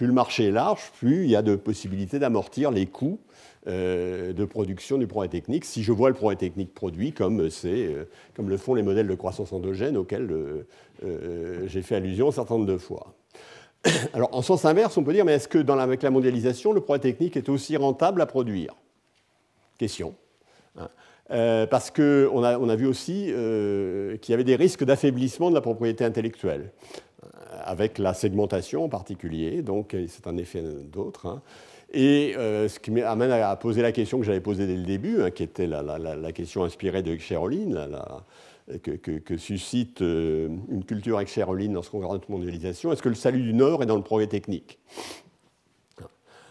Plus 0.01 0.07
le 0.07 0.15
marché 0.15 0.47
est 0.47 0.51
large, 0.51 0.93
plus 0.99 1.25
il 1.25 1.31
y 1.31 1.37
a 1.37 1.43
de 1.43 1.57
possibilités 1.57 2.19
d'amortir 2.19 2.71
les 2.71 2.87
coûts 2.87 3.21
euh, 3.67 4.33
de 4.33 4.47
production 4.47 4.97
du 4.97 5.07
progrès 5.07 5.29
technique, 5.29 5.67
si 5.67 5.83
je 5.83 5.93
vois 5.93 6.09
le 6.09 6.15
progrès 6.15 6.37
technique 6.37 6.73
produit 6.73 7.13
comme, 7.13 7.47
euh, 7.67 8.05
comme 8.35 8.49
le 8.49 8.57
font 8.57 8.73
les 8.73 8.83
modèles 8.83 9.09
de 9.09 9.15
croissance 9.15 9.53
endogène 9.53 9.99
auxquels 9.99 10.31
euh, 11.05 11.67
j'ai 11.67 11.83
fait 11.83 11.97
allusion 11.97 12.29
un 12.29 12.33
certain 12.33 12.55
nombre 12.55 12.65
de 12.65 12.79
fois. 12.79 13.15
Alors, 14.15 14.31
en 14.35 14.41
sens 14.41 14.65
inverse, 14.65 14.97
on 14.97 15.05
peut 15.05 15.13
dire, 15.13 15.27
mais 15.27 15.35
est-ce 15.35 15.49
que 15.49 15.59
dans 15.59 15.75
la, 15.75 15.83
avec 15.83 16.03
la 16.03 16.09
mondialisation, 16.09 16.73
le 16.73 16.81
progrès 16.81 17.01
technique 17.01 17.37
est 17.37 17.51
aussi 17.51 17.77
rentable 17.77 18.23
à 18.23 18.27
produire? 18.27 18.75
Question. 19.77 20.15
Hein. 20.79 20.89
parce 21.71 21.91
qu'on 21.91 22.43
a, 22.43 22.59
on 22.59 22.71
a 22.71 22.77
vu 22.77 22.87
aussi 22.87 23.25
qu'il 23.27 24.31
y 24.31 24.33
avait 24.33 24.45
des 24.45 24.57
risques 24.57 24.85
d'affaiblissement 24.85 25.51
de 25.51 25.55
la 25.55 25.61
propriété 25.61 26.07
intellectuelle, 26.07 26.73
avec 27.65 27.99
la 27.99 28.15
segmentation 28.15 28.85
en 28.85 28.89
particulier, 28.89 29.63
donc 29.63 29.97
c'est 30.09 30.27
un 30.27 30.37
effet 30.37 30.63
d'autre. 30.63 31.27
Hein. 31.27 31.43
Et 31.93 32.35
ce 32.37 32.79
qui 32.79 32.93
m'amène 32.93 33.33
à 33.33 33.57
poser 33.57 33.83
la 33.83 33.91
question 33.91 34.19
que 34.19 34.25
j'avais 34.25 34.41
posée 34.41 34.67
dès 34.67 34.77
le 34.77 34.85
début, 34.85 35.23
hein, 35.23 35.31
qui 35.31 35.43
était 35.43 35.67
la, 35.67 36.33
question 36.33 36.63
inspirée 36.63 37.03
de 37.03 37.17
Cheroline, 37.19 37.89
que, 38.85 38.93
que, 38.93 39.37
suscite 39.37 40.01
une 40.01 40.85
culture 40.87 41.19
excheroline 41.19 41.73
dans 41.73 41.83
ce 41.83 41.91
regarde 41.91 42.21
de 42.21 42.33
mondialisation. 42.33 42.93
Est-ce 42.93 43.03
que 43.03 43.09
le 43.09 43.17
salut 43.17 43.43
du 43.43 43.55
Nord 43.55 43.83
est 43.83 43.87
dans 43.87 43.97
le 43.97 44.03
progrès 44.03 44.29
technique? 44.29 44.79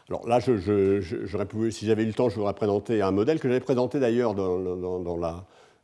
Alors 0.09 0.27
là, 0.27 0.39
si 0.41 1.85
j'avais 1.85 2.03
eu 2.03 2.07
le 2.07 2.13
temps, 2.13 2.29
je 2.29 2.35
voudrais 2.35 2.53
présenter 2.53 3.01
un 3.03 3.11
modèle 3.11 3.39
que 3.39 3.47
j'avais 3.47 3.59
présenté 3.59 3.99
d'ailleurs 3.99 4.33
dans, 4.33 4.59
euh, 4.59 5.33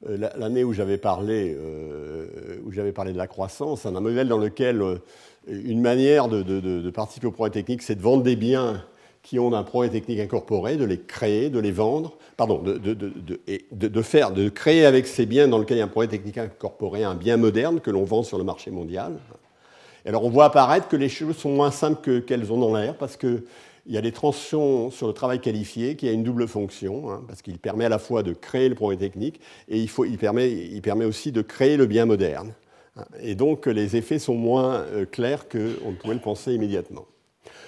l'année 0.08 0.64
où 0.64 0.74
j'avais 0.74 0.98
parlé, 0.98 1.56
euh, 1.58 2.92
parlé 2.94 3.14
de 3.14 3.18
la 3.18 3.28
croissance, 3.28 3.86
un 3.86 4.00
modèle 4.00 4.28
dans 4.28 4.38
lequel 4.38 4.82
euh, 4.82 4.96
une 5.48 5.82
manière 5.82 6.28
de, 6.28 6.90
participer 6.90 7.28
au 7.28 7.32
progrès 7.32 7.52
technique, 7.52 7.82
c'est 7.82 7.96
de 7.96 8.02
vendre 8.02 8.24
des 8.24 8.36
biens 8.36 8.84
qui 9.24 9.40
ont 9.40 9.54
un 9.54 9.64
progrès 9.64 9.90
technique 9.90 10.20
incorporé, 10.20 10.78
de 10.78 10.86
les 10.86 11.00
créer, 11.00 11.50
de 11.50 11.60
les 11.60 11.72
vendre, 11.72 12.18
pardon, 12.38 12.62
de, 12.62 14.02
faire, 14.04 14.32
de 14.32 14.50
créer 14.50 14.86
avec 14.86 15.08
ces 15.08 15.26
biens 15.26 15.48
dans 15.48 15.58
lesquels 15.58 15.78
il 15.78 15.80
y 15.80 15.84
a 15.84 15.86
un 15.86 15.90
progrès 15.90 16.10
technique 16.10 16.38
incorporé 16.38 17.04
un 17.04 17.16
bien 17.16 17.38
moderne 17.38 17.80
que 17.80 17.90
l'on 17.90 18.04
vend 18.04 18.22
sur 18.22 18.38
le 18.38 18.44
marché 18.44 18.70
mondial. 18.70 19.14
alors 20.06 20.24
on 20.24 20.30
voit 20.30 20.46
apparaître 20.46 20.88
que 20.88 20.96
les 20.96 21.10
choses 21.10 21.38
sont 21.38 21.50
moins 21.50 21.72
simples 21.72 22.22
qu'elles 22.22 22.52
ont 22.52 22.60
dans 22.60 22.76
l'air 22.76 22.96
parce 22.96 23.18
que 23.18 23.46
il 23.86 23.94
y 23.94 23.98
a 23.98 24.02
des 24.02 24.12
transitions 24.12 24.90
sur 24.90 25.08
le 25.08 25.14
travail 25.14 25.40
qualifié 25.40 25.96
qui 25.96 26.08
a 26.08 26.12
une 26.12 26.24
double 26.24 26.48
fonction, 26.48 27.12
hein, 27.12 27.24
parce 27.28 27.42
qu'il 27.42 27.60
permet 27.60 27.86
à 27.86 27.90
la 27.90 28.00
fois 28.00 28.24
de 28.24 28.34
créer 28.34 28.68
le 28.68 28.76
progrès 28.76 28.98
technique 28.98 29.40
et 29.68 29.80
il, 29.80 30.18
permet, 30.18 31.06
aussi 31.06 31.32
de 31.32 31.42
créer 31.42 31.78
le 31.78 31.86
bien 31.86 32.06
moderne. 32.06 32.54
Et 33.22 33.36
donc 33.36 33.68
les 33.68 33.96
effets 33.96 34.20
sont 34.20 34.36
moins 34.36 34.76
euh, 34.76 35.06
clairs 35.06 35.48
qu'on 35.50 35.92
ne 35.92 35.96
pouvait 35.96 36.14
le 36.14 36.20
penser 36.20 36.54
immédiatement. 36.54 37.06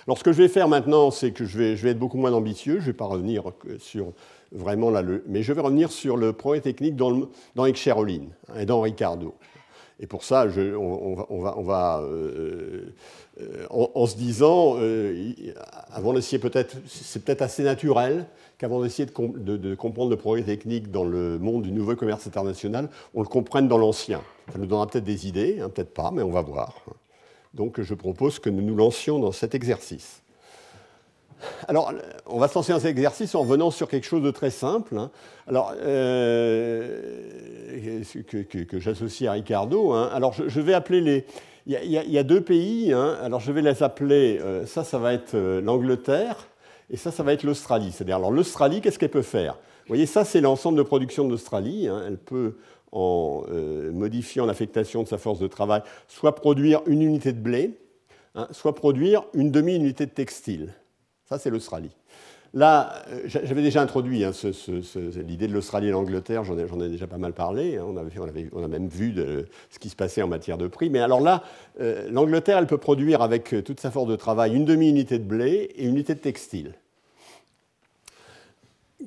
Alors 0.08 0.18
ce 0.18 0.24
que 0.24 0.32
je 0.32 0.42
vais 0.42 0.48
faire 0.48 0.70
maintenant, 0.70 1.12
c'est 1.12 1.32
que 1.32 1.46
je 1.46 1.58
vais, 1.58 1.92
être 1.92 2.00
beaucoup 2.00 2.18
moins 2.18 2.34
ambitieux, 2.34 2.76
je 2.76 2.82
ne 2.82 2.86
vais 2.88 2.94
pas 2.94 3.06
revenir 3.06 3.44
sur 3.78 4.14
vraiment 4.52 4.90
là, 4.90 5.02
le, 5.02 5.24
mais 5.28 5.44
je 5.44 5.52
vais 5.54 5.62
revenir 5.62 5.92
sur 5.92 6.18
le 6.18 6.34
progrès 6.34 6.62
technique 6.62 6.96
dans, 6.96 7.30
dans 7.56 7.66
hein, 7.66 7.72
et 8.58 8.66
dans 8.66 8.82
Ricardo. 8.82 9.36
Et 10.00 10.06
pour 10.06 10.24
ça, 10.24 10.48
je, 10.48 10.76
on, 10.76 11.16
va, 11.42 11.58
on 11.58 11.64
va 11.64 12.02
euh, 12.04 12.94
euh, 13.42 13.66
en, 13.70 14.06
se 14.06 14.16
disant, 14.16 14.76
euh, 14.78 15.34
avant 15.90 16.14
d'essayer 16.14 16.38
peut-être, 16.38 16.78
c'est 16.88 17.24
peut-être 17.24 17.42
assez 17.42 17.64
naturel 17.64 18.28
qu'avant 18.60 18.82
d'essayer 18.82 19.08
de, 19.08 19.76
comprendre 19.76 20.12
le 20.12 20.18
progrès 20.18 20.44
technique 20.44 20.92
dans 20.92 21.04
le 21.04 21.40
monde 21.40 21.64
du 21.64 21.72
nouveau 21.72 21.96
commerce 21.96 22.28
international, 22.28 22.90
on 23.16 23.22
le 23.22 23.28
comprenne 23.28 23.68
dans 23.68 23.80
l'ancien. 23.80 24.22
Ça 24.52 24.60
nous 24.60 24.68
donnera 24.68 24.86
peut-être 24.86 25.04
des 25.04 25.28
idées, 25.28 25.60
hein, 25.62 25.70
peut-être 25.70 25.94
pas, 25.94 26.12
mais 26.12 26.22
on 26.22 26.32
va 26.32 26.42
voir. 26.42 26.86
Donc 27.56 27.82
je 27.82 27.94
propose 27.96 28.38
que 28.38 28.52
nous 28.52 28.62
nous 28.62 28.76
lancions 28.76 29.18
dans 29.18 29.32
cet 29.32 29.56
exercice. 29.56 30.22
Alors, 31.68 31.92
on 32.26 32.40
va 32.40 32.48
se 32.48 32.56
lancer 32.56 32.74
dans 32.74 32.80
cet 32.80 32.92
exercice 32.92 33.36
en 33.36 33.44
venant 33.44 33.72
sur 33.72 33.88
quelque 33.88 34.06
chose 34.06 34.24
de 34.24 34.32
très 34.32 34.50
simple. 34.50 34.98
Hein. 34.98 35.12
Alors, 35.48 35.74
euh, 35.82 37.02
que, 38.28 38.80
j'associe 38.80 39.30
à 39.30 39.34
Ricardo. 39.34 39.92
Hein. 39.92 40.10
Alors, 40.14 40.34
je, 40.34 40.62
vais 40.62 40.74
appeler 40.74 41.02
les, 41.02 41.26
il 41.66 41.74
y, 41.74 42.18
a, 42.18 42.24
deux 42.24 42.42
pays, 42.42 42.94
hein. 42.94 43.18
alors 43.22 43.40
je 43.40 43.52
vais 43.52 43.62
les 43.62 43.84
appeler, 43.84 44.40
euh, 44.42 44.66
ça, 44.66 44.84
ça 44.84 44.98
va 44.98 45.14
être 45.14 45.36
euh, 45.36 45.62
l'Angleterre, 45.62 46.48
et 46.90 46.98
ça, 46.98 47.12
ça 47.12 47.24
va 47.24 47.34
être 47.34 47.44
l'Australie. 47.44 47.92
C'est-à-dire, 47.92 48.16
alors 48.16 48.32
l'Australie, 48.32 48.82
qu'est-ce 48.82 48.98
qu'elle 48.98 49.10
peut 49.10 49.22
faire? 49.22 49.54
Vous 49.54 49.90
voyez, 49.90 50.06
ça, 50.06 50.26
c'est 50.26 50.42
l'ensemble 50.42 50.78
de 50.78 50.84
production 50.84 51.26
de 51.26 51.30
l'Australie. 51.30 51.86
Elle 51.86 52.18
peut, 52.18 52.58
en 52.92 53.44
modifiant 53.94 54.46
l'affectation 54.46 55.04
de 55.04 55.08
sa 55.08 55.18
force 55.18 55.40
de 55.40 55.48
travail, 55.48 55.82
soit 56.10 56.36
produire 56.36 56.82
une 56.88 57.02
unité 57.02 57.32
de 57.32 57.40
blé, 57.40 57.80
soit 58.52 58.76
produire 58.76 59.24
une 59.34 59.50
demi-unité 59.50 60.06
de 60.06 60.12
textile. 60.12 60.74
Ça, 61.28 61.38
c'est 61.38 61.50
l'Australie. 61.50 61.92
Là, 62.54 63.04
euh, 63.10 63.22
j'avais 63.26 63.62
déjà 63.62 63.82
introduit 63.82 64.24
hein, 64.24 64.32
l'idée 65.18 65.48
de 65.48 65.54
l'Australie 65.54 65.88
et 65.88 65.92
l'Angleterre, 65.92 66.44
j'en 66.44 66.58
ai, 66.58 66.90
déjà 66.90 67.08
pas 67.08 67.18
mal 67.18 67.34
parlé, 67.34 67.78
hein. 67.78 67.86
on, 67.86 68.64
a 68.64 68.68
même 68.68 68.88
vu 68.88 69.14
ce 69.70 69.80
qui 69.80 69.90
se 69.90 69.96
passait 69.96 70.22
en 70.22 70.28
matière 70.28 70.58
de 70.58 70.68
prix. 70.68 70.90
Mais 70.90 71.00
alors 71.00 71.20
là, 71.20 71.44
euh, 71.82 72.08
l'Angleterre, 72.10 72.58
elle 72.58 72.68
peut 72.68 72.78
produire 72.78 73.22
avec 73.22 73.54
euh, 73.54 73.62
toute 73.62 73.80
sa 73.80 73.92
force 73.92 74.08
de 74.08 74.16
travail 74.16 74.56
une 74.56 74.66
demi-unité 74.66 75.20
de 75.20 75.26
blé 75.26 75.70
et 75.76 75.84
une 75.84 75.92
unité 75.92 76.16
de 76.16 76.20
textile. 76.20 76.74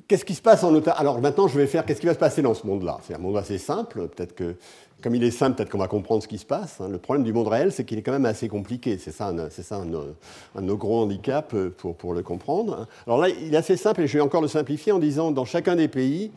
Qu'est-ce 0.07 0.23
qui 0.23 0.35
se 0.35 0.41
passe 0.41 0.63
en 0.63 0.73
Alors 0.91 1.19
maintenant, 1.19 1.47
je 1.47 1.57
vais 1.57 1.67
faire 1.67 1.85
qu'est-ce 1.85 1.99
qui 1.99 2.07
va 2.07 2.13
se 2.13 2.19
passer 2.19 2.41
dans 2.41 2.53
ce 2.53 2.65
monde-là? 2.65 2.99
C'est 3.03 3.13
un 3.13 3.17
monde 3.17 3.35
assez 3.35 3.57
simple. 3.57 4.07
Peut-être 4.07 4.33
que, 4.33 4.55
comme 5.01 5.15
il 5.15 5.23
est 5.23 5.31
simple, 5.31 5.57
peut-être 5.57 5.69
qu'on 5.69 5.77
va 5.77 5.87
comprendre 5.87 6.21
ce 6.21 6.27
qui 6.27 6.37
se 6.37 6.45
passe. 6.45 6.79
Hein. 6.79 6.89
Le 6.89 6.97
problème 6.97 7.23
du 7.23 7.33
monde 7.33 7.47
réel, 7.47 7.71
c'est 7.71 7.83
qu'il 7.83 7.97
est 7.97 8.01
quand 8.01 8.11
même 8.11 8.25
assez 8.25 8.47
compliqué. 8.47 8.97
C'est 8.97 9.11
ça, 9.11 9.33
c'est 9.49 9.63
ça 9.63 9.77
un, 9.77 9.85
de 9.85 10.61
nos 10.61 10.77
gros 10.77 11.01
handicaps 11.01 11.53
euh, 11.53 11.69
pour, 11.69 12.13
le 12.13 12.21
comprendre. 12.21 12.81
Hein. 12.81 12.87
Alors 13.07 13.19
là, 13.19 13.29
il 13.29 13.53
est 13.53 13.57
assez 13.57 13.77
simple 13.77 14.01
et 14.01 14.07
je 14.07 14.13
vais 14.13 14.21
encore 14.21 14.41
le 14.41 14.47
simplifier 14.47 14.91
en 14.91 14.99
disant 14.99 15.31
dans 15.31 15.45
chacun 15.45 15.75
des 15.75 15.87
pays, 15.87 16.31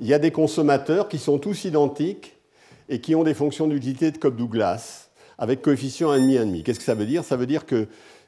il 0.00 0.06
y 0.06 0.14
a 0.14 0.18
des 0.18 0.30
consommateurs 0.30 1.08
qui 1.08 1.18
sont 1.18 1.38
tous 1.38 1.64
identiques 1.64 2.36
et 2.88 3.00
qui 3.00 3.14
ont 3.14 3.24
des 3.24 3.34
fonctions 3.34 3.68
d'utilité 3.68 4.10
de 4.10 4.18
Cobb-Douglas 4.18 5.08
avec 5.38 5.62
coefficient 5.62 6.12
1,5-1,5. 6.12 6.62
Qu'est-ce 6.62 6.78
que 6.78 6.84
ça 6.84 6.94
veut 6.94 7.06
dire? 7.06 7.24
Ça 7.24 7.36
veut 7.36 7.46
dire 7.46 7.64
que, 7.64 7.86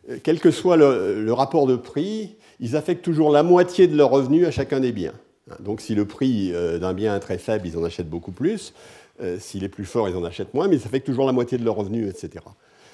euh, 0.09 0.19
quel 0.23 0.41
que 0.41 0.51
soit 0.51 0.77
le, 0.77 1.33
rapport 1.33 1.67
de 1.67 1.77
prix, 1.77 2.37
ils 2.59 2.75
affectent 2.77 3.05
toujours 3.05 3.31
la 3.31 3.43
moitié 3.43 3.87
de 3.87 3.97
leurs 3.97 4.11
revenus 4.11 4.47
à 4.47 4.51
chacun 4.51 4.81
des 4.81 4.93
biens. 4.93 5.13
Donc 5.61 5.81
si 5.81 5.95
le 5.95 6.07
prix 6.07 6.53
euh, 6.55 6.79
d'un 6.79 6.95
bien 6.95 7.15
est 7.15 7.21
très 7.21 7.39
faible, 7.39 7.67
ils 7.67 7.77
en 7.77 7.85
achètent 7.85 8.09
beaucoup 8.09 8.33
plus. 8.33 8.73
Euh, 9.21 9.39
s'il 9.39 9.65
est 9.65 9.69
plus 9.69 9.85
fort, 9.85 10.09
ils 10.09 10.17
en 10.17 10.25
achètent 10.25 10.55
moins, 10.55 10.69
mais 10.69 10.79
ça 10.79 10.87
affecte 10.87 11.07
toujours 11.07 11.27
la 11.27 11.33
moitié 11.33 11.59
de 11.59 11.65
leurs 11.65 11.77
revenus, 11.77 12.09
etc. 12.09 12.45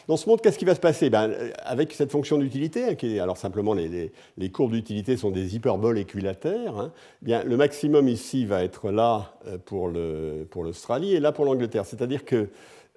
Dans 0.09 0.17
ce 0.17 0.29
monde, 0.29 0.41
qu'est-ce 0.41 0.59
qui 0.59 0.65
va 0.65 0.75
se 0.75 0.81
passer? 0.81 1.11
Ben, 1.11 1.31
euh, 1.31 1.51
Avec 1.65 1.93
cette 1.93 2.11
fonction 2.11 2.39
d'utilité, 2.39 2.85
hein, 2.85 3.23
alors 3.23 3.37
simplement 3.37 3.75
les, 3.75 4.11
courbes 4.51 4.73
d'utilité 4.73 5.17
sont 5.17 5.31
des 5.31 5.55
hyperboles 5.55 5.99
équilatères, 5.99 6.77
hein, 6.77 6.93
bien, 7.23 7.45
le 7.45 7.57
maximum 7.57 8.09
ici 8.09 8.47
va 8.47 8.65
être 8.65 8.91
là 8.91 9.35
pour 9.67 9.89
l'Australie 9.89 11.15
et 11.15 11.21
là 11.21 11.33
pour 11.33 11.45
l'Angleterre. 11.45 11.85
C'est-à-dire 11.85 12.25
que 12.25 12.49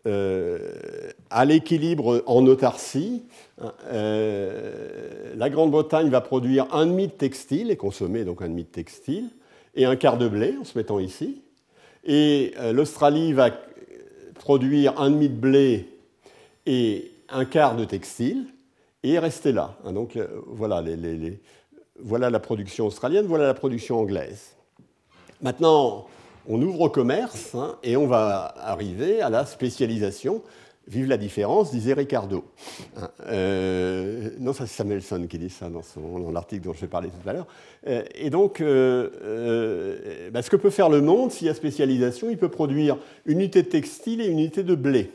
euh, 0.07 0.71
à 1.29 1.45
l'équilibre 1.45 2.23
en 2.25 2.45
autarcie, 2.47 3.23
euh, 3.91 5.33
la 5.35 5.49
Grande-Bretagne 5.49 6.09
va 6.09 6.21
produire 6.21 6.73
un 6.73 6.87
demi 6.87 7.07
de 7.07 7.11
textile 7.11 7.69
et 7.69 7.77
consommer 7.77 8.25
donc 8.25 8.41
un 8.41 8.47
demi 8.47 8.63
de 8.63 8.69
textile 8.69 9.29
et 9.75 9.85
un 9.85 9.95
quart 9.95 10.17
de 10.17 10.27
blé 10.27 10.55
en 10.59 10.63
se 10.63 10.75
mettant 10.77 10.99
ici. 10.99 11.43
Et 12.03 12.53
euh, 12.59 12.73
l'Australie 12.73 13.33
va 13.33 13.51
produire 14.35 14.99
un 14.99 15.11
demi 15.11 15.29
de 15.29 15.35
blé 15.35 15.87
et 16.65 17.11
un 17.29 17.45
quart 17.45 17.75
de 17.75 17.85
textile 17.85 18.45
et 19.03 19.19
rester 19.19 19.51
là. 19.51 19.77
Hein, 19.83 19.93
donc 19.93 20.17
voilà, 20.47 20.83
voilà 21.99 22.29
la 22.29 22.39
production 22.39 22.87
australienne, 22.87 23.25
voilà 23.25 23.45
la 23.45 23.53
production 23.53 23.99
anglaise. 23.99 24.55
Maintenant, 25.41 26.07
on 26.47 26.61
ouvre 26.61 26.81
au 26.81 26.89
commerce 26.89 27.55
hein, 27.55 27.77
et 27.83 27.97
on 27.97 28.07
va 28.07 28.53
arriver 28.57 29.21
à 29.21 29.29
la 29.29 29.45
spécialisation. 29.45 30.41
Vive 30.91 31.07
la 31.07 31.15
différence, 31.15 31.71
disait 31.71 31.93
Ricardo. 31.93 32.43
Hein, 32.97 33.09
euh, 33.27 34.31
non, 34.39 34.51
c'est 34.51 34.67
Samuelson 34.67 35.25
qui 35.29 35.37
dit 35.37 35.49
ça 35.49 35.69
dans, 35.69 36.31
l'article 36.31 36.63
dont 36.63 36.73
je 36.73 36.81
vais 36.81 36.87
parler 36.87 37.07
tout 37.07 37.29
à 37.29 37.31
l'heure. 37.31 37.47
Euh, 37.87 38.03
et 38.13 38.29
donc, 38.29 38.59
euh, 38.59 40.29
bah, 40.31 40.41
ce 40.41 40.49
que 40.49 40.57
peut 40.57 40.69
faire 40.69 40.89
le 40.89 40.99
monde, 40.99 41.31
s'il 41.31 41.47
y 41.47 41.49
a 41.49 41.53
spécialisation, 41.53 42.29
il 42.29 42.37
peut 42.37 42.49
produire 42.49 42.97
une 43.25 43.39
unité 43.39 43.63
de 43.63 43.69
textile 43.69 44.19
et 44.19 44.25
une 44.25 44.39
unité 44.39 44.63
de 44.63 44.75
blé. 44.75 45.11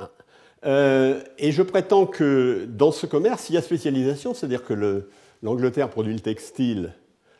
Hein, 0.00 1.20
et 1.38 1.52
je 1.52 1.62
prétends 1.62 2.06
que 2.06 2.66
dans 2.68 2.90
ce 2.90 3.06
commerce, 3.06 3.48
il 3.48 3.54
y 3.54 3.58
a 3.58 3.62
spécialisation, 3.62 4.34
c'est-à-dire 4.34 4.64
que 4.64 5.06
l'Angleterre 5.40 5.88
produit 5.88 6.14
le 6.14 6.18
textile 6.18 6.94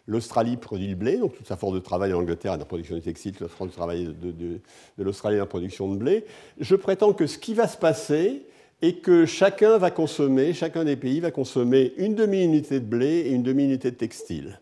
L'Australie 0.07 0.57
produit 0.57 0.89
le 0.89 0.97
blé, 0.97 1.17
donc 1.17 1.35
toute 1.35 1.47
sa 1.47 1.57
force 1.57 1.73
de 1.73 1.79
travail 1.79 2.13
en 2.13 2.19
Angleterre 2.19 2.53
est 2.53 2.57
dans 2.57 2.63
la 2.63 2.67
production 2.67 2.95
du 2.95 3.01
textile, 3.01 3.33
toute 3.33 3.41
la 3.43 3.49
force 3.49 3.71
de 3.71 3.75
travail 3.75 4.15
de, 4.21 4.61
l'Australie 4.99 5.37
est 5.37 5.39
dans 5.39 5.45
la 5.45 5.49
production 5.49 5.91
de 5.91 5.97
blé. 5.97 6.25
Je 6.61 6.75
prétends 6.75 7.15
que 7.15 7.27
ce 7.27 7.39
qui 7.39 7.55
va 7.55 7.69
se 7.69 7.79
passer 7.79 8.47
est 8.83 9.01
que 9.01 9.25
chacun 9.25 9.79
va 9.79 9.91
consommer, 9.91 10.53
chacun 10.53 10.85
des 10.85 10.97
pays 10.97 11.21
va 11.21 11.31
consommer 11.31 11.95
une 11.97 12.15
demi-unité 12.15 12.81
de 12.81 12.85
blé 12.85 13.21
et 13.21 13.31
une 13.31 13.43
demi-unité 13.43 13.91
de 13.91 13.97
textile. 13.97 14.61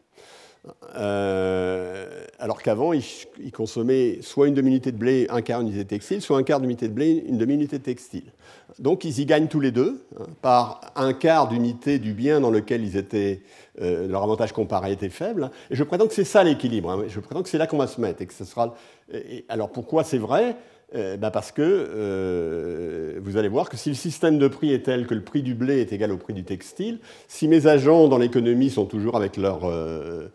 Euh, 0.94 2.25
alors 2.38 2.62
qu'avant, 2.62 2.92
ils, 2.92 3.03
consommaient 3.53 4.18
soit 4.20 4.46
une 4.46 4.55
demi-unité 4.55 4.92
de 4.92 4.96
blé, 4.96 5.27
un 5.31 5.42
quart 5.42 5.61
d'unité 5.61 5.85
textile, 5.85 6.22
soit 6.22 6.38
un 6.38 6.42
quart 6.42 6.61
d'unité 6.61 6.88
de 6.88 6.92
blé, 6.92 7.25
une 7.27 7.38
demi-unité 7.38 7.79
de 7.79 7.83
textile. 7.83 8.33
Donc 8.79 9.05
ils 9.05 9.18
y 9.20 9.27
gagnent 9.27 9.48
tous 9.48 9.61
les 9.61 9.72
deux, 9.72 10.07
hein, 10.18 10.25
par 10.40 10.81
un 10.94 11.12
quart 11.12 11.48
d'unité 11.48 11.98
du 11.98 12.14
bien 12.14 12.40
dans 12.40 12.51
lequel 12.51 12.85
ils 12.85 12.96
étaient, 12.96 13.42
euh, 13.81 14.06
leur 14.06 14.23
avantage 14.23 14.52
comparé 14.52 14.92
était 14.92 15.08
faible. 15.08 15.50
Et 15.71 15.75
je 15.75 15.83
prétends 15.83 16.06
que 16.06 16.15
c'est 16.15 16.25
ça 16.25 16.44
l'équilibre. 16.44 16.90
Hein. 16.90 17.04
Je 17.08 17.21
prétends 17.21 17.42
que 17.42 17.48
c'est 17.48 17.58
là 17.58 17.67
qu'on 17.67 17.79
va 17.79 17.88
se 17.88 18.00
mettre. 18.00 18.23
Et 18.23 18.27
que 18.27 18.35
ce 18.35 18.44
sera... 18.44 18.75
alors 19.48 19.71
pourquoi 19.71 20.04
c'est 20.04 20.19
vrai? 20.19 20.56
Euh, 20.94 21.16
bah, 21.16 21.30
parce 21.30 21.52
que 21.52 21.62
euh, 21.62 23.18
vous 23.22 23.36
allez 23.36 23.48
voir 23.48 23.68
que 23.68 23.76
si 23.76 23.88
le 23.88 23.94
système 23.94 24.38
de 24.38 24.46
prix 24.48 24.72
est 24.72 24.84
tel 24.84 25.06
que 25.06 25.14
le 25.14 25.22
prix 25.22 25.42
du 25.42 25.54
blé 25.54 25.80
est 25.80 25.92
égal 25.92 26.12
au 26.12 26.18
prix 26.18 26.34
du 26.34 26.44
textile, 26.44 26.98
si 27.28 27.48
mes 27.48 27.66
agents 27.66 28.08
dans 28.08 28.18
l'économie 28.18 28.70
sont 28.70 28.86
toujours 28.86 29.16
avec 29.16 29.36
leur... 29.36 29.62
Euh, 29.64 30.28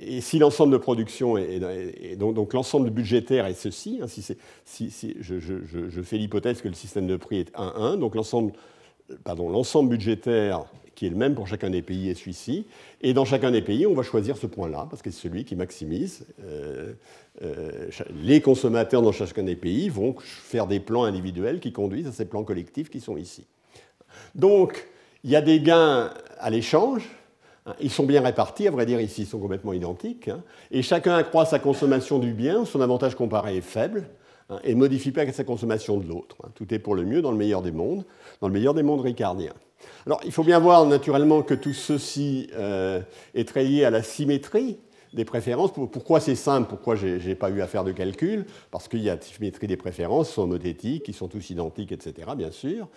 et 0.00 0.20
si 0.20 0.38
l'ensemble 0.38 0.72
de 0.72 0.76
production 0.76 1.38
est, 1.38 2.16
donc, 2.16 2.52
l'ensemble 2.52 2.90
budgétaire 2.90 3.46
est 3.46 3.54
ceci, 3.54 3.98
hein, 4.02 4.06
si, 4.06 5.16
je, 5.20 5.38
je, 5.38 6.02
fais 6.02 6.18
l'hypothèse 6.18 6.60
que 6.60 6.68
le 6.68 6.74
système 6.74 7.06
de 7.06 7.16
prix 7.16 7.38
est 7.38 7.54
1-1, 7.54 7.98
donc 7.98 8.14
l'ensemble 8.14 9.88
budgétaire 9.88 10.66
qui 10.94 11.06
est 11.06 11.10
le 11.10 11.16
même 11.16 11.34
pour 11.34 11.46
chacun 11.46 11.70
des 11.70 11.82
pays 11.82 12.08
est 12.08 12.14
celui-ci. 12.14 12.66
Et 13.00 13.14
dans 13.14 13.24
chacun 13.24 13.50
des 13.50 13.62
pays, 13.62 13.86
on 13.86 13.94
va 13.94 14.02
choisir 14.02 14.36
ce 14.36 14.46
point-là, 14.46 14.86
parce 14.90 15.02
que 15.02 15.10
c'est 15.10 15.28
celui 15.28 15.44
qui 15.44 15.56
maximise. 15.56 16.26
Euh, 16.44 16.92
euh, 17.42 17.88
les 18.22 18.40
consommateurs 18.40 19.02
dans 19.02 19.12
chacun 19.12 19.42
des 19.42 19.56
pays 19.56 19.88
vont 19.88 20.14
faire 20.18 20.66
des 20.66 20.80
plans 20.80 21.04
individuels 21.04 21.60
qui 21.60 21.72
conduisent 21.72 22.06
à 22.06 22.12
ces 22.12 22.24
plans 22.24 22.44
collectifs 22.44 22.90
qui 22.90 23.00
sont 23.00 23.16
ici. 23.16 23.46
Donc, 24.34 24.88
il 25.24 25.30
y 25.30 25.36
a 25.36 25.40
des 25.40 25.60
gains 25.60 26.10
à 26.38 26.50
l'échange. 26.50 27.08
Hein, 27.66 27.74
ils 27.80 27.90
sont 27.90 28.04
bien 28.04 28.20
répartis, 28.20 28.66
à 28.66 28.70
vrai 28.70 28.86
dire, 28.86 29.00
ici, 29.00 29.22
ils 29.22 29.26
sont 29.26 29.38
complètement 29.38 29.72
identiques. 29.72 30.28
Hein, 30.28 30.42
et 30.70 30.82
chacun 30.82 31.14
accroît 31.14 31.46
sa 31.46 31.58
consommation 31.58 32.18
du 32.18 32.32
bien, 32.32 32.64
son 32.64 32.80
avantage 32.80 33.14
comparé 33.14 33.56
est 33.56 33.60
faible, 33.60 34.08
hein, 34.50 34.58
et 34.64 34.74
modifie 34.74 35.12
pas 35.12 35.30
sa 35.32 35.44
consommation 35.44 35.96
de 35.96 36.08
l'autre. 36.08 36.36
Tout 36.54 36.72
est 36.74 36.78
pour 36.78 36.94
le 36.94 37.04
mieux 37.04 37.22
dans 37.22 37.30
le 37.30 37.36
meilleur 37.38 37.62
des 37.62 37.72
mondes, 37.72 38.04
dans 38.40 38.48
le 38.48 38.54
meilleur 38.54 38.74
des 38.74 38.82
mondes 38.82 39.00
ricardiens. 39.00 39.54
Alors, 40.06 40.20
il 40.24 40.32
faut 40.32 40.44
bien 40.44 40.58
voir 40.58 40.84
naturellement 40.86 41.42
que 41.42 41.54
tout 41.54 41.72
ceci 41.72 42.48
euh, 42.54 43.00
est 43.34 43.48
très 43.48 43.64
lié 43.64 43.84
à 43.84 43.90
la 43.90 44.02
symétrie 44.02 44.78
des 45.12 45.24
préférences. 45.24 45.72
Pourquoi 45.72 46.20
c'est 46.20 46.34
simple? 46.34 46.68
Pourquoi 46.68 46.96
je 46.96 47.06
n'ai 47.06 47.34
pas 47.34 47.50
eu 47.50 47.60
à 47.60 47.66
faire 47.66 47.84
de 47.84 47.92
calcul? 47.92 48.46
Parce 48.70 48.88
qu'il 48.88 49.02
y 49.02 49.10
a 49.10 49.20
symétrie 49.20 49.66
des 49.66 49.76
préférences, 49.76 50.30
sont 50.30 50.46
mothétiques, 50.46 51.04
qui 51.04 51.12
sont 51.12 51.28
tous 51.28 51.50
identiques, 51.50 51.92
etc., 51.92 52.30
bien 52.36 52.50
sûr. 52.50 52.88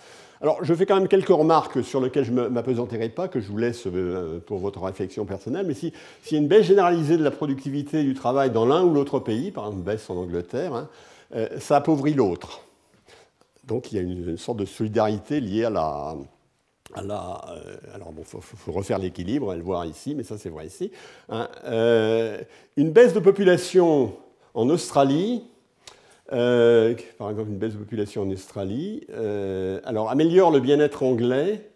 Alors, 0.42 0.64
je 0.64 0.74
fais 0.74 0.86
quand 0.86 0.96
même 0.96 1.08
quelques 1.08 1.28
remarques 1.28 1.84
sur 1.84 2.02
lesquelles 2.02 2.26
je 2.26 2.32
ne 2.32 2.48
m'apesanterai 2.48 3.10
pas, 3.10 3.28
que 3.28 3.40
je 3.40 3.48
vous 3.48 3.58
laisse 3.58 3.86
euh, 3.88 4.40
pour 4.40 4.60
votre 4.60 4.82
réflexion 4.82 5.26
personnelle. 5.26 5.66
Mais 5.68 5.74
s'il 5.74 5.92
y 6.32 6.36
a 6.36 6.38
une 6.38 6.48
baisse 6.48 6.66
généralisée 6.66 7.18
de 7.18 7.24
la 7.24 7.32
productivité 7.32 8.04
du 8.04 8.14
travail 8.14 8.52
dans 8.52 8.66
l'un 8.66 8.84
ou 8.84 8.94
l'autre 8.94 9.20
pays, 9.20 9.52
par 9.52 9.68
exemple, 9.68 9.84
baisse 9.84 10.10
en 10.10 10.16
Angleterre, 10.16 10.74
hein, 10.74 10.90
euh, 11.36 11.60
ça 11.60 11.78
appauvrit 11.78 12.14
l'autre. 12.14 12.62
Donc, 13.66 13.92
il 13.92 13.96
y 13.96 14.00
a 14.00 14.02
une 14.02 14.38
sorte 14.38 14.60
de 14.60 14.66
solidarité 14.66 15.40
liée 15.42 15.66
à 15.66 15.70
la, 15.70 16.16
euh, 16.98 17.78
alors 17.94 18.12
bon, 18.12 18.22
il 18.22 18.42
faut, 18.42 18.72
refaire 18.72 19.00
l'équilibre, 19.00 19.54
le 19.56 19.62
voir 19.62 19.86
ici, 19.86 20.16
mais 20.16 20.24
ça 20.24 20.38
c'est 20.38 20.50
vrai 20.50 20.68
ici. 20.68 20.92
Hein. 21.30 21.50
Euh, 21.66 22.40
une 22.78 22.92
baisse 22.92 23.14
de 23.14 23.20
population 23.20 24.16
en 24.54 24.70
Australie, 24.70 25.44
euh, 26.32 26.96
par 27.18 27.30
exemple 27.30 27.50
une 27.50 27.58
baisse 27.58 27.74
de 27.74 27.80
population 27.80 28.24
en 28.24 28.30
Australie, 28.32 29.06
alors 29.84 30.10
améliore 30.10 30.52
le 30.52 30.60
bien-être 30.60 31.04
anglais, 31.04 31.70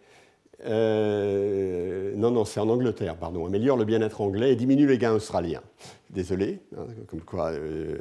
non, 0.65 2.31
non, 2.31 2.45
c'est 2.45 2.59
en 2.59 2.69
Angleterre, 2.69 3.15
pardon, 3.15 3.45
améliore 3.45 3.77
le 3.77 3.85
bien-être 3.85 4.21
anglais 4.21 4.51
et 4.51 4.55
diminue 4.55 4.87
les 4.87 4.97
gains 4.97 5.13
australiens. 5.13 5.63
Désolé, 6.09 6.59
hein, 6.75 6.87
comme 7.07 7.21
quoi 7.21 7.51
euh, 7.51 7.99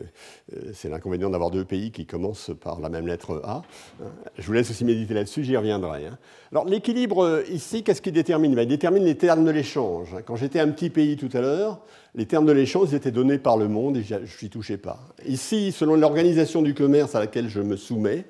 euh, 0.54 0.70
c'est 0.72 0.88
l'inconvénient 0.88 1.28
d'avoir 1.28 1.50
deux 1.50 1.66
pays 1.66 1.90
qui 1.90 2.06
commencent 2.06 2.50
par 2.59 2.80
la 2.80 2.88
même 2.88 3.06
lettre 3.06 3.42
A. 3.44 3.62
Hein. 4.00 4.06
Je 4.38 4.46
vous 4.46 4.54
laisse 4.54 4.70
aussi 4.70 4.86
méditer 4.86 5.12
là-dessus, 5.12 5.44
j'y 5.44 5.54
reviendrai. 5.54 6.06
Hein. 6.06 6.18
Alors 6.50 6.64
l'équilibre 6.64 7.22
euh, 7.22 7.42
ici, 7.50 7.82
qu'est-ce 7.82 8.00
qu'il 8.00 8.14
détermine? 8.14 8.54
Ben, 8.54 8.62
Il 8.62 8.68
détermine 8.68 9.04
les 9.04 9.16
termes 9.16 9.44
de 9.44 9.50
l'échange. 9.50 10.16
Quand 10.24 10.36
j'étais 10.36 10.59
un 10.59 10.68
petit 10.68 10.88
pays 10.88 11.18
tout 11.18 11.28
à 11.34 11.42
l'heure, 11.42 11.82
les 12.14 12.24
termes 12.24 12.46
de 12.46 12.52
l'échange 12.52 12.94
étaient 12.94 13.11
donnés 13.11 13.36
par 13.36 13.59
le 13.59 13.68
monde 13.68 13.98
et 13.98 14.02
je 14.02 14.16
n'y 14.42 14.48
touchais 14.48 14.78
pas. 14.78 15.00
Ici, 15.26 15.70
selon 15.70 15.94
l'organisation 15.94 16.62
du 16.62 16.72
commerce 16.72 17.14
à 17.14 17.20
laquelle 17.20 17.50
je 17.50 17.61
me 17.61 17.76
soumets, 17.76 18.24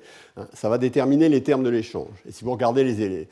ça 0.53 0.67
va 0.67 0.77
déterminer 0.77 1.29
les 1.29 1.41
termes 1.41 1.63
de 1.63 1.69
l'échange. 1.69 2.21
Et 2.27 2.33
si 2.33 2.43
vous 2.43 2.51
regardez 2.51 2.83
les, 2.83 3.29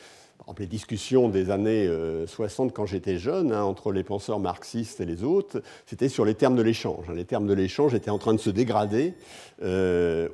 les 0.59 0.67
discussions 0.67 1.29
des 1.29 1.49
années 1.49 1.89
60 2.25 2.69
euh, 2.69 2.71
quand 2.73 2.85
j'étais 2.85 3.17
jeune, 3.17 3.51
hein, 3.51 3.63
entre 3.63 3.91
les 3.91 4.03
penseurs 4.03 4.39
marxistes 4.39 4.99
et 5.01 5.05
les 5.05 5.23
autres, 5.23 5.61
c'était 5.85 6.09
sur 6.09 6.25
les 6.25 6.35
termes 6.35 6.55
de 6.55 6.61
l'échange. 6.61 7.05
Les 7.13 7.25
termes 7.25 7.47
de 7.47 7.53
l'échange 7.53 7.93
étaient 7.93 8.09
en 8.09 8.17
train 8.17 8.33
de 8.33 8.39
se 8.39 8.49
dégrader, 8.49 9.13
euh, 9.61 10.27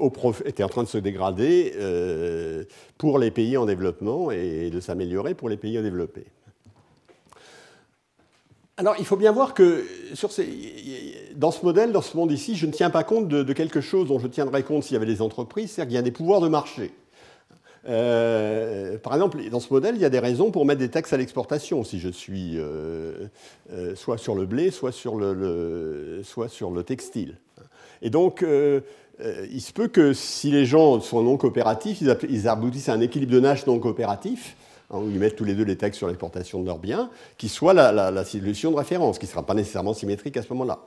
euh, 1.76 2.64
pour 2.98 3.20
les 3.20 3.32
pays 3.32 3.58
en 3.58 3.66
développement 3.66 4.32
et 4.32 4.70
de 4.70 4.80
s'améliorer 4.80 5.34
pour 5.34 5.50
les 5.50 5.58
pays 5.58 5.82
développés. 5.82 6.26
Alors, 8.78 8.96
il 8.98 9.06
faut 9.06 9.18
bien 9.18 9.32
voir 9.32 9.54
que 9.54 9.86
dans 11.36 11.52
ce 11.52 11.64
modèle, 11.64 11.92
dans 11.92 12.02
ce 12.02 12.18
monde 12.18 12.32
ici, 12.32 12.56
je 12.56 12.66
ne 12.66 12.72
tiens 12.72 12.90
pas 12.90 13.04
compte 13.04 13.28
de, 13.28 13.44
de 13.44 13.54
quelque 13.54 13.82
chose 13.82 14.08
dont 14.08 14.18
je 14.20 14.28
tiendrais 14.28 14.64
compte 14.64 14.84
s'il 14.84 14.94
y 14.94 14.98
avait 14.98 15.06
des 15.06 15.22
entreprises, 15.22 15.72
c'est-à-dire 15.72 15.90
qu'il 15.90 15.96
y 15.96 16.00
a 16.00 16.04
des 16.04 16.12
pouvoirs 16.12 16.42
de 16.42 16.48
marché. 16.48 16.92
Euh, 17.88 18.98
par 18.98 19.14
exemple, 19.14 19.38
dans 19.50 19.60
ce 19.60 19.72
modèle, 19.74 19.96
il 19.96 20.02
y 20.02 20.06
a 20.06 20.10
des 20.10 20.20
raisons 20.20 20.52
pour 20.52 20.66
mettre 20.66 20.80
des 20.80 20.90
taxes 20.90 21.14
à 21.14 21.18
l'exportation 21.18 21.84
si 21.84 22.00
je 22.00 22.10
suis 22.10 22.58
euh, 22.58 23.28
euh, 23.72 23.96
soit 23.96 24.18
sur 24.18 24.36
le 24.36 24.46
blé, 24.46 24.72
soit 24.72 24.92
sur 24.92 25.18
le, 25.18 26.24
textile. 26.86 27.38
Et 28.02 28.10
donc, 28.10 28.44
il 28.44 29.62
se 29.62 29.74
peut 29.74 29.88
que 29.88 30.14
si 30.14 30.52
les 30.52 30.66
gens 30.66 31.00
sont 31.00 31.22
non 31.22 31.38
coopératifs, 31.38 32.02
ils, 32.02 32.48
aboutissent 32.48 32.90
à 32.90 32.94
un 32.94 33.02
équilibre 33.02 33.32
de 33.32 33.40
nage 33.40 33.66
non 33.66 33.80
coopératif, 33.80 34.58
hein, 34.92 34.98
où 34.98 35.10
ils 35.10 35.20
mettent 35.20 35.36
tous 35.36 35.46
les 35.46 35.54
deux 35.54 35.64
les 35.64 35.78
taxes 35.78 35.98
sur 35.98 36.08
l'exportation 36.08 36.62
de 36.62 36.66
leurs 36.66 36.80
biens, 36.80 37.10
qui 37.38 37.48
soit 37.50 37.74
la, 37.74 38.26
solution 38.26 38.72
de 38.72 38.78
référence, 38.78 39.20
qui 39.20 39.26
ne 39.26 39.32
sera 39.32 39.46
pas 39.46 39.54
nécessairement 39.54 39.94
symétrique 39.94 40.38
à 40.38 40.42
ce 40.42 40.50
moment-là. 40.50 40.80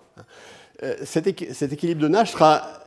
Cet, 1.05 1.27
équilibre 1.27 2.03
de 2.03 2.09
nage 2.09 2.33
sera 2.33 2.86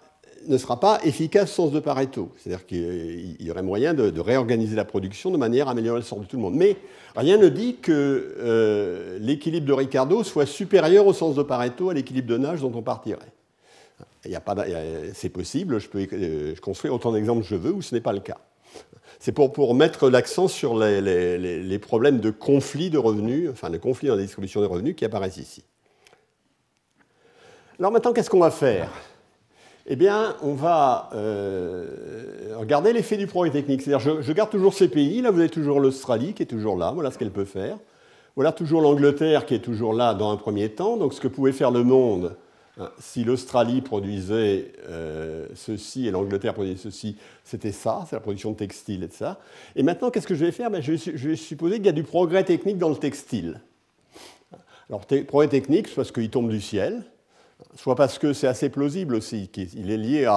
ne 0.50 0.58
sera 0.58 0.80
pas 0.80 1.00
efficace 1.04 1.52
au 1.52 1.64
sens 1.64 1.72
de 1.72 1.80
Pareto. 1.80 2.32
C'est-à-dire 2.38 2.66
qu'il 2.66 3.38
y 3.40 3.52
aurait 3.52 3.62
moyen 3.62 3.94
de, 3.94 4.20
réorganiser 4.20 4.76
la 4.76 4.84
production 4.84 5.30
de 5.30 5.38
manière 5.38 5.68
à 5.68 5.72
améliorer 5.72 6.00
le 6.00 6.06
sort 6.06 6.20
de 6.20 6.26
tout 6.26 6.36
le 6.36 6.42
monde. 6.42 6.56
Mais 6.56 6.76
rien 7.16 7.38
ne 7.38 7.48
dit 7.50 7.78
que 7.78 8.36
euh, 8.40 9.20
l'équilibre 9.20 9.68
de 9.68 9.74
Ricardo 9.74 10.24
soit 10.24 10.48
supérieur 10.48 11.06
au 11.06 11.14
sens 11.14 11.36
de 11.36 11.44
Pareto 11.44 11.92
à 11.92 11.94
l'équilibre 11.94 12.28
de 12.28 12.38
Nash 12.38 12.62
dont 12.62 12.72
on 12.76 12.82
partirait. 12.82 13.32
C'est 15.14 15.30
possible, 15.30 15.80
je 15.80 15.88
peux 15.88 16.06
euh, 16.14 16.56
construire 16.62 16.94
autant 16.94 17.12
d'exemples 17.12 17.44
que 17.44 17.48
je 17.48 17.56
veux, 17.56 17.72
ou 17.72 17.82
ce 17.82 17.94
n'est 17.94 18.02
pas 18.02 18.12
le 18.12 18.20
cas. 18.20 18.38
C'est 19.20 19.32
pour, 19.32 19.52
pour, 19.52 19.76
mettre 19.76 20.10
l'accent 20.10 20.48
sur 20.48 20.78
les, 20.78 21.02
les, 21.40 21.80
problèmes 21.80 22.20
de 22.20 22.32
conflit 22.32 22.90
de 22.90 22.98
revenus, 22.98 23.50
enfin 23.52 23.70
de 23.70 23.78
conflit 23.78 24.08
dans 24.08 24.16
la 24.16 24.22
distribution 24.22 24.62
des 24.62 24.68
revenus 24.68 24.96
qui 24.96 25.06
apparaissent 25.06 25.38
ici. 25.38 25.64
Alors 27.78 27.92
maintenant, 27.92 28.14
qu'est-ce 28.14 28.30
qu'on 28.30 28.40
va 28.40 28.52
faire? 28.52 28.90
Eh 29.92 29.96
bien, 29.96 30.36
on 30.44 30.54
va 30.54 31.10
euh, 31.16 32.56
regarder 32.58 32.94
l'effet 32.94 33.18
du 33.18 33.26
progrès 33.26 33.50
technique. 33.50 33.82
C'est-à-dire, 33.82 34.22
je, 34.22 34.34
garde 34.34 34.52
toujours 34.52 34.76
ces 34.76 34.88
pays. 34.88 35.24
Là, 35.24 35.32
vous 35.32 35.40
avez 35.40 35.50
toujours 35.50 35.80
l'Australie 35.80 36.36
qui 36.36 36.44
est 36.44 36.46
toujours 36.46 36.78
là. 36.78 36.92
Voilà 36.92 37.10
ce 37.10 37.18
qu'elle 37.18 37.32
peut 37.32 37.44
faire. 37.44 37.76
Voilà 38.36 38.52
toujours 38.52 38.82
l'Angleterre 38.82 39.48
qui 39.48 39.56
est 39.56 39.64
toujours 39.64 39.94
là 39.96 40.14
dans 40.14 40.32
un 40.32 40.38
premier 40.38 40.70
temps. 40.70 40.96
Donc, 40.96 41.16
ce 41.16 41.20
que 41.20 41.28
pouvait 41.28 41.52
faire 41.54 41.72
le 41.72 41.84
monde 41.84 42.36
hein, 42.80 42.92
si 43.00 43.24
l'Australie 43.24 43.82
produisait 43.82 44.74
euh, 44.88 45.48
ceci 45.56 46.08
et 46.08 46.12
l'Angleterre 46.12 46.54
produisait 46.54 46.78
ceci, 46.78 47.18
c'était 47.44 47.72
ça, 47.72 48.06
c'est 48.08 48.16
la 48.16 48.20
production 48.20 48.52
de 48.52 48.58
textile 48.58 49.02
et 49.04 49.08
de 49.08 49.14
ça. 49.14 49.40
Et 49.76 49.82
maintenant, 49.82 50.12
qu'est-ce 50.12 50.28
que 50.28 50.36
je 50.36 50.46
vais 50.46 50.52
faire? 50.52 50.70
Ben, 50.70 50.84
je, 50.84 50.92
vais, 50.92 51.36
supposer 51.36 51.78
qu'il 51.78 51.88
y 51.88 51.90
a 51.90 51.94
du 51.94 52.04
progrès 52.04 52.44
technique 52.44 52.78
dans 52.78 52.90
le 52.90 52.96
textile. 52.96 53.60
Alors, 54.88 55.02
progrès 55.28 55.48
technique, 55.48 55.88
c'est 55.88 55.96
parce 55.96 56.12
qu'il 56.12 56.30
tombe 56.30 56.52
du 56.52 56.62
ciel 56.62 57.04
soit 57.76 57.96
parce 57.96 58.18
que 58.20 58.34
c'est 58.34 58.48
assez 58.48 58.70
plausible 58.70 59.16
aussi, 59.16 59.48
qu'il 59.50 59.92
est 59.92 59.98
lié 59.98 60.28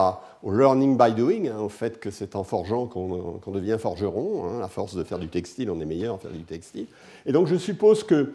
au 0.42 0.52
learning 0.52 0.98
by 0.98 1.12
doing, 1.12 1.48
hein, 1.48 1.60
au 1.60 1.68
fait 1.68 2.00
que 2.00 2.10
c'est 2.10 2.36
en 2.36 2.44
forgeant 2.44 2.86
qu'on 2.86 3.50
devient 3.52 3.76
forgeron. 3.78 4.44
Hein, 4.46 4.62
à 4.62 4.68
force 4.68 4.94
de 4.94 5.04
faire 5.04 5.18
du 5.18 5.28
textile, 5.28 5.70
on 5.70 5.80
est 5.80 5.86
meilleur 5.86 6.16
à 6.16 6.18
faire 6.18 6.30
du 6.30 6.44
textile. 6.44 6.86
Et 7.26 7.32
donc 7.32 7.46
je 7.46 7.56
suppose 7.56 8.04
que 8.04 8.32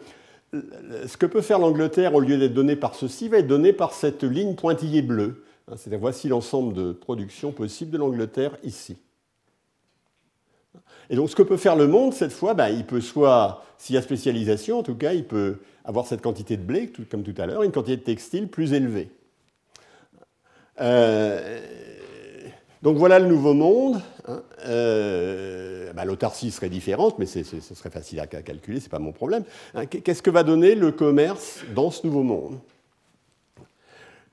ce 0.52 1.16
que 1.16 1.26
peut 1.26 1.42
faire 1.42 1.58
l'Angleterre, 1.58 2.14
au 2.14 2.20
lieu 2.20 2.38
d'être 2.38 2.54
donné 2.54 2.76
par 2.76 2.94
ceci, 2.94 3.28
va 3.28 3.38
être 3.38 3.46
donné 3.46 3.72
par 3.72 3.92
cette 3.92 4.24
ligne 4.24 4.54
pointillée 4.54 5.02
bleue. 5.02 5.44
Hein, 5.70 5.74
c'est-à-dire 5.76 6.00
voici 6.00 6.28
l'ensemble 6.28 6.72
de 6.72 6.92
production 6.92 7.52
possible 7.52 7.90
de 7.90 7.98
l'Angleterre 7.98 8.56
ici. 8.64 8.96
Et 11.10 11.16
donc 11.16 11.30
ce 11.30 11.36
que 11.36 11.42
peut 11.42 11.56
faire 11.56 11.76
le 11.76 11.86
monde, 11.86 12.12
cette 12.12 12.32
fois, 12.32 12.54
ben, 12.54 12.68
il 12.68 12.84
peut 12.84 13.00
soit, 13.00 13.64
s'il 13.78 13.94
y 13.94 13.98
a 13.98 14.02
spécialisation, 14.02 14.78
en 14.78 14.82
tout 14.82 14.94
cas, 14.94 15.12
il 15.12 15.24
peut 15.24 15.58
avoir 15.84 16.06
cette 16.06 16.20
quantité 16.20 16.56
de 16.56 16.62
blé, 16.62 16.92
comme 17.10 17.22
tout 17.22 17.34
à 17.40 17.46
l'heure, 17.46 17.62
une 17.62 17.72
quantité 17.72 17.96
de 17.96 18.02
textile 18.02 18.48
plus 18.48 18.74
élevée. 18.74 19.10
Euh, 20.80 21.60
donc 22.82 22.96
voilà 22.96 23.18
le 23.18 23.26
nouveau 23.26 23.54
monde. 23.54 24.00
Hein. 24.26 24.42
Euh, 24.66 25.92
ben, 25.94 26.04
l'autarcie 26.04 26.50
serait 26.50 26.68
différente, 26.68 27.18
mais 27.18 27.26
ce 27.26 27.42
serait 27.42 27.90
facile 27.90 28.20
à 28.20 28.26
calculer, 28.26 28.78
ce 28.78 28.84
n'est 28.84 28.90
pas 28.90 28.98
mon 28.98 29.12
problème. 29.12 29.44
Hein, 29.74 29.86
qu'est-ce 29.86 30.22
que 30.22 30.30
va 30.30 30.42
donner 30.42 30.74
le 30.74 30.92
commerce 30.92 31.64
dans 31.74 31.90
ce 31.90 32.06
nouveau 32.06 32.22
monde? 32.22 32.58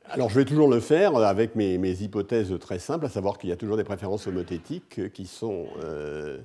Alors 0.09 0.29
je 0.29 0.35
vais 0.35 0.45
toujours 0.45 0.69
le 0.69 0.79
faire 0.79 1.15
avec 1.15 1.55
mes, 1.55 1.75
hypothèses 1.75 2.53
très 2.59 2.77
simples, 2.77 3.07
à 3.07 3.09
savoir 3.09 3.39
qu'il 3.39 3.49
y 3.49 3.53
a 3.53 3.55
toujours 3.55 3.77
des 3.77 3.83
préférences 3.83 4.27
homothétiques 4.27 5.11
qui 5.11 5.25
sont, 5.25 5.65
euh, 5.83 6.37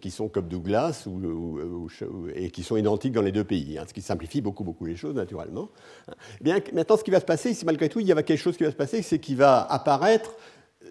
qui 0.00 0.10
sont 0.10 0.28
comme 0.28 0.48
Douglas 0.48 1.04
ou, 1.06 1.88
et 2.34 2.50
qui 2.50 2.62
sont 2.62 2.76
identiques 2.76 3.12
dans 3.12 3.22
les 3.22 3.32
deux 3.32 3.44
pays, 3.44 3.78
hein, 3.78 3.84
ce 3.86 3.92
qui 3.92 4.00
simplifie 4.00 4.40
beaucoup, 4.40 4.64
beaucoup 4.64 4.86
les 4.86 4.96
choses 4.96 5.14
naturellement. 5.14 5.68
Eh 6.40 6.44
bien, 6.44 6.58
maintenant, 6.72 6.96
ce 6.96 7.04
qui 7.04 7.10
va 7.10 7.20
se 7.20 7.24
passer, 7.24 7.52
si 7.52 7.64
malgré 7.64 7.88
tout 7.88 8.00
il 8.00 8.06
y 8.06 8.12
a 8.12 8.22
quelque 8.22 8.38
chose 8.38 8.56
qui 8.56 8.64
va 8.64 8.70
se 8.70 8.76
passer, 8.76 9.02
c'est 9.02 9.18
qu'il 9.18 9.36
va 9.36 9.60
apparaître, 9.62 10.32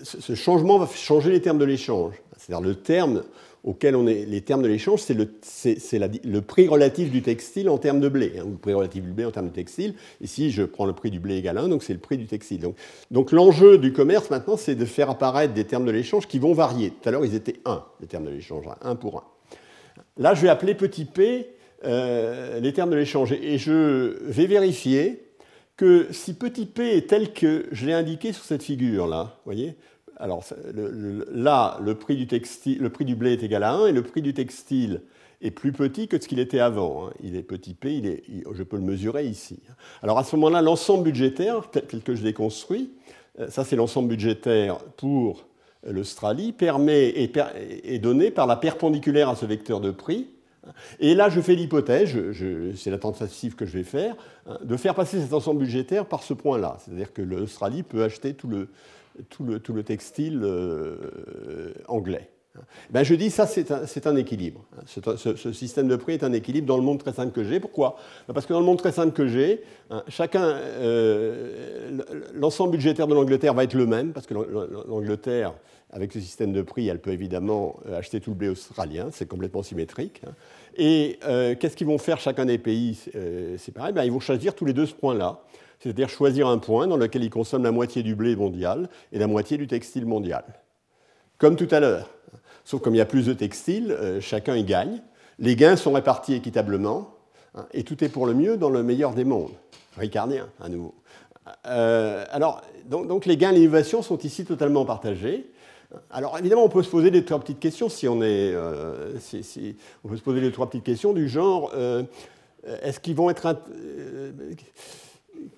ce 0.04 0.36
changement 0.36 0.78
va 0.78 0.88
changer 0.88 1.32
les 1.32 1.41
termes 1.41 1.58
de 1.60 1.66
l'échange. 1.66 2.16
C'est-à-dire 2.38 2.66
le 2.68 2.76
terme 2.76 3.24
auquel 3.64 3.95
on 3.95 4.07
est, 4.07 4.26
les 4.26 4.41
termes 4.41 4.61
de 4.61 4.68
l'échange, 4.68 5.01
c'est 5.01 5.14
le, 5.14 5.30
le, 5.41 6.41
prix 6.41 6.68
relatif 6.68 7.11
du 7.11 7.22
textile 7.22 7.70
en 7.70 7.78
termes 7.78 8.01
de 8.01 8.09
blé, 8.09 8.34
hein, 8.38 8.43
ou 8.45 8.51
le 8.51 8.57
prix 8.57 8.74
relatif 8.74 9.03
du 9.03 9.11
blé 9.11 9.26
en 9.26 9.32
termes 9.32 9.47
de 9.47 9.53
textile. 9.53 9.95
Ici, 10.22 10.51
je 10.51 10.64
prends 10.64 10.86
le 10.86 10.93
prix 10.93 11.11
du 11.11 11.20
blé 11.20 11.38
égal 11.38 11.57
1, 11.57 11.70
donc 11.70 11.84
c'est 11.84 11.93
le 11.93 11.99
prix 11.99 12.18
du 12.18 12.26
textile. 12.26 12.59
Donc, 12.59 12.76
donc 13.09 13.32
l'enjeu 13.32 13.78
du 13.78 13.93
commerce 13.93 14.30
maintenant, 14.30 14.57
c'est 14.57 14.76
de 14.76 14.86
faire 14.86 15.09
apparaître 15.09 15.53
des 15.53 15.64
termes 15.64 15.86
de 15.86 15.91
l'échange 15.91 16.28
qui 16.28 16.39
vont 16.39 16.53
varier. 16.53 16.91
Tout 16.91 17.07
à 17.07 17.11
l'heure, 17.11 17.26
ils 17.26 17.36
étaient 17.36 17.59
1, 17.66 17.84
les 18.01 18.07
termes 18.07 18.26
de 18.26 18.32
l'échange, 18.32 18.66
1 18.82 18.95
pour 18.95 19.18
1. 19.18 19.24
Là, 20.18 20.34
je 20.34 20.41
vais 20.41 20.49
appeler 20.49 20.76
petit 20.76 21.05
p 21.05 21.47
euh, 21.86 22.59
les 22.59 22.74
termes 22.74 22.89
de 22.89 22.95
l'échange. 22.95 23.32
Et 23.32 23.57
je 23.57 24.18
vais 24.24 24.45
vérifier 24.45 25.24
que 25.76 26.07
si 26.11 26.34
petit 26.34 26.66
p 26.66 26.97
est 26.97 27.09
tel 27.09 27.34
que 27.34 27.66
je 27.72 27.86
l'ai 27.86 27.93
indiqué 27.93 28.32
sur 28.32 28.43
cette 28.43 28.64
figure-là, 28.64 29.39
voyez 29.45 29.76
alors 30.18 30.43
là, 31.32 31.78
le 31.82 31.95
prix, 31.95 32.16
du 32.26 33.16
blé 33.16 33.34
est 33.34 33.43
égal 33.43 33.64
à 33.64 33.74
1 33.74 33.88
et 33.88 33.91
le 33.91 34.03
prix 34.03 34.22
du 34.22 34.34
textile 34.34 35.01
est 35.41 35.51
plus 35.51 35.74
petit 35.74 36.07
que 36.07 36.22
ce 36.22 36.28
qu'il 36.28 36.39
était 36.39 36.59
avant. 36.59 37.07
Hein. 37.07 37.14
Il 37.22 37.36
est 37.36 37.43
petit 37.43 37.74
p, 37.74 37.95
il 37.95 38.07
est, 38.07 38.24
je 38.53 38.64
peux 38.64 38.78
le 38.78 38.84
mesurer 38.84 39.26
ici. 39.26 39.59
Alors 40.01 40.18
à 40.18 40.24
ce 40.24 40.36
moment-là, 40.38 40.61
l'ensemble 40.61 41.03
budgétaire, 41.03 41.70
tel 41.70 42.01
que 42.01 42.16
je 42.16 42.24
l'ai 42.24 42.34
construit, 42.34 42.91
euh, 43.39 43.49
ça 43.49 43.66
c'est 43.66 43.76
l'ensemble 43.76 44.09
budgétaire 44.09 44.78
pour 44.97 45.45
l'Australie, 45.86 46.53
permet, 46.53 47.09
est, 47.09 47.99
donné 47.99 48.32
par 48.32 48.47
la 48.47 48.55
perpendiculaire 48.55 49.28
à 49.28 49.36
ce 49.36 49.45
vecteur 49.45 49.82
de 49.82 49.91
prix. 49.91 50.30
Et 51.01 51.14
là, 51.14 51.28
je 51.28 51.41
fais 51.41 51.55
l'hypothèse, 51.55 52.16
c'est 52.78 52.89
la 52.89 52.97
tentative 52.97 53.55
que 53.55 53.66
je 53.66 53.78
vais 53.78 53.84
faire, 53.84 54.16
hein, 54.47 54.57
de 54.64 54.78
faire 54.78 54.95
passer 54.95 55.20
cet 55.20 55.34
ensemble 55.34 55.59
budgétaire 55.59 56.05
par 56.05 56.24
ce 56.24 56.34
point-là. 56.34 56.78
C'est-à-dire 56.80 57.11
que 57.11 57.22
l'Australie 57.22 57.84
peut 57.84 58.01
acheter 58.01 58.34
tout 58.34 58.47
le, 58.47 58.70
tout 59.30 59.43
le, 59.43 59.84
textile 59.84 60.41
euh, 60.43 61.74
anglais. 61.88 62.30
Ben 62.91 63.03
je 63.03 63.16
dis 63.16 63.32
ça, 63.32 63.47
c'est 63.47 64.05
un, 64.05 64.16
équilibre. 64.16 64.64
Ce, 64.86 65.51
système 65.53 65.88
de 65.88 65.95
prix 65.95 66.14
est 66.14 66.24
un 66.24 66.34
équilibre 66.34 66.68
dans 66.68 66.78
le 66.78 66.84
monde 66.84 66.99
très 66.99 67.11
simple 67.11 67.32
que 67.32 67.43
j'ai. 67.43 67.59
Pourquoi? 67.59 67.95
Ben, 68.28 68.36
Parce 68.36 68.45
que 68.45 68.53
dans 68.53 68.59
le 68.59 68.66
monde 68.66 68.78
très 68.78 68.91
simple 68.91 69.11
que 69.11 69.28
j'ai, 69.28 69.64
hein, 69.89 70.03
chacun, 70.07 70.43
euh, 70.43 71.99
l'ensemble 72.36 72.74
budgétaire 72.74 73.07
de 73.07 73.16
l'Angleterre 73.16 73.55
va 73.55 73.64
être 73.64 73.74
le 73.74 73.88
même, 73.88 74.14
parce 74.14 74.28
que 74.28 74.36
l'Angleterre, 74.36 75.55
avec 75.89 76.11
ce 76.11 76.20
système 76.20 76.53
de 76.53 76.61
prix, 76.61 76.88
elle 76.88 76.99
peut 76.99 77.11
évidemment 77.11 77.80
euh, 77.88 77.97
acheter 77.97 78.20
tout 78.20 78.30
le 78.30 78.36
blé 78.36 78.49
australien, 78.49 79.07
c'est 79.11 79.28
complètement 79.28 79.64
symétrique. 79.64 80.22
Hein. 80.28 80.34
Et 80.78 81.18
qu'est-ce 81.59 81.76
qu'ils 81.76 81.88
vont 81.88 81.97
faire 81.97 82.20
chacun 82.20 82.45
des 82.45 82.59
pays? 82.59 82.99
C'est 83.57 83.72
pareil, 83.72 83.93
ben, 83.93 84.03
ils 84.03 84.11
vont 84.11 84.20
choisir 84.20 84.53
tous 84.53 84.66
les 84.66 84.74
deux 84.74 84.86
ce 84.86 84.93
point-là 84.93 85.43
c'est-à-dire 85.84 86.08
choisir 86.08 86.48
un 86.48 86.60
point 86.60 86.88
dans 86.88 86.96
lequel 86.96 87.26
ils 87.26 87.30
consomment 87.30 87.66
la 87.66 87.72
moitié 87.72 88.04
du 88.04 88.16
blé 88.16 88.38
mondial 88.38 88.88
et 89.12 89.20
la 89.20 89.28
moitié 89.28 89.58
du 89.58 89.68
textile 89.68 90.06
mondial. 90.06 90.46
Comme 91.38 91.58
tout 91.58 91.68
à 91.72 91.82
l'heure. 91.82 92.10
Sauf 92.64 92.82
comme 92.82 92.96
il 92.96 93.00
y 93.00 93.02
a 93.02 93.06
plus 93.06 93.26
de 93.26 93.34
textiles, 93.34 93.92
euh, 93.92 94.22
chacun 94.22 94.56
y 94.56 94.64
gagne. 94.64 95.02
Les 95.40 95.58
gains 95.58 95.76
sont 95.76 95.92
répartis 95.92 96.36
équitablement, 96.36 97.14
hein, 97.54 97.66
et 97.74 97.84
tout 97.84 98.02
est 98.02 98.08
pour 98.08 98.26
le 98.26 98.34
mieux 98.34 98.56
dans 98.56 98.70
le 98.70 98.82
meilleur 98.82 99.14
des 99.14 99.26
mondes. 99.26 99.52
Ricardien, 99.98 100.48
à 100.62 100.70
nouveau. 100.70 100.96
Euh, 101.68 102.24
alors, 102.32 102.62
donc, 102.86 103.26
les 103.26 103.36
gains 103.36 103.52
et 103.52 103.56
l'innovation 103.56 104.02
sont 104.02 104.20
ici 104.20 104.46
totalement 104.46 104.86
partagés. 104.86 105.52
Alors 106.10 106.40
évidemment, 106.40 106.64
on 106.64 106.70
peut 106.70 106.82
se 106.82 106.90
poser 106.90 107.12
des 107.12 107.26
trois 107.26 107.40
petites 107.40 107.60
questions 107.60 107.90
si 107.90 108.08
on 108.08 108.22
est, 108.24 108.54
euh, 108.54 109.20
on 110.04 110.08
peut 110.08 110.18
se 110.18 110.24
poser 110.24 110.40
des 110.42 110.52
trois 110.52 110.68
petites 110.68 110.86
questions 110.86 111.14
du 111.14 111.28
genre, 111.30 111.72
est-ce 112.82 113.00
qu'ils 113.00 113.16
vont 113.16 113.30
être 113.30 113.46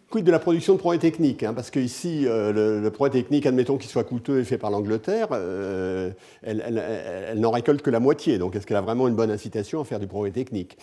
quid 0.09 0.25
de 0.25 0.31
la 0.31 0.39
production 0.39 0.73
de 0.73 0.79
progrès 0.79 0.99
techniques 0.99 1.43
hein, 1.43 1.53
Parce 1.53 1.71
qu'ici, 1.71 2.25
euh, 2.25 2.81
le, 2.81 2.89
progrès 2.91 3.11
technique, 3.11 3.45
admettons 3.45 3.77
qu'il 3.77 3.89
soit 3.89 4.03
coûteux 4.03 4.39
et 4.39 4.43
fait 4.43 4.57
par 4.57 4.71
l'Angleterre, 4.71 5.29
euh, 5.31 6.11
elle, 6.43 7.33
n'en 7.37 7.51
récolte 7.51 7.81
que 7.81 7.89
la 7.89 7.99
moitié. 7.99 8.37
Donc 8.37 8.55
est-ce 8.55 8.65
qu'elle 8.65 8.77
a 8.77 8.81
vraiment 8.81 9.07
une 9.07 9.15
bonne 9.15 9.31
incitation 9.31 9.81
à 9.81 9.83
faire 9.83 9.99
du 9.99 10.07
progrès 10.07 10.31
technique? 10.31 10.77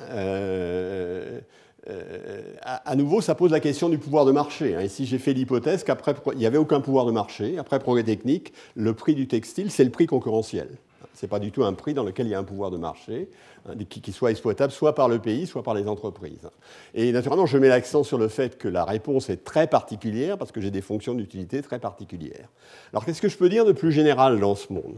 Euh, 0.00 1.40
à, 2.62 2.96
nouveau, 2.96 3.20
ça 3.20 3.36
pose 3.36 3.52
la 3.52 3.60
question 3.60 3.88
du 3.88 3.98
pouvoir 3.98 4.24
de 4.24 4.32
marché. 4.32 4.74
Hein. 4.74 4.82
Ici, 4.82 5.06
j'ai 5.06 5.18
fait 5.18 5.32
l'hypothèse 5.32 5.84
qu'après, 5.84 6.14
il 6.32 6.38
n'y 6.38 6.46
avait 6.46 6.58
aucun 6.58 6.80
pouvoir 6.80 7.06
de 7.06 7.12
marché. 7.12 7.58
Après 7.58 7.78
progrès 7.78 8.02
technique, 8.02 8.52
le 8.74 8.92
prix 8.92 9.14
du 9.14 9.28
textile, 9.28 9.70
c'est 9.70 9.84
le 9.84 9.90
prix 9.90 10.06
concurrentiel. 10.06 10.68
Ce 11.16 11.24
n'est 11.24 11.30
pas 11.30 11.38
du 11.38 11.50
tout 11.50 11.64
un 11.64 11.72
prix 11.72 11.94
dans 11.94 12.04
lequel 12.04 12.26
il 12.26 12.30
y 12.30 12.34
a 12.34 12.38
un 12.38 12.44
pouvoir 12.44 12.70
de 12.70 12.76
marché 12.76 13.30
hein, 13.66 13.72
qui, 13.88 14.12
soit 14.12 14.30
exploitable 14.30 14.70
soit 14.70 14.94
par 14.94 15.08
le 15.08 15.18
pays, 15.18 15.46
soit 15.46 15.62
par 15.62 15.72
les 15.72 15.88
entreprises. 15.88 16.50
Et 16.94 17.10
naturellement, 17.10 17.46
je 17.46 17.56
mets 17.56 17.68
l'accent 17.68 18.04
sur 18.04 18.18
le 18.18 18.28
fait 18.28 18.58
que 18.58 18.68
la 18.68 18.84
réponse 18.84 19.30
est 19.30 19.42
très 19.42 19.66
particulière 19.66 20.36
parce 20.36 20.52
que 20.52 20.60
j'ai 20.60 20.70
des 20.70 20.82
fonctions 20.82 21.14
d'utilité 21.14 21.62
très 21.62 21.78
particulières. 21.78 22.50
Alors, 22.92 23.06
qu'est-ce 23.06 23.22
que 23.22 23.30
je 23.30 23.38
peux 23.38 23.48
dire 23.48 23.64
de 23.64 23.72
plus 23.72 23.92
général 23.92 24.38
dans 24.38 24.54
ce 24.54 24.70
monde? 24.70 24.96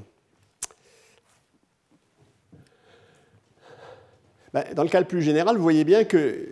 Ben, 4.52 4.64
Dans 4.74 4.82
le 4.82 4.88
cas 4.88 4.98
le 4.98 5.06
plus 5.06 5.22
général, 5.22 5.56
vous 5.56 5.62
voyez 5.62 5.84
bien 5.84 6.02
que 6.02 6.48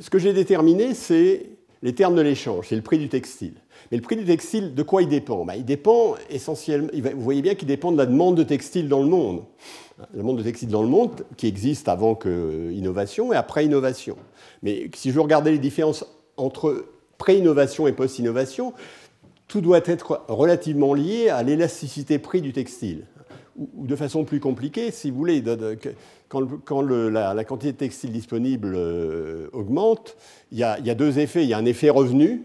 ce 0.00 0.08
que 0.08 0.18
j'ai 0.18 0.32
déterminé, 0.32 0.94
c'est 0.94 1.50
les 1.82 1.94
termes 1.94 2.14
de 2.14 2.22
l'échange, 2.22 2.68
c'est 2.68 2.76
le 2.76 2.82
prix 2.82 2.98
du 2.98 3.10
textile. 3.10 3.54
Mais 3.90 3.96
le 3.96 4.02
prix 4.02 4.16
du 4.16 4.24
textile, 4.24 4.74
de 4.74 4.82
quoi 4.82 5.02
il 5.02 5.08
dépend? 5.08 5.44
Ben, 5.44 5.54
Il 5.54 5.64
dépend 5.64 6.14
essentiellement, 6.30 6.88
vous 6.92 7.22
voyez 7.22 7.42
bien 7.42 7.54
qu'il 7.54 7.68
dépend 7.68 7.92
de 7.92 7.96
la 7.96 8.06
demande 8.06 8.36
de 8.36 8.42
textile 8.42 8.88
dans 8.88 9.00
le 9.00 9.08
monde. 9.08 9.44
La 9.98 10.18
demande 10.18 10.38
de 10.38 10.42
textile 10.42 10.68
dans 10.68 10.82
le 10.82 10.88
monde 10.88 11.24
qui 11.36 11.46
existe 11.46 11.88
avant 11.88 12.14
que 12.14 12.70
innovation 12.72 13.32
et 13.32 13.36
après 13.36 13.64
innovation. 13.64 14.16
Mais 14.62 14.90
si 14.94 15.10
je 15.10 15.18
regarder 15.18 15.50
les 15.50 15.58
différences 15.58 16.04
entre 16.36 16.86
pré-innovation 17.18 17.86
et 17.86 17.92
post-innovation, 17.92 18.72
tout 19.48 19.60
doit 19.60 19.80
être 19.84 20.24
relativement 20.28 20.94
lié 20.94 21.30
à 21.30 21.42
l'élasticité 21.42 22.18
prix 22.18 22.42
du 22.42 22.52
textile. 22.52 23.06
Ou, 23.56 23.86
de 23.86 23.96
façon 23.96 24.24
plus 24.24 24.38
compliquée, 24.38 24.92
si 24.92 25.10
vous 25.10 25.16
voulez, 25.16 25.42
quand, 26.28 26.82
la, 26.82 27.44
quantité 27.44 27.72
de 27.72 27.78
textile 27.78 28.12
disponible 28.12 28.74
euh, 28.76 29.48
augmente, 29.52 30.16
il 30.52 30.58
y, 30.58 30.62
a, 30.62 30.94
deux 30.94 31.18
effets. 31.18 31.42
Il 31.42 31.48
y 31.48 31.54
a 31.54 31.58
un 31.58 31.64
effet 31.64 31.90
revenu, 31.90 32.44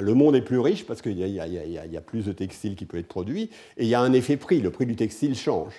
le 0.00 0.14
monde 0.14 0.36
est 0.36 0.42
plus 0.42 0.58
riche 0.58 0.86
parce 0.86 1.02
qu'il 1.02 1.18
y, 1.18 1.38
a 1.38 2.00
plus 2.00 2.26
de 2.26 2.32
textiles 2.32 2.76
qui 2.76 2.84
peut 2.84 2.98
être 2.98 3.08
produit, 3.08 3.50
et 3.76 3.84
il 3.84 3.88
y 3.88 3.94
a 3.94 4.00
un 4.00 4.12
effet 4.12 4.36
prix, 4.36 4.60
le 4.60 4.70
prix 4.70 4.86
du 4.86 4.96
textile 4.96 5.36
change. 5.36 5.72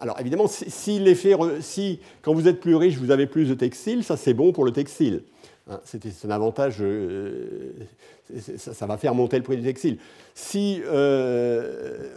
Alors 0.00 0.18
évidemment, 0.18 0.46
si, 0.48 2.00
quand 2.22 2.34
vous 2.34 2.48
êtes 2.48 2.60
plus 2.60 2.74
riche, 2.74 2.96
vous 2.96 3.10
avez 3.10 3.26
plus 3.26 3.48
de 3.48 3.54
textiles, 3.54 4.02
ça 4.02 4.16
c'est 4.16 4.34
bon 4.34 4.52
pour 4.52 4.64
le 4.64 4.72
textile. 4.72 5.22
Hein, 5.70 5.80
c'est 5.84 6.24
un 6.24 6.30
avantage, 6.30 6.78
euh, 6.80 7.72
ça, 8.56 8.86
va 8.86 8.96
faire 8.96 9.14
monter 9.14 9.36
le 9.36 9.44
prix 9.44 9.56
du 9.56 9.62
textile. 9.62 9.98
Si, 10.34 10.82
euh, 10.86 12.08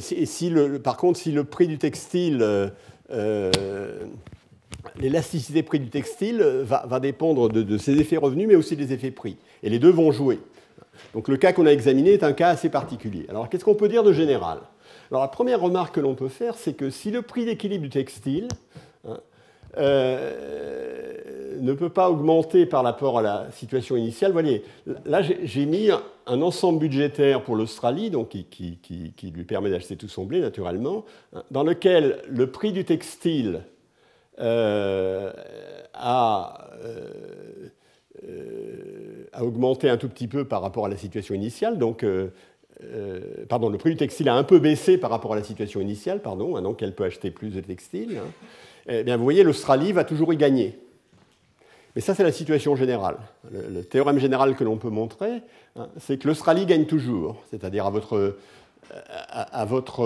si, 0.00 0.52
par 0.82 0.96
contre, 0.96 1.18
si 1.18 1.32
le 1.32 1.44
prix 1.44 1.66
du 1.66 1.76
textile 1.76 2.70
euh, 3.10 4.04
l'élasticité 4.98 5.62
prix 5.62 5.80
du 5.80 5.90
textile 5.90 6.42
va, 6.42 7.00
dépendre 7.00 7.48
de, 7.48 7.78
ses 7.78 7.98
effets 7.98 8.16
revenus, 8.16 8.48
mais 8.48 8.54
aussi 8.54 8.76
des 8.76 8.92
effets 8.92 9.10
prix. 9.10 9.36
Et 9.62 9.70
les 9.70 9.78
deux 9.78 9.90
vont 9.90 10.12
jouer. 10.12 10.40
Donc 11.14 11.28
le 11.28 11.36
cas 11.36 11.52
qu'on 11.52 11.66
a 11.66 11.70
examiné 11.72 12.12
est 12.12 12.22
un 12.22 12.32
cas 12.32 12.48
assez 12.48 12.68
particulier. 12.68 13.26
Alors 13.28 13.48
qu'est-ce 13.48 13.64
qu'on 13.64 13.74
peut 13.74 13.88
dire 13.88 14.02
de 14.02 14.12
général? 14.12 14.58
Alors 15.10 15.22
la 15.22 15.28
première 15.28 15.60
remarque 15.60 15.94
que 15.94 16.00
l'on 16.00 16.14
peut 16.14 16.28
faire, 16.28 16.54
c'est 16.54 16.74
que 16.74 16.90
si 16.90 17.10
le 17.10 17.22
prix 17.22 17.44
d'équilibre 17.44 17.82
du 17.82 17.90
textile 17.90 18.48
hein, 19.06 19.18
euh, 19.78 21.12
ne 21.60 21.72
peut 21.72 21.88
pas 21.88 22.10
augmenter 22.10 22.66
par 22.66 22.82
rapport 22.82 23.18
à 23.18 23.22
la 23.22 23.50
situation 23.52 23.96
initiale, 23.96 24.32
vous 24.32 24.38
voyez, 24.38 24.64
là 25.04 25.22
j'ai 25.22 25.66
mis 25.66 25.90
un 26.26 26.42
ensemble 26.42 26.78
budgétaire 26.78 27.42
pour 27.42 27.56
l'Australie, 27.56 28.10
donc 28.10 28.30
qui, 28.30 28.78
lui 29.22 29.44
permet 29.44 29.70
d'acheter 29.70 29.96
tout 29.96 30.08
son 30.08 30.24
blé 30.24 30.40
naturellement, 30.40 31.04
hein, 31.34 31.42
dans 31.50 31.62
lequel 31.62 32.22
le 32.28 32.50
prix 32.50 32.72
du 32.72 32.84
textile 32.84 33.56
euh, 33.56 33.71
a, 34.38 34.42
euh, 34.42 35.32
euh, 38.24 39.24
a, 39.32 39.44
augmenté 39.44 39.88
un 39.88 39.96
tout 39.96 40.08
petit 40.08 40.28
peu 40.28 40.44
par 40.44 40.62
rapport 40.62 40.86
à 40.86 40.88
la 40.88 40.96
situation 40.96 41.34
initiale. 41.34 41.78
Donc, 41.78 42.04
pardon, 43.48 43.68
le 43.68 43.78
prix 43.78 43.90
du 43.90 43.96
textile 43.96 44.28
a 44.28 44.34
un 44.34 44.44
peu 44.44 44.58
baissé 44.58 44.98
par 44.98 45.10
rapport 45.10 45.32
à 45.32 45.36
la 45.36 45.44
situation 45.44 45.80
initiale, 45.80 46.20
pardon, 46.20 46.56
hein, 46.56 46.62
donc 46.62 46.82
elle 46.82 46.94
peut 46.94 47.04
acheter 47.04 47.30
plus 47.30 47.50
de 47.50 47.60
textile. 47.60 48.18
Hein. 48.18 48.30
Eh 48.88 49.04
bien, 49.04 49.16
vous 49.16 49.22
voyez, 49.22 49.44
l'Australie 49.44 49.92
va 49.92 50.04
toujours 50.04 50.32
y 50.32 50.36
gagner. 50.36 50.78
Mais 51.94 52.00
ça, 52.00 52.14
c'est 52.14 52.24
la 52.24 52.32
situation 52.32 52.74
générale. 52.74 53.18
Le, 53.52 53.82
théorème 53.84 54.18
général 54.18 54.56
que 54.56 54.64
l'on 54.64 54.78
peut 54.78 54.88
montrer, 54.88 55.42
hein, 55.76 55.88
c'est 55.98 56.16
que 56.18 56.26
l'Australie 56.26 56.66
gagne 56.66 56.86
toujours, 56.86 57.42
c'est-à-dire 57.50 57.86
à 57.86 57.90
votre, 57.90 58.36
à, 59.28 59.64
votre 59.64 60.02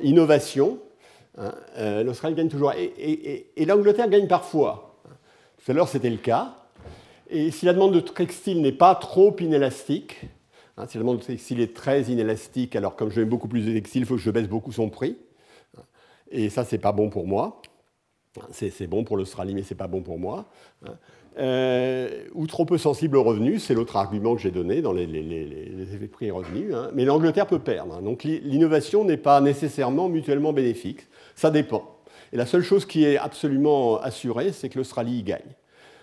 innovation, 0.00 0.78
euh, 0.78 0.91
L'Australie 1.76 2.34
gagne 2.34 2.48
toujours. 2.48 2.72
Et, 2.72 3.64
l'Angleterre 3.64 4.08
gagne 4.08 4.28
parfois. 4.28 5.00
Tout 5.64 5.70
à 5.70 5.74
l'heure, 5.74 5.88
c'était 5.88 6.10
le 6.10 6.16
cas. 6.16 6.56
Et 7.30 7.50
si 7.50 7.64
la 7.64 7.72
demande 7.72 7.94
de 7.94 8.00
textile 8.00 8.60
n'est 8.60 8.72
pas 8.72 8.94
trop 8.94 9.34
inélastique, 9.40 10.20
hein, 10.76 10.86
si 10.86 10.98
la 10.98 11.02
demande 11.02 11.20
de 11.20 11.24
textile 11.24 11.60
est 11.60 11.74
très 11.74 12.02
inélastique, 12.02 12.76
alors 12.76 12.94
comme 12.94 13.10
je 13.10 13.20
mets 13.20 13.26
beaucoup 13.26 13.48
plus 13.48 13.64
de 13.64 13.72
textile, 13.72 14.02
il 14.02 14.06
faut 14.06 14.16
que 14.16 14.20
je 14.20 14.30
baisse 14.30 14.48
beaucoup 14.48 14.72
son 14.72 14.90
prix. 14.90 15.16
Et 16.30 16.50
ça, 16.50 16.64
c'est 16.64 16.78
pas 16.78 16.92
bon 16.92 17.08
pour 17.08 17.26
moi. 17.26 17.62
C'est 18.50 18.86
bon 18.86 19.04
pour 19.04 19.16
l'Australie, 19.16 19.54
mais 19.54 19.62
c'est 19.62 19.74
pas 19.74 19.86
bon 19.86 20.02
pour 20.02 20.18
moi. 20.18 20.46
Hein. 21.36 21.40
Euh, 21.40 22.24
ou 22.34 22.46
trop 22.46 22.64
peu 22.64 22.78
sensible 22.78 23.16
aux 23.16 23.22
revenus, 23.22 23.64
c'est 23.64 23.74
l'autre 23.74 23.96
argument 23.96 24.34
que 24.34 24.40
j'ai 24.40 24.50
donné 24.50 24.82
dans 24.82 24.92
les, 24.92 25.04
effets 25.04 26.06
prix 26.06 26.26
et 26.26 26.30
revenus. 26.30 26.74
Mais 26.94 27.04
l'Angleterre 27.04 27.46
peut 27.46 27.58
perdre. 27.58 28.00
Donc 28.02 28.24
l'innovation 28.24 29.04
n'est 29.04 29.16
pas 29.16 29.40
nécessairement 29.40 30.08
mutuellement 30.08 30.52
bénéfique. 30.52 31.06
Ça 31.34 31.50
dépend. 31.50 31.96
Et 32.32 32.36
la 32.36 32.46
seule 32.46 32.62
chose 32.62 32.86
qui 32.86 33.04
est 33.04 33.18
absolument 33.18 34.00
assurée, 34.00 34.52
c'est 34.52 34.68
que 34.68 34.78
l'Australie 34.78 35.18
y 35.18 35.22
gagne. 35.22 35.40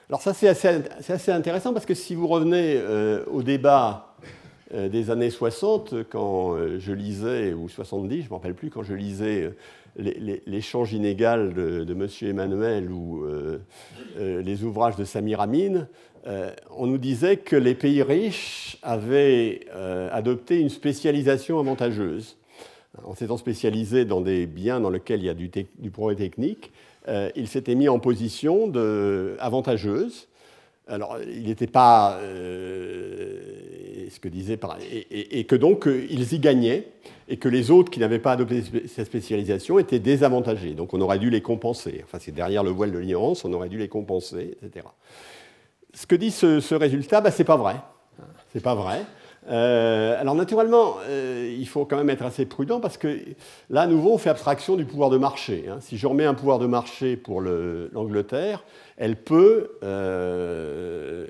Alors 0.09 0.21
ça, 0.21 0.33
c'est 0.33 0.47
assez, 0.47 1.31
intéressant 1.31 1.71
parce 1.73 1.85
que 1.85 1.93
si 1.93 2.15
vous 2.15 2.27
revenez 2.27 2.75
euh, 2.77 3.23
au 3.31 3.43
débat 3.43 4.15
des 4.73 5.09
années 5.09 5.29
60, 5.29 5.95
quand 6.09 6.55
je 6.77 6.91
lisais, 6.91 7.53
ou 7.53 7.69
70, 7.69 8.17
je 8.17 8.23
ne 8.23 8.29
me 8.29 8.33
rappelle 8.33 8.53
plus, 8.53 8.69
quand 8.69 8.83
je 8.83 8.93
lisais 8.93 9.51
l'échange 9.97 10.93
inégal 10.93 11.53
de, 11.53 11.83
de 11.83 11.93
M. 11.93 12.07
Emmanuel 12.21 12.91
ou 12.91 13.25
les 14.17 14.63
ouvrages 14.63 14.95
de 14.95 15.05
Samir 15.05 15.41
Amin, 15.41 15.87
on 16.77 16.85
nous 16.85 16.99
disait 16.99 17.37
que 17.37 17.55
les 17.55 17.73
pays 17.73 18.03
riches 18.03 18.77
avaient 18.83 19.61
adopté 20.11 20.59
une 20.59 20.69
spécialisation 20.69 21.59
avantageuse 21.59 22.37
en 23.03 23.15
s'étant 23.15 23.37
spécialisé 23.37 24.05
dans 24.05 24.21
des 24.21 24.45
biens 24.45 24.79
dans 24.79 24.89
lesquels 24.89 25.21
il 25.21 25.25
y 25.25 25.29
a 25.29 25.33
du, 25.33 25.91
progrès 25.91 26.15
technique, 26.15 26.71
euh, 27.07 27.29
il 27.35 27.47
s'était 27.47 27.75
mis 27.75 27.89
en 27.89 27.99
position 27.99 28.71
avantageuse. 29.39 30.27
Alors, 30.89 31.17
il 31.21 31.43
n'était 31.43 31.67
pas. 31.67 32.17
Euh, 32.21 33.59
ce 34.09 34.19
que 34.19 34.27
disait 34.27 34.59
et, 34.91 35.39
et, 35.39 35.43
que 35.45 35.55
donc, 35.55 35.87
euh, 35.87 36.05
ils 36.09 36.33
y 36.33 36.39
gagnaient, 36.39 36.87
et 37.27 37.37
que 37.37 37.47
les 37.47 37.69
autres 37.69 37.91
qui 37.91 37.99
n'avaient 37.99 38.19
pas 38.19 38.31
adopté 38.31 38.63
cette 38.87 39.05
spécialisation 39.05 39.77
étaient 39.77 39.99
désavantagés. 39.99 40.73
Donc, 40.73 40.93
on 40.93 41.01
aurait 41.01 41.19
dû 41.19 41.29
les 41.29 41.41
compenser. 41.41 42.01
Enfin, 42.03 42.17
c'est 42.19 42.31
derrière 42.31 42.63
le 42.63 42.71
voile 42.71 42.91
de 42.91 42.97
l'ignorance, 42.97 43.45
on 43.45 43.53
aurait 43.53 43.69
dû 43.69 43.77
les 43.77 43.87
compenser, 43.87 44.57
etc. 44.63 44.87
Ce 45.93 46.07
que 46.07 46.15
dit 46.15 46.31
ce, 46.31 46.73
résultat, 46.73 47.21
bah, 47.21 47.31
c'est 47.31 47.43
pas 47.43 47.57
vrai. 47.57 47.75
C'est 48.51 48.63
pas 48.63 48.75
vrai. 48.75 49.05
Euh, 49.49 50.19
alors 50.19 50.35
naturellement, 50.35 50.97
euh, 51.07 51.55
il 51.57 51.67
faut 51.67 51.85
quand 51.85 51.97
même 51.97 52.09
être 52.09 52.23
assez 52.23 52.45
prudent 52.45 52.79
parce 52.79 52.97
que 52.97 53.19
là, 53.69 53.81
à 53.81 53.87
nouveau, 53.87 54.13
on 54.13 54.17
fait 54.17 54.29
abstraction 54.29 54.75
du 54.75 54.85
pouvoir 54.85 55.09
de 55.09 55.17
marché. 55.17 55.65
Hein. 55.69 55.77
Si 55.81 55.97
je 55.97 56.05
remets 56.07 56.25
un 56.25 56.35
pouvoir 56.35 56.59
de 56.59 56.67
marché 56.67 57.17
pour 57.17 57.41
l'Angleterre, 57.41 58.63
elle 58.97 59.15
peut, 59.15 59.71
euh, 59.83 61.25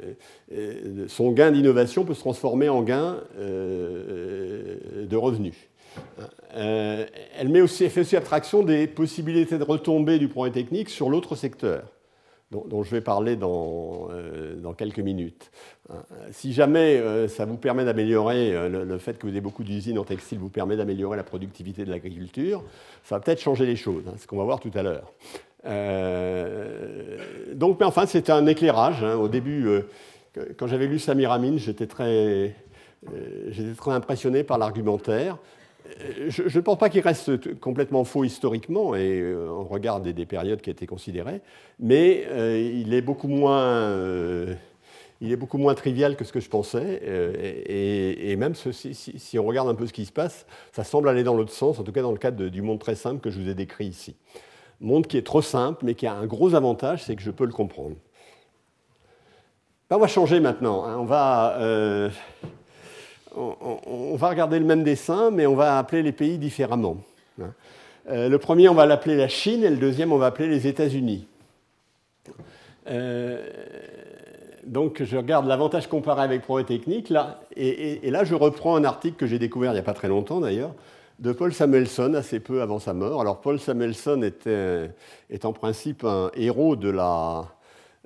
son 1.08 1.32
gain 1.32 1.52
d'innovation 1.52 2.04
peut 2.04 2.14
se 2.14 2.20
transformer 2.20 2.68
en 2.68 2.82
gain 2.82 3.18
de 3.38 5.16
revenus. 5.16 5.56
elle, 6.56 7.50
met 7.50 7.62
aussi, 7.62 7.88
fait 7.90 8.02
aussi 8.02 8.18
abstraction 8.18 8.64
des 8.64 8.88
possibilités 8.88 9.58
de 9.58 9.64
retombée 9.64 10.20
du 10.20 10.28
progrès 10.28 10.52
technique 10.52 10.90
sur 10.90 11.10
l'autre 11.10 11.36
secteur 11.36 11.84
dont, 12.52 12.84
je 12.84 12.90
vais 12.90 13.02
parler 13.02 13.36
dans, 13.36 14.08
euh, 14.12 14.74
quelques 14.78 15.00
minutes. 15.00 15.52
Euh, 15.90 15.94
si 16.32 16.54
jamais 16.54 16.98
euh, 16.98 17.28
ça 17.28 17.46
vous 17.46 17.58
permet 17.58 17.86
d'améliorer, 17.86 18.70
le, 18.70 18.98
fait 18.98 19.18
que 19.20 19.28
vous 19.28 19.32
ayez 19.32 19.42
beaucoup 19.42 19.64
d'usines 19.64 20.00
en 20.00 20.04
textile 20.04 20.40
vous 20.40 20.50
permet 20.50 20.76
d'améliorer 20.76 21.18
la 21.18 21.24
productivité 21.24 21.86
de 21.86 21.92
l'agriculture, 21.92 22.64
ça 23.04 23.16
va 23.16 23.22
peut-être 23.22 23.42
changer 23.42 23.66
les 23.66 23.76
choses, 23.76 24.04
hein, 24.08 24.16
ce 24.18 24.26
qu'on 24.26 24.38
va 24.38 24.44
voir 24.44 24.60
tout 24.60 24.72
à 24.74 24.84
l'heure. 24.84 25.14
donc, 27.56 27.80
mais 27.80 27.86
enfin, 27.86 28.06
c'est 28.06 28.30
un 28.30 28.46
éclairage. 28.48 29.04
Hein. 29.04 29.16
Au 29.16 29.28
début, 29.28 29.68
quand 30.58 30.68
j'avais 30.68 30.88
lu 30.88 30.98
Samir 30.98 31.32
Amin, 31.32 31.58
j'étais 31.58 31.88
très, 31.88 32.56
j'étais 33.50 33.76
très 33.76 33.92
impressionné 33.92 34.44
par 34.44 34.58
l'argumentaire. 34.58 35.38
Euh, 36.02 36.30
je 36.30 36.58
ne 36.58 36.64
pense 36.64 36.78
pas 36.78 36.90
qu'il 36.90 37.02
reste 37.02 37.60
complètement 37.60 38.04
faux 38.04 38.24
historiquement, 38.24 38.96
et 38.96 39.20
euh, 39.20 39.50
on 39.50 39.66
regarde 39.66 40.08
des, 40.08 40.26
périodes 40.26 40.62
qui 40.62 40.70
étaient 40.70 40.88
considérées, 40.88 41.42
mais 41.80 42.26
euh, 42.28 42.60
il, 42.60 42.94
est 42.94 43.02
beaucoup 43.02 43.28
moins, 43.28 43.96
il 45.22 45.32
est 45.32 45.36
beaucoup 45.36 45.58
moins 45.58 45.74
trivial 45.74 46.16
que 46.16 46.24
ce 46.24 46.32
que 46.32 46.40
je 46.40 46.50
pensais, 46.50 47.02
et, 47.68 48.36
même 48.36 48.54
si, 48.56 49.40
on 49.40 49.46
regarde 49.46 49.70
un 49.70 49.76
peu 49.76 49.88
ce 49.88 49.94
qui 49.94 50.06
se 50.06 50.12
passe, 50.12 50.46
ça 50.72 50.84
semble 50.84 51.10
aller 51.10 51.24
dans 51.24 51.36
l'autre 51.36 51.54
sens, 51.54 51.80
en 51.80 51.84
tout 51.84 51.92
cas 51.92 52.02
dans 52.02 52.12
le 52.12 52.18
cadre 52.18 52.48
du 52.48 52.62
monde 52.62 52.80
très 52.80 52.96
simple 52.96 53.20
que 53.22 53.30
je 53.30 53.40
vous 53.40 53.50
ai 53.50 53.56
décrit 53.56 53.88
ici. 53.88 54.16
Monde 54.82 55.08
qui 55.08 55.18
est 55.18 55.26
trop 55.26 55.42
simple, 55.42 55.84
mais 55.84 55.94
qui 55.94 56.08
a 56.08 56.14
un 56.14 56.26
gros 56.26 56.56
avantage, 56.56 57.04
c'est 57.04 57.16
que 57.16 57.22
je 57.22 57.32
peux 57.32 57.46
le 57.46 57.52
comprendre. 57.52 57.96
Ben, 59.90 59.98
on 59.98 60.00
va 60.00 60.08
changer 60.08 60.40
maintenant. 60.40 60.86
Hein. 60.86 60.98
On 60.98 61.06
va 61.06 61.58
on, 63.36 64.16
va 64.16 64.30
regarder 64.30 64.60
le 64.60 64.66
même 64.66 64.84
dessin, 64.84 65.32
mais 65.32 65.46
on 65.46 65.56
va 65.56 65.78
appeler 65.78 66.02
les 66.04 66.12
pays 66.12 66.38
différemment. 66.38 66.98
Hein. 67.42 67.54
Euh, 68.10 68.30
le 68.30 68.38
premier, 68.38 68.70
on 68.70 68.74
va 68.74 68.86
l'appeler 68.86 69.16
la 69.16 69.28
Chine, 69.28 69.64
et 69.64 69.70
le 69.70 69.78
deuxième, 69.78 70.12
on 70.12 70.18
va 70.18 70.28
appeler 70.28 70.48
les 70.48 70.68
États-Unis. 70.68 71.28
Euh, 72.90 73.40
donc, 74.66 75.04
je 75.04 75.18
regarde 75.18 75.48
l'avantage 75.48 75.88
comparé 75.88 76.24
avec 76.24 76.42
Progrès 76.42 76.64
Technique, 76.64 77.10
là, 77.10 77.40
et, 77.56 78.10
là, 78.10 78.24
je 78.24 78.36
reprends 78.36 78.76
un 78.76 78.84
article 78.84 79.16
que 79.16 79.28
j'ai 79.28 79.40
découvert 79.40 79.72
il 79.72 79.76
n'y 79.76 79.80
a 79.80 79.84
pas 79.84 79.94
très 79.94 80.08
longtemps 80.08 80.40
d'ailleurs, 80.40 80.74
de 81.20 81.32
Paul 81.32 81.54
Samuelson, 81.54 82.14
assez 82.14 82.40
peu 82.40 82.62
avant 82.62 82.80
sa 82.80 82.94
mort. 82.94 83.22
Alors, 83.22 83.42
Paul 83.42 83.60
Samuelson 83.60 84.24
était, 84.24 84.90
est 85.30 85.46
en 85.46 85.54
principe 85.54 86.04
un 86.04 86.32
héros 86.36 86.76
de 86.76 86.90
la, 86.90 87.46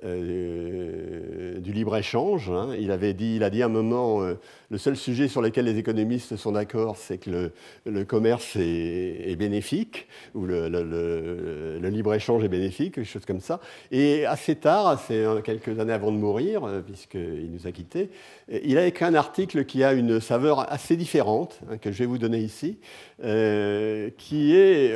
euh, 0.02 1.60
du 1.60 1.72
libre-échange. 1.72 2.50
Hein. 2.50 2.74
Il, 2.78 2.90
avait 2.90 3.14
dit, 3.14 3.36
il 3.36 3.44
a 3.44 3.48
dit 3.48 3.62
à 3.62 3.66
un 3.66 3.68
moment, 3.68 4.22
euh, 4.22 4.34
le 4.70 4.76
seul 4.76 4.96
sujet 4.96 5.28
sur 5.28 5.40
lequel 5.40 5.66
les 5.66 5.78
économistes 5.78 6.36
sont 6.36 6.52
d'accord, 6.52 6.96
c'est 6.96 7.18
que 7.18 7.52
le, 7.86 8.04
commerce 8.04 8.56
est, 8.56 9.36
bénéfique, 9.38 10.08
ou 10.34 10.46
le, 10.46 11.78
libre-échange 11.80 12.42
est 12.42 12.48
bénéfique, 12.48 12.96
quelque 12.96 13.06
chose 13.06 13.24
comme 13.24 13.40
ça. 13.40 13.60
Et 13.92 14.26
assez 14.26 14.56
tard, 14.56 15.00
c'est 15.06 15.24
quelques 15.44 15.78
années 15.78 15.92
avant 15.92 16.10
de 16.10 16.18
mourir, 16.18 16.64
euh, 16.64 16.80
puisqu'il 16.80 17.50
nous 17.52 17.66
a 17.68 17.72
quittés, 17.72 18.10
il 18.48 18.76
a 18.76 18.86
écrit 18.86 19.04
un 19.04 19.14
article 19.14 19.64
qui 19.64 19.84
a 19.84 19.92
une 19.92 20.20
saveur 20.20 20.70
assez 20.72 20.96
différente, 20.96 21.60
hein, 21.70 21.78
que 21.78 21.92
je 21.92 22.00
vais 22.00 22.06
vous 22.06 22.18
donner 22.18 22.40
ici, 22.40 22.78
qui 23.22 24.56
est... 24.56 24.92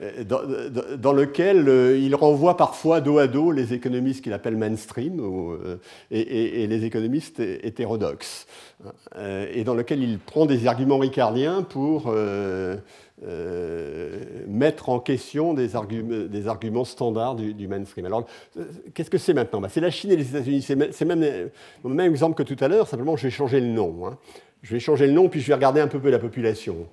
Euh, 0.00 0.24
dans, 0.96 1.12
lequel 1.12 1.68
euh, 1.68 1.98
il 1.98 2.14
renvoie 2.14 2.56
parfois 2.56 3.00
dos 3.00 3.18
à 3.18 3.26
dos 3.26 3.52
les 3.52 3.74
économistes 3.74 4.24
qu'il 4.24 4.32
appelle 4.32 4.56
mainstream 4.56 5.20
euh, 5.20 5.76
et, 6.10 6.66
les 6.66 6.84
économistes 6.84 7.40
hétérodoxes, 7.40 8.46
et 9.16 9.64
dans 9.64 9.74
lequel 9.74 10.02
il 10.02 10.18
prend 10.18 10.46
des 10.46 10.66
arguments 10.66 10.98
ricardiens 10.98 11.62
pour 11.62 12.12
mettre 14.48 14.88
en 14.88 14.98
question 14.98 15.54
des, 15.54 15.68
des 16.28 16.48
arguments 16.48 16.84
standards 16.84 17.34
du, 17.34 17.68
mainstream. 17.68 18.06
Alors, 18.06 18.26
qu'est-ce 18.94 19.10
que 19.10 19.18
c'est 19.18 19.34
maintenant? 19.34 19.60
Bah, 19.60 19.68
C'est 19.70 19.80
la 19.80 19.90
Chine 19.90 20.10
et 20.10 20.16
les 20.16 20.30
États-Unis. 20.30 20.62
C'est 20.62 21.04
même 21.04 21.20
le 21.20 21.50
même 21.84 22.10
exemple 22.10 22.42
que 22.42 22.42
tout 22.42 22.62
à 22.64 22.68
l'heure, 22.68 22.88
simplement 22.88 23.16
je 23.16 23.24
vais 23.24 23.30
changer 23.30 23.60
le 23.60 23.68
nom. 23.68 24.06
Hein. 24.06 24.18
Je 24.62 24.74
vais 24.74 24.80
changer 24.80 25.06
le 25.06 25.12
nom, 25.12 25.28
puis 25.28 25.40
je 25.40 25.48
vais 25.48 25.54
regarder 25.54 25.80
un 25.80 25.88
peu 25.88 26.08
la 26.08 26.18
population. 26.18 26.86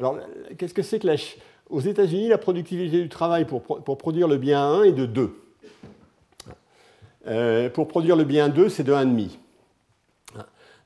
Alors, 0.00 0.18
qu'est-ce 0.58 0.74
que 0.74 0.82
c'est 0.82 0.98
que 0.98 1.06
la 1.06 1.16
Chine 1.16 1.40
aux 1.72 1.80
États-Unis, 1.80 2.28
la 2.28 2.38
productivité 2.38 3.00
du 3.00 3.08
travail 3.08 3.46
pour, 3.46 3.62
produire 3.98 4.28
le 4.28 4.36
bien 4.36 4.62
1 4.62 4.82
est 4.84 4.92
de 4.92 5.06
2. 5.06 5.34
Euh, 7.26 7.70
pour 7.70 7.88
produire 7.88 8.14
le 8.14 8.24
bien 8.24 8.48
2, 8.48 8.68
c'est 8.68 8.84
de 8.84 8.92
1,5. 8.92 9.30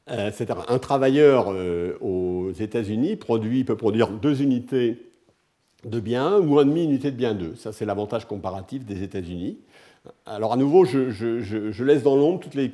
Euh, 0.09 0.31
c'est-à-dire 0.33 0.65
un 0.69 0.79
travailleur 0.79 1.47
euh, 1.49 1.99
aux 2.01 2.53
États-Unis 2.53 3.17
peut 3.17 3.77
produire 3.77 4.11
2 4.11 4.43
unités 4.43 5.03
de 5.85 5.99
bien 5.99 6.25
1 6.25 6.39
ou 6.39 6.61
1,5 6.61 6.85
unité 6.85 7.11
de 7.11 7.17
bien 7.17 7.35
2. 7.35 7.57
Ça, 7.57 7.73
c'est 7.73 7.85
l'avantage 7.85 8.25
comparatif 8.25 8.85
des 8.85 9.03
États-Unis. 9.03 9.59
Alors, 10.25 10.53
à 10.53 10.57
nouveau, 10.57 10.85
je, 10.85 11.11
je 11.11 11.85
laisse 11.85 12.05
dans 12.05 12.15
l'ombre 12.15 12.39
toutes 12.39 12.55
les 12.55 12.71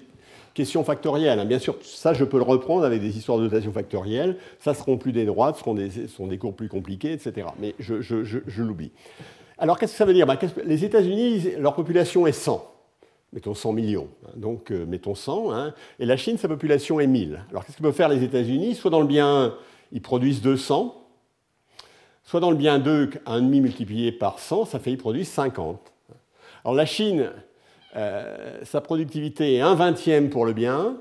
Question 0.55 0.85
factorielle, 0.85 1.39
hein. 1.39 1.47
bien 1.47 1.59
sûr, 1.59 1.77
ça 1.83 2.13
je 2.13 2.25
peux 2.25 2.37
le 2.37 2.43
reprendre 2.43 2.85
avec 2.85 3.01
des 3.01 3.17
histoires 3.17 3.39
de 3.39 3.45
notation 3.45 3.73
factorielle, 3.73 4.37
ça 4.59 4.75
seront 4.75 4.99
plus 4.99 5.13
des 5.13 5.25
droites, 5.25 5.57
ce 5.57 5.61
seront 5.63 5.75
des, 5.75 6.09
sont 6.09 6.27
des 6.27 6.37
cours 6.37 6.55
plus 6.55 6.69
compliqués, 6.69 7.13
etc. 7.13 7.47
Mais 7.59 7.75
je, 7.79 8.63
l'oublie. 8.63 8.93
Alors 9.57 9.79
qu'est-ce 9.79 9.93
que 9.93 9.99
ça 9.99 10.05
veut 10.05 10.13
dire? 10.13 10.27
Ben, 10.27 10.37
Les 10.67 10.85
États-Unis, 10.85 11.53
leur 11.59 11.75
population 11.75 12.27
est 12.27 12.33
100, 12.33 12.71
mettons 13.33 13.55
100 13.55 13.73
millions, 13.73 14.09
hein. 14.27 14.33
donc 14.37 14.71
euh, 14.73 14.85
mettons 14.85 15.15
100, 15.15 15.53
hein. 15.53 15.75
et 15.99 16.05
la 16.05 16.19
Chine, 16.19 16.37
sa 16.37 16.49
population 16.49 17.01
est 17.01 17.07
1000. 17.07 17.47
Alors 17.51 17.65
qu'est-ce 17.65 17.79
que 17.79 17.83
peuvent 17.83 17.95
faire 17.95 18.11
les 18.11 18.23
États-Unis? 18.23 18.75
Soit 18.75 18.91
dans 18.91 19.01
le 19.01 19.07
bien 19.07 19.45
1, 19.45 19.55
ils 19.93 20.03
produisent 20.03 20.43
200, 20.43 20.95
soit 22.25 22.41
dans 22.41 22.51
le 22.51 22.57
bien 22.57 22.79
2, 22.79 23.07
1,5 23.07 23.41
multiplié 23.41 24.13
par 24.13 24.39
100, 24.39 24.67
ça 24.67 24.79
fait 24.79 24.91
qu'ils 24.91 24.99
produisent 24.99 25.31
50. 25.31 25.81
Alors 26.65 26.75
la 26.75 26.85
Chine, 26.85 27.31
euh, 27.95 28.59
sa 28.65 28.81
productivité 28.81 29.55
est 29.55 29.61
un 29.61 29.75
vingtième 29.75 30.31
pour 30.31 30.47
le 30.47 30.53
bien, 30.53 30.97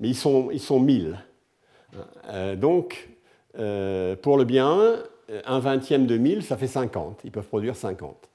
mais 0.00 0.08
ils 0.08 0.14
sont, 0.14 0.50
ils 0.50 0.60
sont 0.60 0.80
1000. 0.80 1.18
Euh, 2.28 2.56
donc, 2.56 3.08
euh, 3.58 4.16
pour 4.16 4.36
le 4.38 4.44
bien, 4.44 4.96
un 5.44 5.58
vingtième 5.58 6.06
de 6.06 6.16
1000, 6.16 6.42
ça 6.42 6.56
fait 6.56 6.66
50. 6.66 7.20
Ils 7.24 7.30
peuvent 7.30 7.46
produire 7.46 7.76
50. 7.76 8.30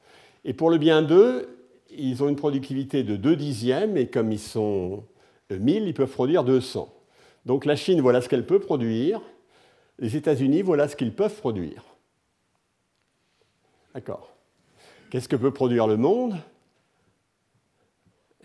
Et 0.46 0.54
pour 0.54 0.70
le 0.70 0.78
bien 0.78 1.02
2, 1.02 1.48
ils 1.92 2.24
ont 2.24 2.30
une 2.30 2.36
productivité 2.36 3.04
de 3.04 3.16
2 3.16 3.36
dixièmes, 3.36 3.98
et 3.98 4.08
comme 4.08 4.32
ils 4.32 4.40
sont 4.40 5.04
1000, 5.50 5.88
ils 5.88 5.94
peuvent 5.94 6.12
produire 6.12 6.44
200. 6.44 6.94
Donc 7.46 7.66
la 7.66 7.76
Chine, 7.76 8.02
voilà 8.02 8.22
ce 8.22 8.30
qu'elle 8.30 8.46
peut 8.46 8.60
produire. 8.60 9.22
Les 10.00 10.16
États-Unis, 10.16 10.62
voilà 10.62 10.88
ce 10.88 10.96
qu'ils 10.96 11.14
peuvent 11.14 11.36
produire. 11.36 11.84
D'accord. 13.94 14.32
Qu'est-ce 15.10 15.28
que 15.28 15.36
peut 15.36 15.52
produire 15.52 15.88
le 15.88 15.98
monde? 15.98 16.38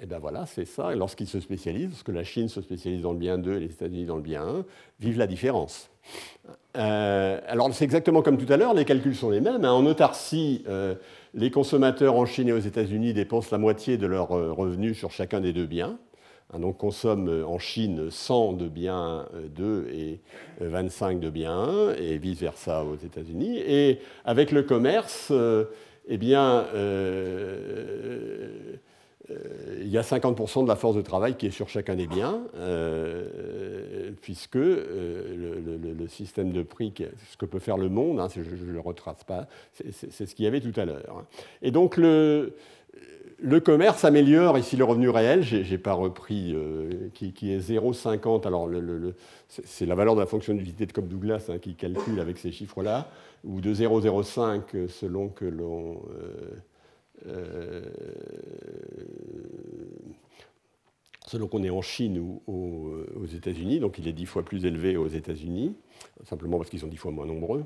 Eh 0.01 0.07
bien 0.07 0.19
voilà, 0.19 0.47
c'est 0.47 0.65
ça. 0.65 0.93
Et 0.93 0.97
lorsqu'ils 0.97 1.27
se 1.27 1.41
spécialisent, 1.41 1.89
parce 1.89 2.03
que 2.03 2.13
la 2.13 2.25
Chine 2.25 2.49
se 2.49 2.61
spécialise 2.61 3.03
dans 3.03 3.13
le 3.13 3.19
bien 3.19 3.39
2 3.39 3.57
et 3.57 3.61
les 3.61 3.67
États-Unis 3.67 4.05
dans 4.05 4.17
le 4.17 4.23
bien 4.23 4.43
1, 4.43 4.65
vivent 5.01 5.19
la 5.19 5.27
différence. 5.27 5.91
Euh, 6.77 7.41
alors 7.49 7.73
c'est 7.73 7.85
exactement 7.85 8.23
comme 8.23 8.37
tout 8.37 8.53
à 8.53 8.57
l'heure, 8.57 8.75
les 8.75 8.85
calculs 8.85 9.15
sont 9.15 9.31
les 9.31 9.41
mêmes. 9.41 9.65
Hein. 9.65 9.73
En 9.73 9.87
autarcie, 9.87 10.65
euh, 10.69 10.95
les 11.35 11.51
consommateurs 11.51 12.15
en 12.15 12.27
Chine 12.27 12.49
et 12.49 12.53
aux 12.53 12.59
États-Unis 12.59 13.15
dépensent 13.15 13.49
la 13.51 13.59
moitié 13.59 13.97
de 13.97 14.07
leurs 14.07 14.37
euh, 14.37 14.53
revenus 14.53 14.99
sur 14.99 15.11
chacun 15.11 15.41
des 15.41 15.53
deux 15.53 15.67
biens. 15.67 15.99
Hein, 16.53 16.61
donc 16.61 16.77
consomme 16.77 17.45
en 17.47 17.59
Chine 17.59 18.11
100 18.11 18.53
de 18.53 18.69
bien 18.69 19.27
2 19.57 19.89
et 19.93 20.21
25 20.61 21.19
de 21.19 21.31
bien 21.31 21.53
1, 21.53 21.95
et 21.95 22.19
vice-versa 22.19 22.85
aux 22.85 22.97
États-Unis. 22.97 23.59
Et 23.67 23.99
avec 24.25 24.53
le 24.53 24.63
commerce, 24.63 25.33
eh 26.07 26.19
bien, 26.19 26.67
il 29.81 29.89
y 29.89 29.99
a 29.99 30.03
50% 30.03 30.63
de 30.63 30.69
la 30.69 30.77
force 30.77 30.97
de 30.97 31.03
travail 31.03 31.37
qui 31.37 31.47
est 31.47 31.51
sur 31.51 31.69
chacun 31.69 31.97
des 31.97 32.07
biens, 32.07 32.43
euh, 32.57 34.11
puisque 34.21 34.57
euh, 34.57 35.95
le, 35.99 36.09
système 36.09 36.53
de 36.53 36.63
prix, 36.63 36.93
ce 37.31 37.37
que 37.37 37.47
peut 37.47 37.59
faire 37.59 37.77
le 37.77 37.89
monde, 37.89 38.21
hein, 38.21 38.29
je 38.35 38.41
ne 38.41 38.73
le 38.73 38.81
retrace 38.81 39.25
pas, 39.25 39.49
c'est 39.73 40.27
ce 40.27 40.35
qu'il 40.35 40.45
y 40.45 40.49
avait 40.49 40.61
tout 40.61 40.79
à 40.79 40.85
l'heure. 40.85 41.25
Et 41.63 41.71
donc 41.71 41.97
le, 41.97 42.55
commerce 43.65 44.05
améliore 44.05 44.59
ici 44.59 44.77
le 44.77 44.85
revenu 44.85 45.09
réel, 45.09 45.43
je 45.43 45.57
n'ai 45.57 45.79
pas 45.79 45.93
repris, 45.93 46.55
qui, 47.15 47.53
est 47.53 47.71
0,50. 47.71 48.47
Alors 48.47 48.71
c'est 49.49 49.87
la 49.87 49.95
valeur 49.95 50.15
de 50.15 50.21
la 50.21 50.27
fonction 50.27 50.55
d'utilité 50.55 50.87
de 50.87 50.93
Cobb 50.93 51.09
Douglas 51.09 51.47
hein, 51.49 51.59
qui 51.59 51.75
calcule 51.75 52.21
avec 52.21 52.39
ces 52.39 52.53
chiffres-là, 52.53 53.09
ou 53.45 53.61
de 53.61 53.75
0,05 53.75 54.89
selon 54.89 55.29
que 55.29 55.45
l'on 55.45 56.03
euh, 56.11 56.51
selon 61.27 61.49
qu'on 61.49 61.63
est 61.63 61.71
en 61.71 61.83
Chine 61.83 62.19
ou 62.19 62.43
aux, 62.47 63.27
États-Unis, 63.27 63.81
donc 63.81 63.99
il 63.99 64.07
est 64.09 64.13
dix 64.13 64.27
fois 64.27 64.45
plus 64.45 64.65
élevé 64.65 64.97
aux 64.97 65.09
États-Unis, 65.09 65.75
simplement 66.25 66.57
parce 66.57 66.71
qu'ils 66.71 66.79
sont 66.79 66.87
dix 66.87 66.97
fois 66.97 67.11
moins 67.11 67.27
nombreux. 67.27 67.65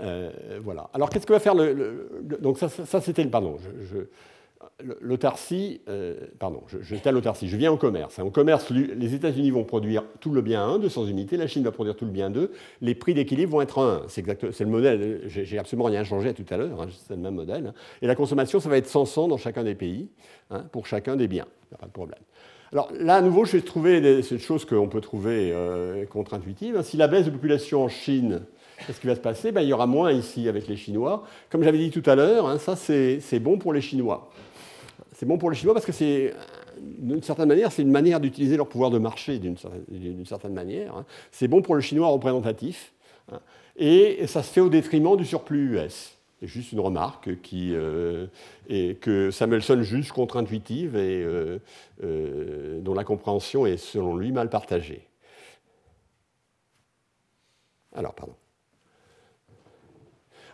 Euh, 0.00 0.60
voilà. 0.62 0.90
Alors 0.92 1.08
qu'est-ce 1.10 1.26
que 1.26 1.32
va 1.32 1.40
faire 1.40 1.54
le, 1.54 2.22
donc 2.40 2.58
ça, 2.58 2.68
ça, 2.68 3.00
c'était 3.00 3.24
pardon. 3.26 3.56
Je, 3.58 3.98
L'autarcie, 5.00 5.80
euh, 5.88 6.16
pardon, 6.40 6.62
j'étais 6.82 7.08
à 7.08 7.12
l'autarcie, 7.12 7.48
je 7.48 7.56
viens 7.56 7.70
au 7.70 7.76
commerce. 7.76 8.18
En 8.18 8.30
commerce, 8.30 8.70
les 8.70 9.14
États-Unis 9.14 9.50
vont 9.50 9.62
produire 9.62 10.02
tout 10.20 10.32
le 10.32 10.40
bien 10.40 10.64
1, 10.64 10.80
200 10.80 11.06
unités, 11.06 11.36
la 11.36 11.46
Chine 11.46 11.62
va 11.62 11.70
produire 11.70 11.94
tout 11.94 12.04
le 12.04 12.10
bien 12.10 12.28
2, 12.28 12.50
les 12.80 12.94
prix 12.96 13.14
d'équilibre 13.14 13.52
vont 13.52 13.60
être 13.60 13.78
1. 13.78 14.02
C'est 14.08 14.60
le 14.60 14.66
modèle, 14.66 15.22
j'ai 15.26 15.58
absolument 15.58 15.84
rien 15.84 16.02
changé 16.02 16.34
tout 16.34 16.46
à 16.50 16.56
l'heure, 16.56 16.82
hein, 16.82 16.88
c'est 17.06 17.14
le 17.14 17.20
même 17.20 17.34
modèle. 17.34 17.68
Hein. 17.68 17.74
Et 18.02 18.08
la 18.08 18.16
consommation, 18.16 18.58
ça 18.58 18.68
va 18.68 18.76
être 18.76 18.88
100 18.88 19.28
dans 19.28 19.36
chacun 19.36 19.62
des 19.62 19.76
pays, 19.76 20.08
hein, 20.50 20.64
pour 20.72 20.86
chacun 20.86 21.14
des 21.14 21.28
biens, 21.28 21.46
il 21.46 21.74
n'y 21.74 21.76
a 21.76 21.78
pas 21.78 21.86
de 21.86 21.92
problème. 21.92 22.20
Alors 22.72 22.90
là, 22.98 23.16
à 23.16 23.20
nouveau, 23.20 23.44
je 23.44 23.52
vais 23.52 23.62
trouver 23.62 24.22
cette 24.22 24.40
chose 24.40 24.64
qu'on 24.64 24.88
peut 24.88 25.00
trouver 25.00 25.52
euh, 25.52 26.04
contre-intuitive. 26.06 26.82
Si 26.82 26.96
la 26.96 27.08
baisse 27.08 27.26
de 27.26 27.30
population 27.30 27.84
en 27.84 27.88
Chine, 27.88 28.42
qu'est-ce 28.86 29.00
qui 29.00 29.06
va 29.06 29.14
se 29.14 29.20
passer? 29.20 29.52
Ben, 29.52 29.62
Il 29.62 29.68
y 29.68 29.72
aura 29.72 29.86
moins 29.86 30.12
ici 30.12 30.48
avec 30.48 30.68
les 30.68 30.76
Chinois. 30.76 31.24
Comme 31.48 31.62
j'avais 31.62 31.78
dit 31.78 31.90
tout 31.90 32.08
à 32.08 32.14
l'heure, 32.14 32.60
ça 32.60 32.76
c'est 32.76 33.40
bon 33.40 33.58
pour 33.58 33.72
les 33.72 33.80
Chinois. 33.80 34.30
C'est 35.18 35.26
bon 35.26 35.36
pour 35.36 35.50
les 35.50 35.56
Chinois 35.56 35.74
parce 35.74 35.84
que 35.84 35.90
c'est, 35.90 36.32
d'une 36.80 37.24
certaine 37.24 37.48
manière, 37.48 37.72
c'est 37.72 37.82
une 37.82 37.90
manière 37.90 38.20
d'utiliser 38.20 38.56
leur 38.56 38.68
pouvoir 38.68 38.88
de 38.92 38.98
marché 38.98 39.40
d'une 39.40 39.56
certaine 40.24 40.52
manière. 40.52 40.96
Hein. 40.96 41.04
C'est 41.32 41.48
bon 41.48 41.60
pour 41.60 41.74
le 41.74 41.80
Chinois 41.80 42.06
représentatif. 42.06 42.92
Hein. 43.32 43.40
Et 43.76 44.28
ça 44.28 44.44
se 44.44 44.52
fait 44.52 44.60
au 44.60 44.68
détriment 44.68 45.16
du 45.16 45.24
surplus 45.24 45.76
US. 45.76 46.16
C'est 46.38 46.46
juste 46.46 46.70
une 46.70 46.78
remarque 46.78 47.40
qui, 47.42 47.74
euh, 47.74 48.28
que 48.68 49.32
Samuelson 49.32 49.82
juge 49.82 50.12
contre-intuitive 50.12 50.94
et 50.94 51.20
euh, 51.24 51.58
euh, 52.04 52.80
dont 52.80 52.94
la 52.94 53.02
compréhension 53.02 53.66
est, 53.66 53.76
selon 53.76 54.16
lui, 54.16 54.30
mal 54.30 54.48
partagée. 54.48 55.04
Alors, 57.92 58.14
pardon. 58.14 58.34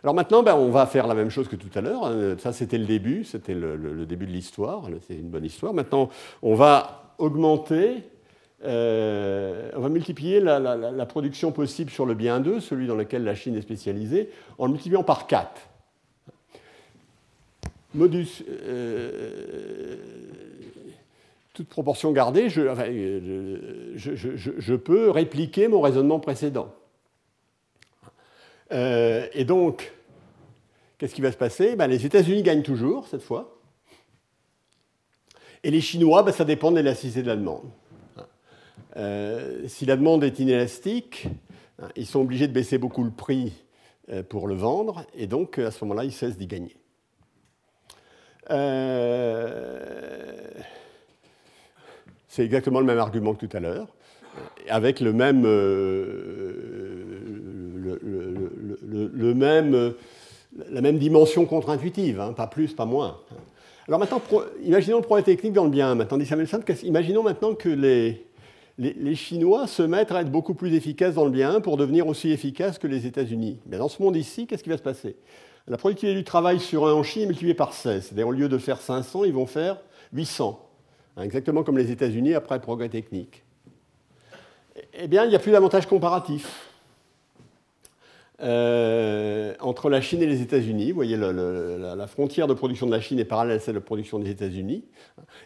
Alors 0.05 0.13
maintenant, 0.13 0.43
ben, 0.43 0.53
on 0.53 0.69
va 0.69 0.85
faire 0.85 1.07
la 1.07 1.15
même 1.15 1.31
chose 1.31 1.47
que 1.47 1.55
tout 1.55 1.71
à 1.73 1.81
l'heure. 1.81 2.05
Hein. 2.05 2.35
Ça, 2.37 2.53
c'était 2.53 2.77
le 2.77 2.85
début, 2.85 3.23
c'était 3.23 3.55
le, 3.55 4.05
début 4.05 4.27
de 4.27 4.31
l'histoire. 4.31 4.87
C'est 5.07 5.15
une 5.15 5.29
bonne 5.29 5.43
histoire. 5.43 5.73
Maintenant, 5.73 6.09
on 6.43 6.53
va 6.53 7.15
augmenter, 7.17 8.03
euh, 8.65 9.71
on 9.75 9.79
va 9.79 9.89
multiplier 9.89 10.41
la, 10.41 11.05
production 11.07 11.51
possible 11.51 11.89
sur 11.89 12.05
le 12.05 12.13
bien 12.13 12.39
2, 12.39 12.59
celui 12.59 12.85
dans 12.85 12.93
lequel 12.93 13.23
la 13.23 13.33
Chine 13.33 13.55
est 13.55 13.63
spécialisée, 13.63 14.29
en 14.59 14.67
le 14.67 14.73
multipliant 14.73 15.01
par 15.01 15.25
4. 15.25 15.49
Modus, 17.95 18.43
euh, 18.47 19.95
toute 21.55 21.67
proportion 21.67 22.11
gardée, 22.11 22.49
je, 22.49 22.61
je, 23.95 24.75
peux 24.75 25.09
répliquer 25.09 25.67
mon 25.67 25.81
raisonnement 25.81 26.19
précédent. 26.19 26.71
Euh, 28.71 29.27
et 29.33 29.45
donc, 29.45 29.93
qu'est-ce 30.97 31.13
qui 31.13 31.21
va 31.21 31.31
se 31.31 31.37
passer? 31.37 31.75
Ben, 31.75 31.87
Les 31.87 32.05
États-Unis 32.05 32.43
gagnent 32.43 32.63
toujours, 32.63 33.07
cette 33.07 33.21
fois. 33.21 33.59
Et 35.63 35.71
les 35.71 35.81
Chinois, 35.81 36.23
ben, 36.23 36.31
ça 36.31 36.45
dépend 36.45 36.71
de 36.71 36.77
l'élasticité 36.77 37.21
de 37.21 37.27
la 37.27 37.35
demande. 37.35 37.69
Euh, 38.97 39.67
si 39.67 39.85
la 39.85 39.97
demande 39.97 40.23
est 40.23 40.39
inélastique, 40.39 41.27
hein, 41.81 41.89
ils 41.95 42.05
sont 42.05 42.21
obligés 42.21 42.47
de 42.47 42.53
baisser 42.53 42.77
beaucoup 42.77 43.03
le 43.03 43.11
prix 43.11 43.51
euh, 44.09 44.23
pour 44.23 44.47
le 44.47 44.55
vendre, 44.55 45.05
et 45.15 45.27
donc 45.27 45.59
à 45.59 45.71
ce 45.71 45.83
moment-là, 45.83 46.05
ils 46.05 46.13
cessent 46.13 46.37
d'y 46.37 46.47
gagner. 46.47 46.75
c'est 52.27 52.43
exactement 52.43 52.79
le 52.79 52.85
même 52.85 52.99
argument 52.99 53.33
que 53.33 53.43
tout 53.45 53.57
à 53.57 53.59
l'heure, 53.59 53.87
avec 54.69 54.99
le 54.99 55.13
même, 55.13 55.45
même, 58.95 59.93
la 60.69 60.81
même 60.81 60.97
dimension 60.97 61.45
contre-intuitive, 61.45 62.19
hein, 62.19 62.33
pas 62.33 62.47
plus, 62.47 62.73
pas 62.73 62.85
moins. 62.85 63.19
Alors 63.87 63.99
maintenant, 63.99 64.21
imaginons 64.63 64.97
le 64.97 65.03
problème 65.03 65.25
technique 65.25 65.53
dans 65.53 65.65
le 65.65 65.69
bien. 65.69 65.93
Maintenant, 65.93 66.17
dit 66.17 66.25
Samuelson, 66.25 66.61
imaginons 66.83 67.21
maintenant 67.21 67.53
que 67.53 67.69
les, 67.69 68.25
les, 68.77 69.15
Chinois 69.15 69.67
se 69.67 69.83
mettent 69.83 70.11
à 70.11 70.21
être 70.21 70.31
beaucoup 70.31 70.53
plus 70.53 70.73
efficaces 70.73 71.15
dans 71.15 71.25
le 71.25 71.31
bien 71.31 71.61
pour 71.61 71.77
devenir 71.77 72.07
aussi 72.07 72.31
efficaces 72.31 72.79
que 72.79 72.87
les 72.87 73.05
États-Unis. 73.05 73.59
Dans 73.65 73.87
ce 73.87 74.01
monde 74.01 74.15
ici, 74.15 74.47
qu'est-ce 74.47 74.63
qui 74.63 74.69
va 74.69 74.77
se 74.77 74.83
passer? 74.83 75.15
La 75.67 75.77
productivité 75.77 76.17
du 76.17 76.23
travail 76.23 76.59
sur 76.59 76.87
un 76.87 76.93
en 76.93 77.03
Chine 77.03 77.23
est 77.23 77.27
multipliée 77.27 77.53
par 77.53 77.73
16. 77.73 78.05
C'est-à-dire, 78.05 78.27
au 78.27 78.31
lieu 78.31 78.49
de 78.49 78.57
faire 78.57 78.81
500, 78.81 79.23
ils 79.23 79.33
vont 79.33 79.45
faire 79.45 79.77
800. 80.13 80.59
Hein, 81.17 81.23
exactement 81.23 81.63
comme 81.63 81.77
les 81.77 81.91
États-Unis 81.91 82.33
après 82.33 82.55
le 82.55 82.61
progrès 82.61 82.89
technique. 82.89 83.43
Eh 84.93 85.07
bien, 85.07 85.23
il 85.23 85.29
n'y 85.29 85.35
a 85.35 85.39
plus 85.39 85.51
d'avantage 85.51 85.85
comparatif. 85.85 86.69
Euh, 88.41 89.53
entre 89.61 89.89
la 89.89 90.01
Chine 90.01 90.21
et 90.21 90.25
les 90.25 90.41
États-Unis. 90.41 90.89
Vous 90.89 90.95
voyez, 90.95 91.15
la, 91.15 92.07
frontière 92.07 92.47
de 92.47 92.53
production 92.53 92.85
de 92.85 92.91
la 92.91 92.99
Chine 92.99 93.17
est 93.19 93.25
parallèle 93.25 93.57
à 93.57 93.59
celle 93.59 93.75
de 93.75 93.79
production 93.79 94.19
des 94.19 94.29
États-Unis. 94.29 94.83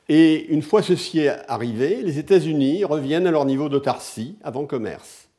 Et 0.07 0.47
une 0.47 0.63
fois 0.63 0.81
ceci 0.81 1.27
arrivé, 1.47 2.01
les 2.01 2.17
États-Unis 2.17 2.83
reviennent 2.85 3.27
à 3.27 3.31
leur 3.31 3.45
niveau 3.45 3.69
d'autarcie 3.69 4.37
avant 4.43 4.65
commerce. 4.65 5.29